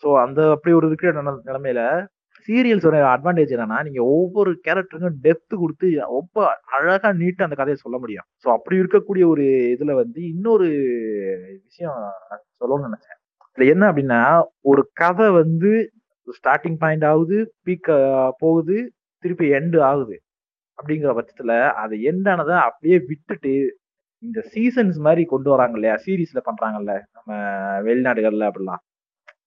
ஸோ 0.04 0.22
அந்த 0.22 0.50
அப்படி 0.50 0.76
ஒரு 0.76 0.88
இருக்கிற 0.88 1.12
நில- 1.12 1.42
நிலைமையில 1.46 2.08
சீரியல்ஸோட 2.48 2.96
அட்வான்டேஜ் 2.96 3.56
என்னன்னா 3.56 3.84
நீங்க 3.84 4.04
ஒவ்வொரு 4.04 4.60
கேரக்டருக்கும் 4.68 5.12
டெப்த் 5.24 5.54
கொடுத்து 5.56 6.00
ரொம்ப 6.00 6.48
அழகா 6.80 7.12
நீட்டு 7.12 7.44
அந்த 7.44 7.56
கதையை 7.56 7.76
சொல்ல 7.76 7.98
முடியும். 7.98 8.24
ஸோ 8.46 8.48
அப்படி 8.48 8.80
இருக்கக்கூடிய 8.80 9.28
ஒரு 9.28 9.42
இதுல 9.80 9.94
வந்து 9.94 10.28
இன்னொரு 10.28 10.68
விஷயம் 11.64 11.94
சொல்லணும்னு 12.60 12.90
நினைச்சேன். 12.90 13.38
இதுல 13.56 13.68
என்ன 13.68 13.92
அப்படின்னா 13.92 14.44
ஒரு 14.62 14.90
கதை 14.94 15.30
வந்து 15.30 15.92
ஸ்டார்டிங் 16.26 16.76
பாயிண்ட் 16.80 17.06
ஆகுது 17.06 17.54
பீக் 17.66 18.32
போகுது 18.38 18.92
திருப்பி 19.20 19.52
எண்டு 19.52 19.82
ஆகுது. 19.82 20.22
அப்படிங்கிற 20.80 21.12
பட்சத்துல 21.18 21.54
அது 21.84 21.96
எண்டானதை 22.12 22.56
அப்படியே 22.68 22.98
விட்டுட்டு 23.10 23.54
இந்த 24.24 24.40
சீசன்ஸ் 24.54 24.98
மாதிரி 25.06 25.24
கொண்டு 25.26 25.50
வராங்க 25.54 25.76
இல்லையா? 25.78 25.96
சீரீஸ்ல 26.06 26.40
பண்றாங்கல்ல 26.50 26.94
நம்ம 27.16 27.32
வெளிநாடுகள்ல 27.88 28.48
அப்படிலாம். 28.50 28.82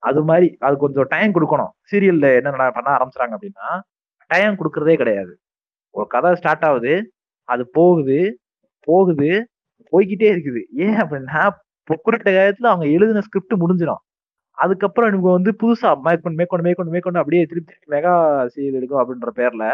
அது 0.09 0.21
மாதிரி 0.29 0.49
அது 0.67 0.75
கொஞ்சம் 0.85 1.09
டைம் 1.15 1.35
கொடுக்கணும். 1.37 1.73
சீரியல்ல 1.91 2.29
என்ன 2.39 2.71
பண்ண 2.77 2.89
ஆரம்பிச்சாங்க 2.97 3.35
அப்படின்னா 3.39 3.69
டைம் 4.31 4.59
கொடுக்கறதே 4.61 4.95
கிடையாது. 5.03 5.33
ஒரு 5.95 6.07
கதை 6.15 6.31
ஸ்டார்ட் 6.41 6.65
ஆகுது 6.69 6.95
அது 7.49 7.63
போகுது 7.79 8.21
போகுது 8.89 9.31
போய்கிட்டே 9.93 10.29
இருக்குது. 10.35 10.63
ஏன் 10.85 10.99
அப்படின்னா 11.03 11.41
குறிப்பிட்ட 11.91 12.31
காலத்துல 12.31 12.71
அவங்க 12.73 12.87
எழுதின 12.97 13.23
ஸ்கிரிப்ட் 13.27 13.55
முடிஞ்சிடும். 13.63 14.03
அதுக்கப்புறம் 14.59 15.11
இவங்க 15.13 15.31
வந்து 15.37 15.51
புதுசா 15.63 15.91
மேற்கொண்டு 16.07 16.39
மேற்கொண்டு 16.41 16.65
மேற்கொண்டு 16.67 16.93
மேற்கொண்டு 16.95 17.21
அப்படியே 17.23 17.43
திருப்பி 17.51 17.71
திருப்பி 17.71 17.93
மெகா 17.95 18.15
சீரியல் 18.55 18.79
எடுக்கும் 18.81 19.03
அப்படின்ற 19.03 19.31
பேர்ல 19.41 19.67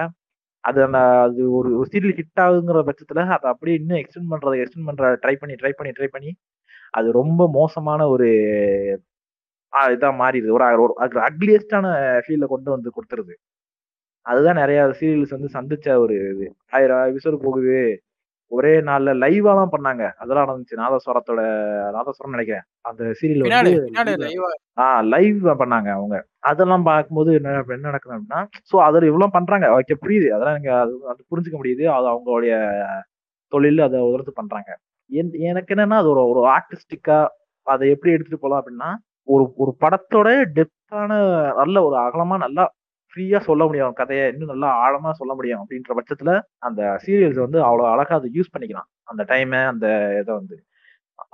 அது 0.68 0.84
அந்த 0.84 0.98
அது 0.98 1.52
ஒரு 1.52 1.88
சீரியல் 1.92 2.20
ஹிட் 2.20 2.40
ஆகுங்கிற 2.40 2.88
பட்சத்துல 2.88 3.18
அதை 3.18 3.50
அப்படியே 3.50 3.76
இன்னும் 3.76 3.98
எக்ஸ்டெண்ட் 3.98 4.32
பண்றதை 4.32 4.64
எக்ஸ்டெண்ட் 4.64 4.84
பண்ற 4.84 5.16
ட்ரை 5.16 5.34
பண்ணி 5.34 5.56
ட்ரை 5.56 5.72
பண்ணி 5.76 5.92
ட்ரை 5.92 6.06
பண்ணி 6.06 6.34
அது 6.90 7.12
ரொம்ப 7.12 7.48
மோசமான 7.52 8.08
ஒரு 8.08 8.28
இதா 9.76 10.10
மாறிடுது. 10.20 10.50
ஒரு 10.50 10.94
அக்லியஸ்டான 11.00 11.86
ஃபீல்ல 12.26 12.46
கொண்டு 12.46 12.70
வந்து 12.70 12.90
கொடுத்துருது. 12.90 13.34
அதுதான் 14.20 14.54
நிறைய 14.54 14.82
சீரியல்ஸ் 15.00 15.48
வந்து 15.50 15.78
சந்திச்ச 15.84 15.96
ஒரு 15.96 16.14
இது. 16.14 16.54
ஆயிரம் 16.70 16.98
எபிசோடு 16.98 17.36
போகுது. 17.36 18.02
ஒரே 18.46 18.80
நாள்ல 18.80 19.12
லைவாலாம் 19.24 19.68
பண்ணாங்க. 19.72 20.12
அதெல்லாம் 20.12 20.48
நடந்துச்சு. 20.48 20.76
நாதஸ்வரத்தோட 20.76 21.40
நாதஸ்வரம் 21.96 22.28
நினைக்கிறேன். 22.28 22.62
அந்த 22.80 23.14
சீரியல் 23.22 23.48
வந்து 23.48 23.90
லைவா 24.26 24.80
ஆஹ் 24.80 25.04
லைவ் 25.04 25.46
பண்ணாங்க 25.46 25.88
அவங்க. 25.90 26.26
அதெல்லாம் 26.50 26.82
பார்க்கும்போது 26.82 27.34
என்ன 27.34 27.50
என்ன 27.50 27.76
நடக்குது 27.76 28.16
அப்படின்னா 28.16 28.40
ஸோ 28.70 28.76
அதில் 28.78 29.12
இவ்வளோ 29.12 29.26
பண்றாங்க. 29.32 29.66
ஓகே 29.66 29.94
புரியுது. 30.02 30.28
அதெல்லாம் 30.28 30.54
எனக்கு 30.54 30.72
அது 30.72 30.98
அது 31.08 31.24
புரிஞ்சுக்க 31.30 31.56
முடியுது. 31.62 31.84
அது 31.84 32.06
அவங்களுடைய 32.06 32.52
தொழில் 33.48 33.78
அதை 33.78 34.00
உதர்த்து 34.00 34.32
பண்றாங்க. 34.32 34.78
என்- 35.12 35.38
எனக்கு 35.38 35.74
என்னன்னா 35.74 35.98
அது 36.00 36.08
ஒரு 36.08 36.28
ஒரு 36.28 36.40
ஆர்டிஸ்டிக்கா 36.48 37.26
அதை 37.62 37.88
எப்படி 37.90 38.12
எடுத்துட்டு 38.12 38.48
போகலாம் 38.48 38.62
அப்படின்னா 38.64 39.20
ஒரு 39.22 39.52
ஒரு 39.56 39.76
படத்தோட 39.80 40.28
டெப்த்தான 40.54 41.12
நல்ல 41.54 41.82
ஒரு 41.82 41.96
அகலமா 41.96 42.36
நல்லா 42.36 42.74
ஃப்ரீயா 43.10 43.40
சொல்ல 43.40 43.64
முடியும். 43.64 43.92
கதையை 43.92 44.32
இன்னும் 44.32 44.48
நல்லா 44.48 44.70
ஆழமா 44.78 45.10
சொல்ல 45.10 45.34
முடியும் 45.34 45.66
அப்படின்ற 45.66 45.92
பட்சத்துல 45.96 46.40
அந்த 46.58 46.98
சீரியல்ஸ் 47.06 47.40
வந்து 47.40 47.58
அவ்வளோ 47.60 47.90
அழகா 47.90 48.14
அதை 48.14 48.30
யூஸ் 48.34 48.54
பண்ணிக்கலாம். 48.58 48.88
அந்த 49.02 49.24
டைமை 49.24 49.66
அந்த 49.66 49.86
இதை 50.20 50.34
வந்து. 50.34 50.64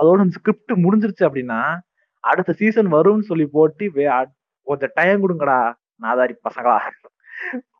அதோட 0.02 0.28
ஸ்கிரிப்ட் 0.28 0.70
முடிஞ்சிருச்சு 0.70 1.24
அப்படின்னா 1.24 1.78
அடுத்த 2.20 2.52
சீசன் 2.52 2.92
வரும்னு 2.92 3.20
சொல்லி 3.20 3.46
போட்டு 3.46 3.90
வே- 3.94 4.24
கொஞ்சம் 4.66 4.94
டைம் 4.98 5.22
கொடுங்கடா. 5.24 5.58
நாதாரி 6.04 6.34
பசங்களா. 6.46 6.76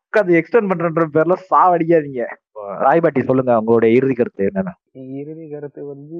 உட்காந்து 0.06 0.38
எக்ஸ்டெண்ட் 0.38 0.70
பண்றன்ற 0.70 1.04
பேர்ல 1.14 1.36
சாவடிக்காதீங்க. 1.50 2.24
ராய்பாட்டி 2.84 3.20
சொல்லுங்க 3.28 3.52
அவங்களோட 3.54 3.86
இறுதி 3.96 4.14
கருத்து 4.18 4.42
என்னன்னா? 4.48 4.72
இறுதி 5.20 5.44
கருத்து 5.52 5.80
வந்து 5.92 6.18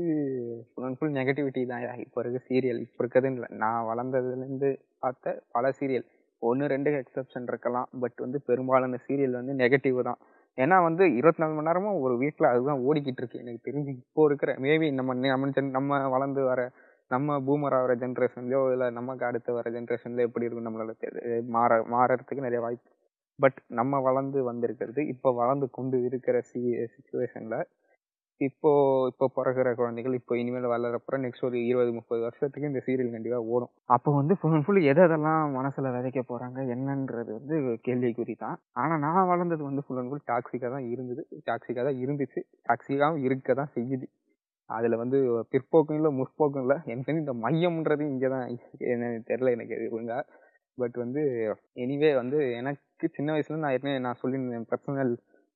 ஃபுல் 0.71 0.87
அண்ட் 0.87 0.97
ஃபுல் 0.99 1.15
நெகட்டிவிட்டி 1.19 1.63
தான் 1.73 1.85
இப்போ 2.05 2.19
இருக்க 2.23 2.39
சீரியல் 2.49 2.81
இப்போ 2.87 3.01
இருக்கிறதுன்னு 3.03 3.39
இல்லை. 3.39 3.51
நான் 3.63 3.87
வளர்ந்ததுலேருந்து 3.91 4.71
பார்த்த 5.05 5.35
பல 5.57 5.71
சீரியல் 5.79 6.07
ஒன்று 6.43 6.71
ரெண்டு 6.75 6.91
எக்ஸப்ஷன் 7.03 7.47
இருக்கலாம். 7.53 7.89
பட் 8.03 8.19
வந்து 8.25 8.39
பெரும்பாலான 8.49 8.99
சீரியல் 9.07 9.39
வந்து 9.41 9.55
நெகட்டிவ் 9.63 10.01
தான். 10.09 10.21
ஏன்னா 10.59 10.77
வந்து 10.89 11.05
இருபத்தி 11.19 11.43
நாலு 11.43 11.55
மணி 11.59 11.69
நேரமும் 11.69 12.01
ஒரு 12.07 12.15
வீட்டில் 12.23 12.51
அதுதான் 12.53 12.83
ஓடிக்கிட்டு 12.89 13.23
இருக்கு. 13.23 13.41
எனக்கு 13.45 13.67
தெரிஞ்சு 13.69 13.91
இப்போ 14.03 14.25
இருக்கிற 14.31 14.51
மேபி 14.65 14.89
நம்ம 14.99 15.15
நம்ம 15.23 15.71
நம்ம 15.79 16.01
வளர்ந்து 16.17 16.43
வர 16.51 16.61
நம்ம 17.15 17.39
பூமர் 17.49 17.77
ஆகிற 17.79 17.95
ஜென்ரேஷன்லையோ 18.05 18.63
இல்லை 18.75 18.89
நமக்கு 18.99 19.25
அடுத்து 19.29 19.57
வர 19.59 19.71
ஜென்ரேஷன்ல 19.77 20.27
எப்படி 20.29 20.47
இருக்கும் 20.49 20.69
நம்மளால 20.69 20.95
மாற 21.57 21.81
மாறறதுக்கு 21.95 22.47
நிறைய 22.49 22.61
வாய்ப்பு. 22.67 22.91
பட் 23.39 23.59
நம்ம 23.79 24.01
வளர்ந்து 24.09 24.41
வந்திருக்கிறது 24.51 25.01
இப்போ 25.13 25.29
வளர்ந்து 25.41 25.67
கொண்டு 25.79 25.97
இருக்கிற 26.09 26.37
சி 26.51 26.61
சுச்சுவேஷனில் 26.97 27.65
இப்போ 28.41 28.71
இப்போ 29.11 29.27
பிறகுற 29.37 29.69
குழந்தைகள் 29.81 30.17
இப்போ 30.19 30.35
இனிமேல் 30.41 30.67
வளரப்புறம் 30.73 31.23
நெக்ஸ்ட் 31.25 31.45
ஒரு 31.49 31.59
இருபது 31.69 31.91
முப்பது 31.97 32.21
வருஷத்துக்கு 32.27 32.71
இந்த 32.71 32.81
சீரியல் 32.87 33.13
கண்டிப்பாக 33.15 33.51
ஓடும். 33.55 33.71
அப்போ 33.95 34.11
வந்து 34.19 34.35
ஃபுல் 34.39 34.55
அண்ட் 34.57 34.67
ஃபுல் 34.67 34.81
எதை 34.93 35.03
எதெல்லாம் 35.09 35.53
மனசில் 35.59 35.89
விதைக்க 35.97 36.23
போகிறாங்க 36.31 36.59
என்னன்றது 36.75 37.31
வந்து 37.39 37.57
கேள்விக்குறி 37.87 38.35
தான். 38.45 38.57
ஆனால் 38.83 39.03
நான் 39.07 39.29
வளர்ந்தது 39.33 39.63
வந்து 39.69 39.85
ஃபுல் 39.87 40.01
அண்ட் 40.03 40.11
ஃபுல் 40.13 40.27
டாக்ஸிக்காக 40.33 40.73
தான் 40.77 40.89
இருந்தது. 40.95 41.23
டாக்ஸிக்காக 41.51 41.85
தான் 41.89 42.01
இருந்துச்சு. 42.05 42.43
டாக்ஸிக்காகவும் 42.69 43.23
இருக்க 43.29 43.55
தான் 43.61 43.73
செய்யுது. 43.77 44.09
அதில் 44.71 45.01
வந்து 45.03 45.19
பிற்போக்கும் 45.53 45.97
இல்லை 45.97 46.11
முற்போக்கும் 46.19 46.63
இல்லை 46.65 46.77
எனக்கு 46.91 47.07
தெரிஞ்சு 47.09 47.25
இந்த 47.27 47.35
மையம்ன்றது 47.45 48.05
இங்கதான். 48.13 48.47
என்னன்னு 48.93 49.21
தெரியல 49.31 49.55
எனக்கு 49.57 49.77
எது 49.79 49.87
ஒழுங்கா. 49.97 50.19
பட் 50.79 50.97
வந்து 51.03 51.23
எனிவே 51.85 52.11
வந்து 52.21 52.39
எனக்கு 52.61 53.09
சின்ன 53.17 53.33
வயசுல 53.35 53.61
நான் 53.65 53.75
ஏற்கனவே 53.77 53.99
நான் 54.07 54.21
சொல்லியிருந்தேன் 54.23 54.71
பர்சனல் 54.73 55.13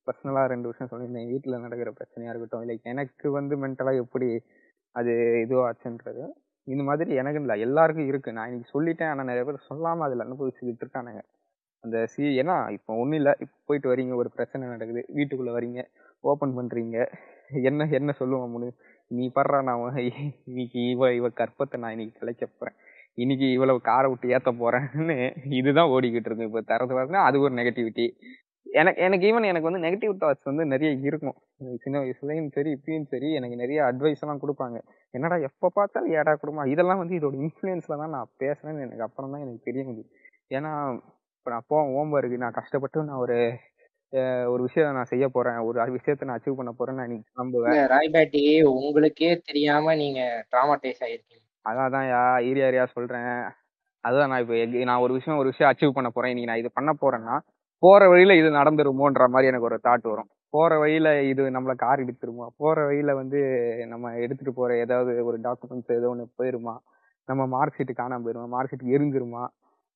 பர்சனலாக 0.06 0.50
ரெண்டு 0.52 0.70
விஷயம் 0.70 0.90
சொல்லியிருந்தேன். 0.92 1.30
வீட்டில் 1.32 1.62
நடக்கிற 1.66 1.90
பிரச்சனையாக 1.98 2.32
இருக்கட்டும் 2.32 2.64
இல்லை 2.66 2.76
எனக்கு 2.92 3.28
வந்து 3.38 3.56
மென்டலாக 3.64 4.02
எப்படி 4.04 4.28
அது 4.96 5.12
இதுவாச்சுன்றது. 5.44 6.22
இந்த 6.66 6.82
மாதிரி 6.88 7.10
எனக்கு 7.20 7.40
இல்லை 7.42 7.56
எல்லாருக்கும் 7.66 8.08
இருக்குது 8.12 8.36
நான் 8.36 8.48
இன்னைக்கு 8.50 8.72
சொல்லிட்டேன் 8.76 9.10
ஆனால் 9.12 9.28
நிறைய 9.30 9.44
பேர் 9.48 9.66
சொல்லாமல் 9.70 10.06
அதில் 10.06 10.24
அனுபவிச்சுக்கிட்டு 10.26 10.84
இருக்கானுங்க. 10.84 11.20
அந்த 11.84 11.96
சி 12.12 12.22
ஏன்னா 12.42 12.56
இப்போ 12.76 12.92
ஒன்றும் 13.02 13.18
இல்லை 13.20 13.32
இப்போ 13.44 13.56
போயிட்டு 13.68 13.90
வரீங்க 13.92 14.14
ஒரு 14.22 14.30
பிரச்சனை 14.36 14.68
நடக்குது 14.74 15.02
வீட்டுக்குள்ளே 15.18 15.52
வரீங்க 15.58 15.80
ஓப்பன் 16.24 16.54
பண்ணுறீங்க 16.58 16.96
என்ன 17.68 17.86
என்ன 17.98 18.10
சொல்லுவோம் 18.20 18.52
முன்னு 18.54 18.68
நீ 19.10 19.24
படுறா 19.36 19.58
நான் 19.68 19.82
இன்னைக்கு 20.48 20.80
இவ 20.94 21.10
இவ 21.18 21.26
கற்பத்தை 21.40 21.76
நான் 21.82 21.94
இன்னைக்கு 21.94 22.20
கிளைக்க 22.20 22.44
போறேன். 22.48 22.76
இன்னைக்கு 23.18 23.46
இவ்வளவு 23.54 23.78
காரை 23.88 24.08
விட்டு 24.10 24.32
ஏத்த 24.36 24.50
போறேன்னு 24.60 25.16
இதுதான் 25.58 25.92
ஓடிக்கிட்டு 25.94 26.28
இருக்கு 26.30 26.48
இப்போ 26.48 26.60
தரது 26.72 26.92
பார்த்தா 26.98 27.22
அது 27.28 27.36
ஒரு 27.44 27.54
நெகட்டிவிட்டி 27.60 28.06
எனக்கு 28.66 29.00
எனக்கு 29.06 29.26
ஈவன் 29.28 29.48
எனக்கு 29.50 29.68
வந்து 29.68 29.82
நெகட்டிவ் 29.84 30.12
தாட்ஸ் 30.22 30.48
வந்து 30.50 30.64
நிறைய 30.72 30.90
இருக்கும். 31.08 31.36
சின்ன 31.84 31.96
வயசுலயும் 32.02 32.50
சரி 32.56 32.70
இப்பயும் 32.76 33.06
சரி 33.12 33.28
எனக்கு 33.38 33.56
நிறைய 33.62 33.78
அட்வைஸ் 33.90 34.22
எல்லாம் 34.24 34.42
கொடுப்பாங்க. 34.42 34.78
என்னடா 35.14 35.36
எப்ப 35.48 35.70
பார்த்தாலும் 35.78 36.14
ஏடா 36.18 36.32
குடும்பம்? 36.42 36.70
இதெல்லாம் 36.74 37.00
வந்து 37.02 37.16
இதோட 37.18 37.36
இன்ஃப்ளூயன்ஸ்ல 37.46 37.98
தான் 38.02 38.14
நான் 38.16 38.32
பேசுறேன்னு 38.42 38.84
எனக்கு 38.86 39.06
அப்புறம் 39.06 39.32
தான் 39.34 39.44
எனக்கு 39.46 39.62
தெரிய 39.68 39.84
முடியும் 39.88 40.12
ஏன்னா 40.56 40.72
இப்போ 41.38 41.50
நான் 41.54 41.68
போவேன் 41.72 41.92
ஓம்பருக்கு 41.98 42.42
நான் 42.44 42.58
கஷ்டப்பட்டு 42.60 43.08
நான் 43.10 43.22
ஒரு 43.26 43.38
ஒரு 44.52 44.60
விஷயம் 44.66 44.94
நான் 44.96 45.10
செய்ய 45.10 45.26
போறேன். 45.28 45.58
ஒரு 45.68 45.92
விஷயத்த 45.96 46.28
நான் 46.28 46.38
அச்சீவ் 46.38 46.58
பண்ண 46.60 46.70
போறேன்னு 46.78 47.00
நான் 47.02 47.16
நம்புவேன். 47.40 47.80
ராய்பாட்டி 47.92 48.42
உங்களுக்கே 48.74 49.30
தெரியாம 49.48 49.94
நீங்க 50.02 50.20
டிராமாடைஸ் 50.52 51.02
ஆயிருக்கீங்க. 51.06 51.44
அதான் 51.66 51.94
தான் 51.96 52.06
யா 52.10 52.20
ஏரியா 52.50 52.66
ஏரியா 52.70 52.84
சொல்றேன். 52.94 53.32
அதுதான் 54.04 54.30
நான் 54.32 54.42
இப்போ 54.44 54.56
நான் 54.90 55.04
ஒரு 55.04 55.12
விஷயம் 55.18 55.40
ஒரு 55.42 55.50
விஷயம் 55.52 55.70
அச்சீவ் 55.70 55.96
பண்ண 55.98 56.08
போறேன். 56.10 56.32
இன்னைக்கு 56.32 56.50
நான் 56.52 56.62
இது 56.62 56.70
பண்ண 56.78 56.92
போறேன்னா 57.02 57.36
போற 57.82 58.02
வழியில 58.12 58.34
இது 58.40 58.48
நடந்துருமோன்ற 58.58 59.24
மாதிரி 59.34 59.50
எனக்கு 59.50 59.68
ஒரு 59.70 59.78
தாட் 59.86 60.06
வரும். 60.12 60.30
போற 60.54 60.72
வழியில 60.82 61.08
இது 61.32 61.42
நம்மள 61.56 61.72
கார் 61.82 62.02
எடுத்துருமா 62.04 62.46
போற 62.62 62.76
வழியில 62.88 63.14
வந்து 63.20 63.40
நம்ம 63.92 64.12
எடுத்துட்டு 64.24 64.52
போற 64.54 64.70
ஏதாவது 64.84 65.12
ஒரு 65.28 65.38
டாக்குமெண்ட்ஸ் 65.46 65.96
ஏதோ 65.98 66.08
ஒன்று 66.14 66.26
போயிருமா? 66.40 66.74
நம்ம 67.28 67.42
மார்க் 67.54 67.76
ஷீட் 67.78 67.92
காணாம 68.00 68.22
போயிருமா? 68.24 68.48
Mark 68.54 68.72
sheet 68.72 68.92
எரிஞ்சிருமா? 68.96 69.44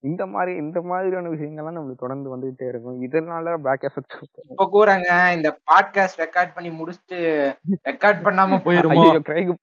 இந்த 0.03 0.27
மாதிரி 0.27 0.57
இந்த 0.57 0.83
மாதிரியான 0.83 1.29
விஷயங்கள்லாம் 1.29 1.77
நம்மளுக்கு 1.77 1.99
தொடர்ந்து 1.99 2.37
வந்துகிட்டே 2.37 2.69
இருக்கும். 2.69 3.03
இதனால 3.03 3.57
பேக் 3.57 3.91
எஃபெக்ட் 3.91 4.45
இப்ப 4.49 4.69
கூறாங்க 4.73 5.37
இந்த 5.37 5.59
பாட்காஸ்ட் 5.73 6.19
ரெக்கார்ட் 6.19 6.51
பண்ணி 6.55 6.83
முடிச்சுட்டு 6.83 7.53
ரெக்கார்ட் 7.91 8.25
பண்ணாம 8.25 8.59
போயிருமோ? 8.65 8.89
ஐயோ 8.89 9.21
கிரைகு 9.27 9.55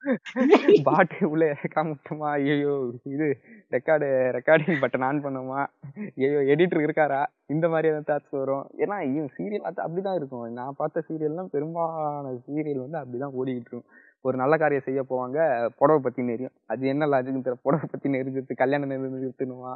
பாட்டு 0.83 1.29
உள்ள 1.29 1.45
இறக்காம 1.45 1.93
விட்டோமா? 1.93 2.29
ஐயோ 2.29 2.91
இது 3.03 3.37
ரெக்கார்டு 3.71 4.39
ரெக்கார்டிங் 4.39 4.81
பட்டன் 4.81 5.03
ஆன் 5.03 5.23
பண்ணுமா? 5.23 5.65
ஐயோ 5.95 6.39
எடிட்டர் 6.39 6.89
இருக்காரா? 6.89 7.25
இந்த 7.45 7.69
மாதிரியான 7.69 8.03
தாட்ஸ் 8.07 8.29
வரும். 8.31 8.69
ஏன்னா 8.77 9.29
சீரியல் 9.37 9.71
அது 9.71 9.83
அப்படிதான் 9.83 10.15
இருக்கும். 10.15 10.53
நான் 10.53 10.73
பார்த்த 10.77 11.03
சீரியல்லாம் 11.09 11.45
பெரும்பாலான 11.45 12.37
சீரியல் 12.47 12.89
வந்து 12.89 12.97
அப்படிதான் 12.97 13.31
ஓடிக்கிட்டு 13.43 13.55
இருக்கும். 13.55 13.83
ஒரு 14.21 14.37
நல்ல 14.37 14.57
காரியம் 14.57 14.83
செய்ய 14.85 15.01
போவாங்க 15.09 15.67
புடவை 15.77 16.01
பத்தி 16.01 16.23
நெறியும் 16.23 16.53
அது 16.65 16.87
என்ன 16.87 17.05
லாஜிக்னு 17.05 17.41
தெரியல. 17.43 17.53
புடவை 17.61 17.85
பத்தி 17.91 18.09
நெறிஞ்சிட்டு 18.09 18.55
கல்யாணம் 18.55 18.89
நிறு- 18.89 19.29
நிறுத்தணுமா 19.29 19.75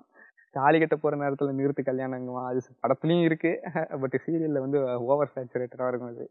தாலி 0.55 0.77
கட்ட 0.79 0.95
போகிற 0.95 1.17
நேரத்தில் 1.21 1.57
நிறுத்து 1.59 1.83
கல்யாணங்குமா 1.89 2.41
அது 2.49 2.59
படத்துலையும் 2.83 3.25
இருக்குது 3.29 3.97
பட் 4.03 4.17
சீரியலில் 4.25 4.63
வந்து 4.65 4.79
ஓவர் 5.11 5.33
சேச்சுரேட்டடாக 5.35 5.89
இருக்கும் 5.91 6.13
அது. 6.13 6.25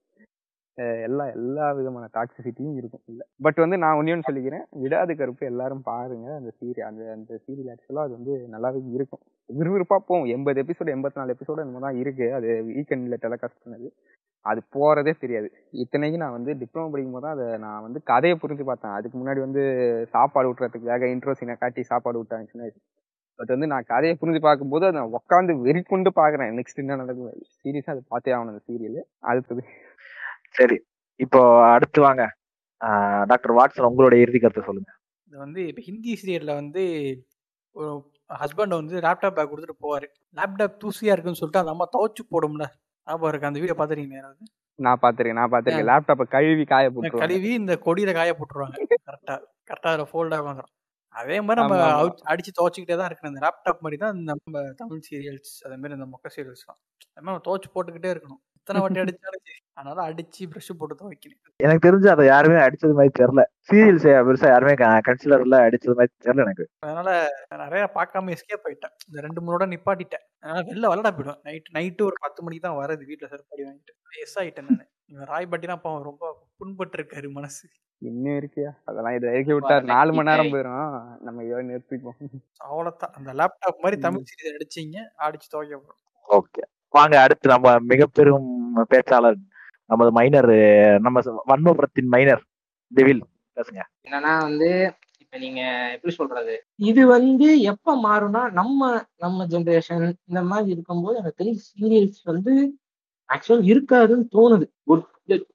எல்லா 1.07 1.25
எல்லா 1.37 1.65
விதமான 1.79 2.05
டாக்ஸிசிட்டியும் 2.15 2.77
இருக்கும் 2.81 3.03
இல்லை 3.11 3.25
பட் 3.45 3.59
வந்து 3.65 3.77
நான் 3.83 3.99
ஒன்னே 3.99 4.13
ஒன்று 4.15 4.29
சொல்லிக்கிறேன். 4.29 4.65
விடாது 4.83 5.13
கருப்பு 5.21 5.45
எல்லாரும் 5.51 5.83
பாருங்க. 5.91 6.29
அந்த 6.41 6.51
சீரியல் 6.59 6.89
அந்த 6.91 7.03
அந்த 7.17 7.33
சீரியல் 7.45 7.71
ஆக்சுவலாக 7.75 8.07
அது 8.07 8.15
வந்து 8.19 8.35
நல்லாவே 8.55 8.81
இருக்கும். 8.97 9.23
விறுவிறுப்பாக 9.51 10.03
போகும். 10.09 10.29
எண்பது 10.37 10.63
எபிசோடு 10.65 10.95
எண்பத்தி 10.97 11.21
நாலு 11.21 11.35
எபிசோடு 11.37 11.65
என்னமோ 11.65 11.83
தான் 11.87 11.99
இருக்குது 12.03 12.35
அது 12.39 12.49
வீக்கெண்டில் 12.71 13.23
டெலகாஸ்ட் 13.27 13.63
பண்ணது. 13.65 13.89
அது 14.47 14.61
போகிறதே 14.77 15.13
தெரியாது. 15.25 15.49
இத்தனைக்கு 15.85 16.19
நான் 16.25 16.37
வந்து 16.39 16.53
டிப்ளமோ 16.63 16.91
படிக்கும் 16.95 17.17
போது 17.17 17.27
தான் 17.27 17.37
அதை 17.37 17.49
நான் 17.67 17.85
வந்து 17.87 18.01
கதையை 18.13 18.37
புரிஞ்சு 18.43 18.65
பார்த்தேன். 18.71 18.97
அதுக்கு 18.99 19.17
முன்னாடி 19.21 19.41
வந்து 19.47 19.63
சாப்பாடு 20.15 20.49
விட்டுறதுக்காக 20.51 21.11
இன்ட்ரோ 21.15 21.35
சீனை 21.41 21.57
காட்டி 21.65 21.85
சாப்பாடு 21.93 22.21
விட்டாங்க 22.23 22.47
சின்ன 22.53 22.65
வயசு 22.67 22.81
பட் 23.39 23.53
வந்து 23.55 23.69
நான் 23.73 23.89
கதையை 23.91 24.15
புரிஞ்சு 24.21 24.41
பார்க்கும்போது 24.47 24.85
அதை 24.87 24.95
நான் 24.99 25.15
உட்காந்து 25.19 25.53
வெறி 25.67 25.81
கொண்டு 25.83 26.11
பாக்குறேன் 26.21 26.53
நெக்ஸ்ட் 26.59 26.81
என்ன 26.83 26.97
நடக்கும் 27.03 27.31
சீரியஸா 27.63 27.93
அதை 27.95 28.03
பார்த்தே 28.13 28.35
ஆகணும் 28.37 28.53
அந்த 28.55 28.65
சீரியல் 28.69 29.01
அடுத்தது. 29.31 29.63
சரி. 30.59 30.77
இப்போ 31.25 31.41
அடுத்து 31.75 32.01
வாங்க. 32.07 32.23
டாக்டர் 33.31 33.57
வாட்சன் 33.59 33.89
உங்களுடைய 33.91 34.25
இறுதி 34.25 34.39
கருத்தை 34.43 34.65
சொல்லுங்க. 34.69 34.91
இது 35.29 35.37
வந்து 35.45 35.61
இப்போ 35.71 35.83
ஹிந்தி 35.89 36.15
சீரியல்ல 36.23 36.55
வந்து 36.61 36.83
ஒரு 37.77 37.91
ஹஸ்பண்ட் 38.41 38.79
வந்து 38.81 38.97
லேப்டாப் 39.07 39.37
பேக் 39.37 39.51
கொடுத்துட்டு 39.53 39.83
போவாரு. 39.85 40.07
லேப்டாப் 40.39 40.81
தூசியா 40.83 41.15
இருக்குன்னு 41.15 41.41
சொல்லிட்டு 41.41 41.63
அந்த 41.63 41.75
அம்மா 41.75 41.87
துவச்சு 41.95 42.23
போடும்ல. 42.35 42.67
ஞாபகம் 43.07 43.31
இருக்கு? 43.31 43.49
அந்த 43.51 43.61
வீடியோ 43.63 43.77
பார்த்துருக்கீங்க 43.79 44.19
யாராவது? 44.21 44.45
நான் 44.79 45.01
பாத்திருக்கேன் 45.03 45.41
நான் 45.41 45.53
பாத்திருக்கேன் 45.55 45.89
லேப்டாப்பை 45.93 46.27
கழுவி 46.35 46.65
காய 46.73 46.85
இந்த 46.87 46.95
போட்டுருவாங்க. 46.97 47.25
கழுவி 47.27 47.51
இந்த 47.61 47.75
கொடியில 47.87 48.13
காய 48.19 48.33
போட்டுருவாங்க. 48.39 48.77
கரெக்டா 49.09 49.37
கரெக்டா 49.71 49.91
அதில் 49.95 50.11
ஃபோல்டாக 50.13 50.47
வந்துடும் 50.49 50.75
அதே 51.15 51.37
மாதிரி 51.47 51.61
நம்ம 51.63 51.77
அடிச்சு 52.31 52.53
துவச்சிக்கிட்டே 52.59 52.97
தான் 53.01 53.09
இருக்கணும். 53.11 53.33
இந்த 53.33 53.43
லேப்டாப் 53.47 53.83
மாதிரி 53.85 53.99
தான் 54.03 54.15
இந்த 54.17 54.33
நம்ம 54.33 54.63
தமிழ் 54.81 55.05
சீரியல்ஸ் 55.09 55.53
அதே 55.67 55.77
மாதிரி 55.81 55.97
இந்த 55.99 56.09
மொக்க 56.13 56.35
சீரியல்ஸ் 56.37 56.69
தான். 56.71 56.79
அது 57.17 57.25
மாதிரி 57.27 57.45
துவச்சு 57.49 57.69
போட்டுக்கிட்டே 57.75 58.13
இருக்கணும். 58.15 58.43
இத்தனை 58.59 58.81
வாட்டி 58.83 59.01
அடிச்சாலும் 59.05 59.47
அதனால 59.79 60.03
அடிச்சு 60.09 60.43
ப்ரஷ் 60.51 60.71
போட்டு 60.81 60.95
துவைக்கணும். 61.01 61.39
எனக்கு 61.61 61.85
தெரிஞ்சு 61.87 62.09
அதை 62.13 62.25
யாருமே 62.27 62.59
அடிச்சது 62.65 62.95
மாதிரி 62.99 63.13
தெரியல. 63.21 63.43
சீரியல்ஸ் 63.69 64.07
பெருசா 64.29 64.49
யாருமே 64.53 64.75
கன்சிலர்ல 65.09 65.59
அடிச்சது 65.67 65.95
மாதிரி 65.99 66.13
தெரியல 66.27 66.45
எனக்கு. 66.47 66.65
அதனால 66.85 67.09
நிறைய 67.65 67.85
பார்க்காம 67.97 68.33
எஸ்கேப் 68.37 68.67
ஆயிட்டேன். 68.69 68.95
இந்த 69.09 69.19
ரெண்டு 69.27 69.43
மூணோட 69.47 69.67
நிப்பாட்டிட்டேன். 69.73 70.25
அதனால 70.43 70.63
வெளில 70.71 70.91
விளையாட 70.93 71.13
போயிடும் 71.19 71.41
நைட் 71.49 71.71
நைட்டு 71.79 72.09
ஒரு 72.09 72.19
பத்து 72.27 72.41
மணிக்கு 72.47 72.67
தான் 72.69 72.79
வருது 72.81 73.05
வீட்டுல 73.11 73.31
செருப்படி 73.35 73.65
வாங்கிட்டு. 73.69 73.95
எஸ் 74.25 74.39
ஆயிட்டேன் 74.43 74.69
நான். 74.71 74.89
இவன் 75.13 75.29
ராய் 75.31 75.49
பட்டினா 75.53 75.77
பாவம் 75.83 76.07
ரொம்ப 76.09 76.25
புண்பட்டு 76.59 76.97
இருக்காரு 76.99 77.29
மனசு. 77.31 77.65
இன்னும் 78.03 78.37
இருக்கியா? 78.39 78.71
அதெல்லாம் 78.89 79.17
இதை 79.17 79.27
இறக்கி 79.33 79.53
விட்டா 79.57 79.75
நாலு 79.91 80.13
மணி 80.13 80.31
நேரம் 80.31 80.53
போயிடும் 80.55 80.87
நம்ம 81.27 81.43
இதோட 81.47 81.63
நிறுத்திப்போம். 81.71 82.17
அவ்வளோதான் 82.67 83.13
அந்த 83.19 83.31
லேப்டாப் 83.41 83.83
மாதிரி 83.85 83.99
தமிழ் 84.07 84.27
சீரியல் 84.31 84.57
அடிச்சீங்க 84.59 84.97
அடிச்சு 85.27 85.49
துவைக்க 85.53 85.77
போறோம். 85.77 86.01
ஓகே. 86.29 86.63
வாங்க 86.95 87.15
அடுத்து 87.25 87.55
நம்ம 87.55 87.77
மிக 87.93 88.07
பெரும் 88.19 88.49
பேச்சாளர் 88.93 89.39
நமது 89.91 90.11
மைனர் 90.19 90.53
நம்ம 91.07 91.21
வன்மபுரத்தின் 91.51 92.13
மைனர் 92.15 92.43
டெவில் 92.93 93.23
பேசுங்க. 93.57 93.83
என்னன்னா 94.07 94.35
வந்து 94.47 94.69
இப்ப 95.23 95.39
நீங்க 95.39 95.61
எப்படி 95.95 96.13
சொல்றது? 96.13 96.55
இது 96.91 97.03
வந்து 97.17 97.49
எப்ப 97.73 97.97
மாறும்னா 98.07 98.43
நம்ம 98.53 98.81
நம்ம 99.17 99.47
ஜெனரேஷன் 99.47 100.05
இந்த 100.31 100.43
மாதிரி 100.51 100.71
இருக்கும்போது 100.71 101.19
எனக்கு 101.21 101.41
தெரிஞ்ச 101.41 101.61
சீரியல்ஸ் 101.71 102.23
வந்து 102.33 102.55
ஆக்சுவலாக 103.29 103.71
இருக்காதுன்னு 103.73 104.27
தோணுது. 104.35 104.67
குட் 104.89 105.07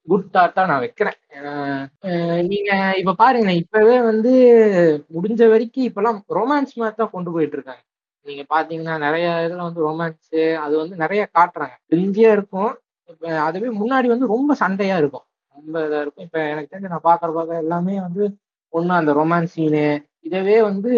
குட் 0.09 0.28
தாட்டா 0.36 0.61
நான் 0.70 0.84
வைக்கிறேன். 0.84 1.18
நீங்கள் 1.32 1.43
இப்போ 1.91 2.11
நீங்க 2.49 2.72
இப்ப 3.01 3.15
பாருங்க 3.22 3.51
இப்பவே 3.61 3.97
வந்து 4.09 4.32
முடிஞ்ச 5.15 5.41
வரைக்கும் 5.53 5.88
இப்பெல்லாம் 5.89 6.20
ரொமான்ஸ் 6.38 6.74
மாதிரி 6.82 6.95
தான் 6.95 7.13
கொண்டு 7.15 7.32
போயிட்டு 7.36 7.57
இருக்காங்க. 7.57 7.82
நீங்க 8.26 8.43
பாத்தீங்கன்னா 8.49 8.95
நிறைய 9.05 9.28
இதுல 9.45 9.65
வந்து 9.68 9.86
ரொமான்ஸ் 9.88 10.32
அது 10.63 10.76
வந்து 10.78 10.95
நிறைய 11.03 11.24
காட்டுறாங்க. 11.38 11.76
கிரிஞ்சியா 11.91 12.32
இருக்கும். 12.38 12.72
இப்ப 13.09 13.28
அதுவே 13.47 13.70
முன்னாடி 13.82 14.07
வந்து 14.07 14.28
ரொம்ப 14.28 14.51
சண்டையா 14.63 14.95
இருக்கும். 14.97 15.26
ரொம்ப 15.55 15.76
இதா 15.88 16.01
இருக்கும். 16.03 16.26
இப்ப 16.28 16.39
எனக்கு 16.53 16.72
தெரிஞ்சு 16.74 16.93
நான் 16.95 17.07
பாக்குற 17.09 17.30
பார்க்க 17.38 17.63
எல்லாமே 17.65 17.95
வந்து 18.07 18.24
ஒண்ணு 18.74 18.93
அந்த 18.93 19.11
ரொமான்ஸ் 19.13 19.55
சீனு 19.55 19.86
இதவே 20.26 20.57
வந்து 20.70 20.91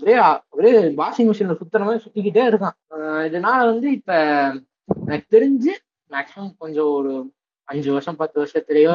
ஒரே 0.00 0.14
ஒரே 0.56 0.70
வாஷிங் 0.98 1.28
மிஷின்ல 1.30 1.54
சுத்தனமே 1.60 1.88
மாதிரி 1.88 2.04
சுத்திக்கிட்டே 2.04 2.44
இருக்கான். 2.50 2.76
இதனால் 2.88 3.26
இதனால 3.28 3.58
வந்து 3.70 3.88
இப்ப 3.98 4.12
எனக்கு 5.06 5.26
தெரிஞ்சு 5.36 5.72
மேக்ஸிமம் 6.14 6.54
கொஞ்சம் 6.58 6.90
ஒரு 6.92 7.12
அஞ்சு 7.68 7.90
வருஷம் 7.92 8.16
பத்து 8.16 8.36
வருஷத்துலயோ 8.42 8.94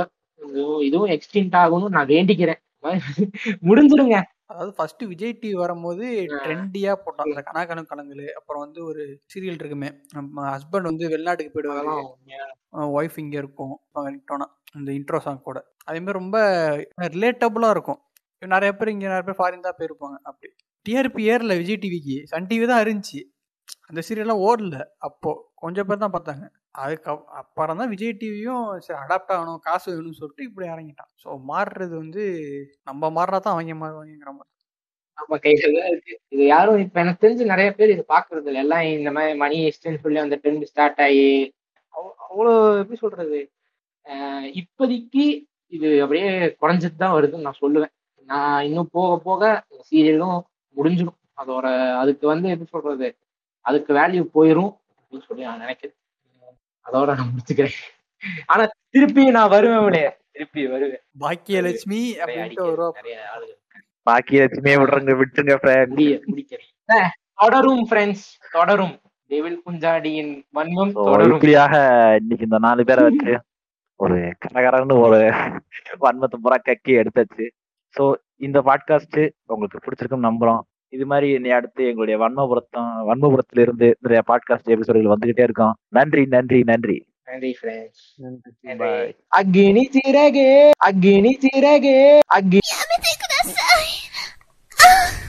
இதுவும் 0.81 1.11
எக்ஸ்டென்ட் 1.15 1.55
ஆகணும்னு 1.61 1.95
நான் 1.97 2.11
வேண்டிக்கிறேன். 2.11 2.59
முடிஞ்சிருங்க. 3.67 4.17
அதாவது 4.51 4.71
ஃபர்ஸ்ட் 4.75 5.03
விஜய் 5.05 5.33
டிவி 5.41 5.55
வரும்போது 5.55 6.05
ட்ரெண்டியா 6.37 6.93
போட்டாங்க 7.03 7.25
அந்த 7.27 7.41
கனாகனம் 7.47 7.89
கலங்கலு 7.91 8.25
அப்புறம் 8.37 8.63
வந்து 8.65 8.79
ஒரு 8.85 9.01
சீரியல் 9.31 9.59
இருக்குமே. 9.59 9.89
நம்ம 10.13 10.45
ஹஸ்பண்ட் 10.49 10.89
வந்து 10.91 11.09
வெளிநாட்டுக்கு 11.09 11.51
உண்மையா? 12.07 12.45
ஒய்ஃப் 12.97 13.17
இங்க 13.17 13.35
இருக்கும். 13.37 13.75
இந்த 14.77 14.89
இன்ட்ரோ 14.91 15.19
சாங் 15.19 15.41
கூட. 15.41 15.59
அதே 15.85 15.99
மாதிரி 15.99 16.19
ரொம்ப 16.19 16.37
ரிலேட்டபுளா 17.13 17.69
இருக்கும். 17.69 17.99
நிறைய 18.41 18.71
பேர் 18.73 18.89
இங்க 18.89 19.05
நிறைய 19.07 19.23
பேர் 19.27 19.39
ஃபாரின் 19.39 19.65
தான் 19.67 19.77
போயிருப்பாங்க. 19.79 20.17
அப்படி. 20.23 20.49
டிஆர்பி 20.85 21.23
ஏர்ல 21.31 21.55
விஜய் 21.57 21.81
டிவிக்கு 21.81 22.17
சன் 22.25 22.47
டிவி 22.47 22.67
தான் 22.67 22.83
இருந்துச்சு. 22.85 23.19
அந்த 23.89 24.01
சீரியல்லாம் 24.07 24.43
ஓடல 24.47 24.77
அப்போ. 25.07 25.31
கொஞ்சம் 25.55 25.87
பேர் 25.87 26.03
தான் 26.05 26.15
பார்த்தாங்க. 26.15 26.45
அதுக்கு 26.75 27.09
அப்புறம் 27.41 27.79
தான் 27.81 27.91
விஜய் 27.93 28.13
டிவியும் 28.21 28.65
சரி 28.85 28.99
அடாப்ட் 29.03 29.33
ஆகணும் 29.35 29.61
காசு 29.67 29.87
வேணும்னு 29.91 30.19
சொல்லிட்டு 30.19 30.47
இப்படி 30.47 30.65
இறங்கிட்டான். 30.73 31.11
ஸோ 31.23 31.29
மாறுறது 31.51 31.93
வந்து 32.03 32.23
நம்ம 32.89 33.09
மாறினா 33.17 33.39
தான் 33.45 33.55
அவங்க 33.55 33.75
மாறுவாங்கிற 33.83 34.31
மாதிரி. 34.37 34.47
நம்ம 35.17 35.37
கையில 35.45 35.71
தான் 35.77 35.89
இருக்கு. 35.91 36.13
இது 36.33 36.43
யாரும் 36.53 36.81
இப்ப 36.83 36.97
எனக்கு 37.03 37.23
தெரிஞ்சு 37.25 37.51
நிறைய 37.53 37.69
பேர் 37.79 37.93
இது 37.95 38.03
பாக்குறது 38.15 38.47
இல்லை. 38.49 38.61
எல்லாம் 38.65 38.85
இந்த 38.97 39.11
மாதிரி 39.17 39.33
மணி 39.43 39.57
எக்ஸ்டென்ட் 39.69 40.03
சொல்லி 40.05 40.19
அந்த 40.25 40.37
ட்ரெண்ட் 40.43 40.69
ஸ்டார்ட் 40.71 41.01
ஆகி 41.07 41.25
அவ்வளோ 42.27 42.51
எப்படி 42.81 42.99
சொல்றது? 43.05 43.39
இப்போதைக்கு 44.61 45.25
இது 45.73 45.87
அப்படியே 46.03 46.29
குறைஞ்சிட்டு 46.61 47.01
தான் 47.03 47.15
வருதுன்னு 47.17 47.47
நான் 47.47 47.61
சொல்லுவேன். 47.63 47.93
நான் 48.27 48.63
இன்னும் 48.67 48.91
போக 48.97 49.11
போக 49.27 49.43
சீரியலும் 49.89 50.39
முடிஞ்சிடும் 50.75 51.19
அதோட 51.41 51.67
அதுக்கு 52.01 52.25
வந்து 52.33 52.47
எப்படி 52.53 52.69
சொல்றது? 52.75 53.07
அதுக்கு 53.65 53.91
வேல்யூ 53.99 54.23
போயிடும் 54.37 54.71
அப்படின்னு 54.99 55.27
சொல்லி 55.29 55.43
நான் 55.49 55.63
நினைக்கிறேன். 55.65 55.95
அதோட 56.85 57.15
நான் 57.15 57.31
முடிச்சுக்கிறேன். 57.31 57.77
ஆனா 58.45 58.63
திருப்பி 58.89 59.23
நான் 59.29 59.49
வருவேன் 59.49 60.15
திருப்பி 60.31 60.67
வருவேன். 60.67 61.01
பாக்கியலட்சுமி 61.19 61.99
நிறைய 61.99 62.21
அப்படின்ட்டு 62.21 62.45
அடிக்க 62.45 62.63
வருவா 62.63 62.87
நிறைய 62.95 63.17
ஆளுங்க. 63.33 63.55
பாக்கி 64.07 64.35
லட்சுமியே 64.37 64.75
விடுறங்க 64.77 65.13
அஹ், 66.89 67.11
தொடரும் 67.33 67.83
ஃப்ரெண்ட்ஸ் 67.89 68.25
தொடரும். 68.51 68.95
டெவில் 69.31 69.61
குஞ்சாடியின் 69.65 70.31
வன்மம் 70.53 70.93
So, 70.93 71.03
தொடரும். 71.05 71.41
இன்னைக்கு 72.19 72.43
இந்த 72.43 72.57
நாலு 72.59 72.85
பேரை 72.85 73.03
வச்சு 73.03 73.33
ஒரு 73.99 74.15
கரகரன்னு 74.43 74.95
ஒரு 74.99 75.19
வன்மத்தை 75.99 76.37
பூரா 76.41 76.57
கக்கி 76.57 76.91
எடுத்தாச்சு. 77.01 77.45
ஸோ 77.95 78.03
இந்த 78.41 78.59
பாட்காஸ்ட் 78.61 79.19
உங்களுக்கு 79.45 79.77
பிடிச்சிருக்குன்னு 79.77 80.29
நம்புறோம். 80.29 80.61
இது 80.93 81.05
மாதிரி 81.05 81.33
என்னை 81.33 81.51
அடுத்து 81.51 81.85
எங்களுடைய 81.85 82.17
வன்மபுரத்தம் 82.19 82.89
வன்மபுரத்துல 83.07 83.59
இருந்து 83.59 83.97
நிறைய 83.99 84.21
பாட்காஸ்ட் 84.27 84.73
எபிசோடுகள் 84.73 85.13
வந்துகிட்டே 85.13 85.43
இருக்கும். 85.43 85.73
நன்றி 85.89 86.25
நன்றி 86.25 86.61
நன்றி. 86.63 86.97
நன்றி 87.23 87.51
அக்னி 89.31 89.83
சிறகு 89.95 90.47
அக்னி 90.87 91.33
சிறகு 91.43 91.95
அக்னி 92.35 92.59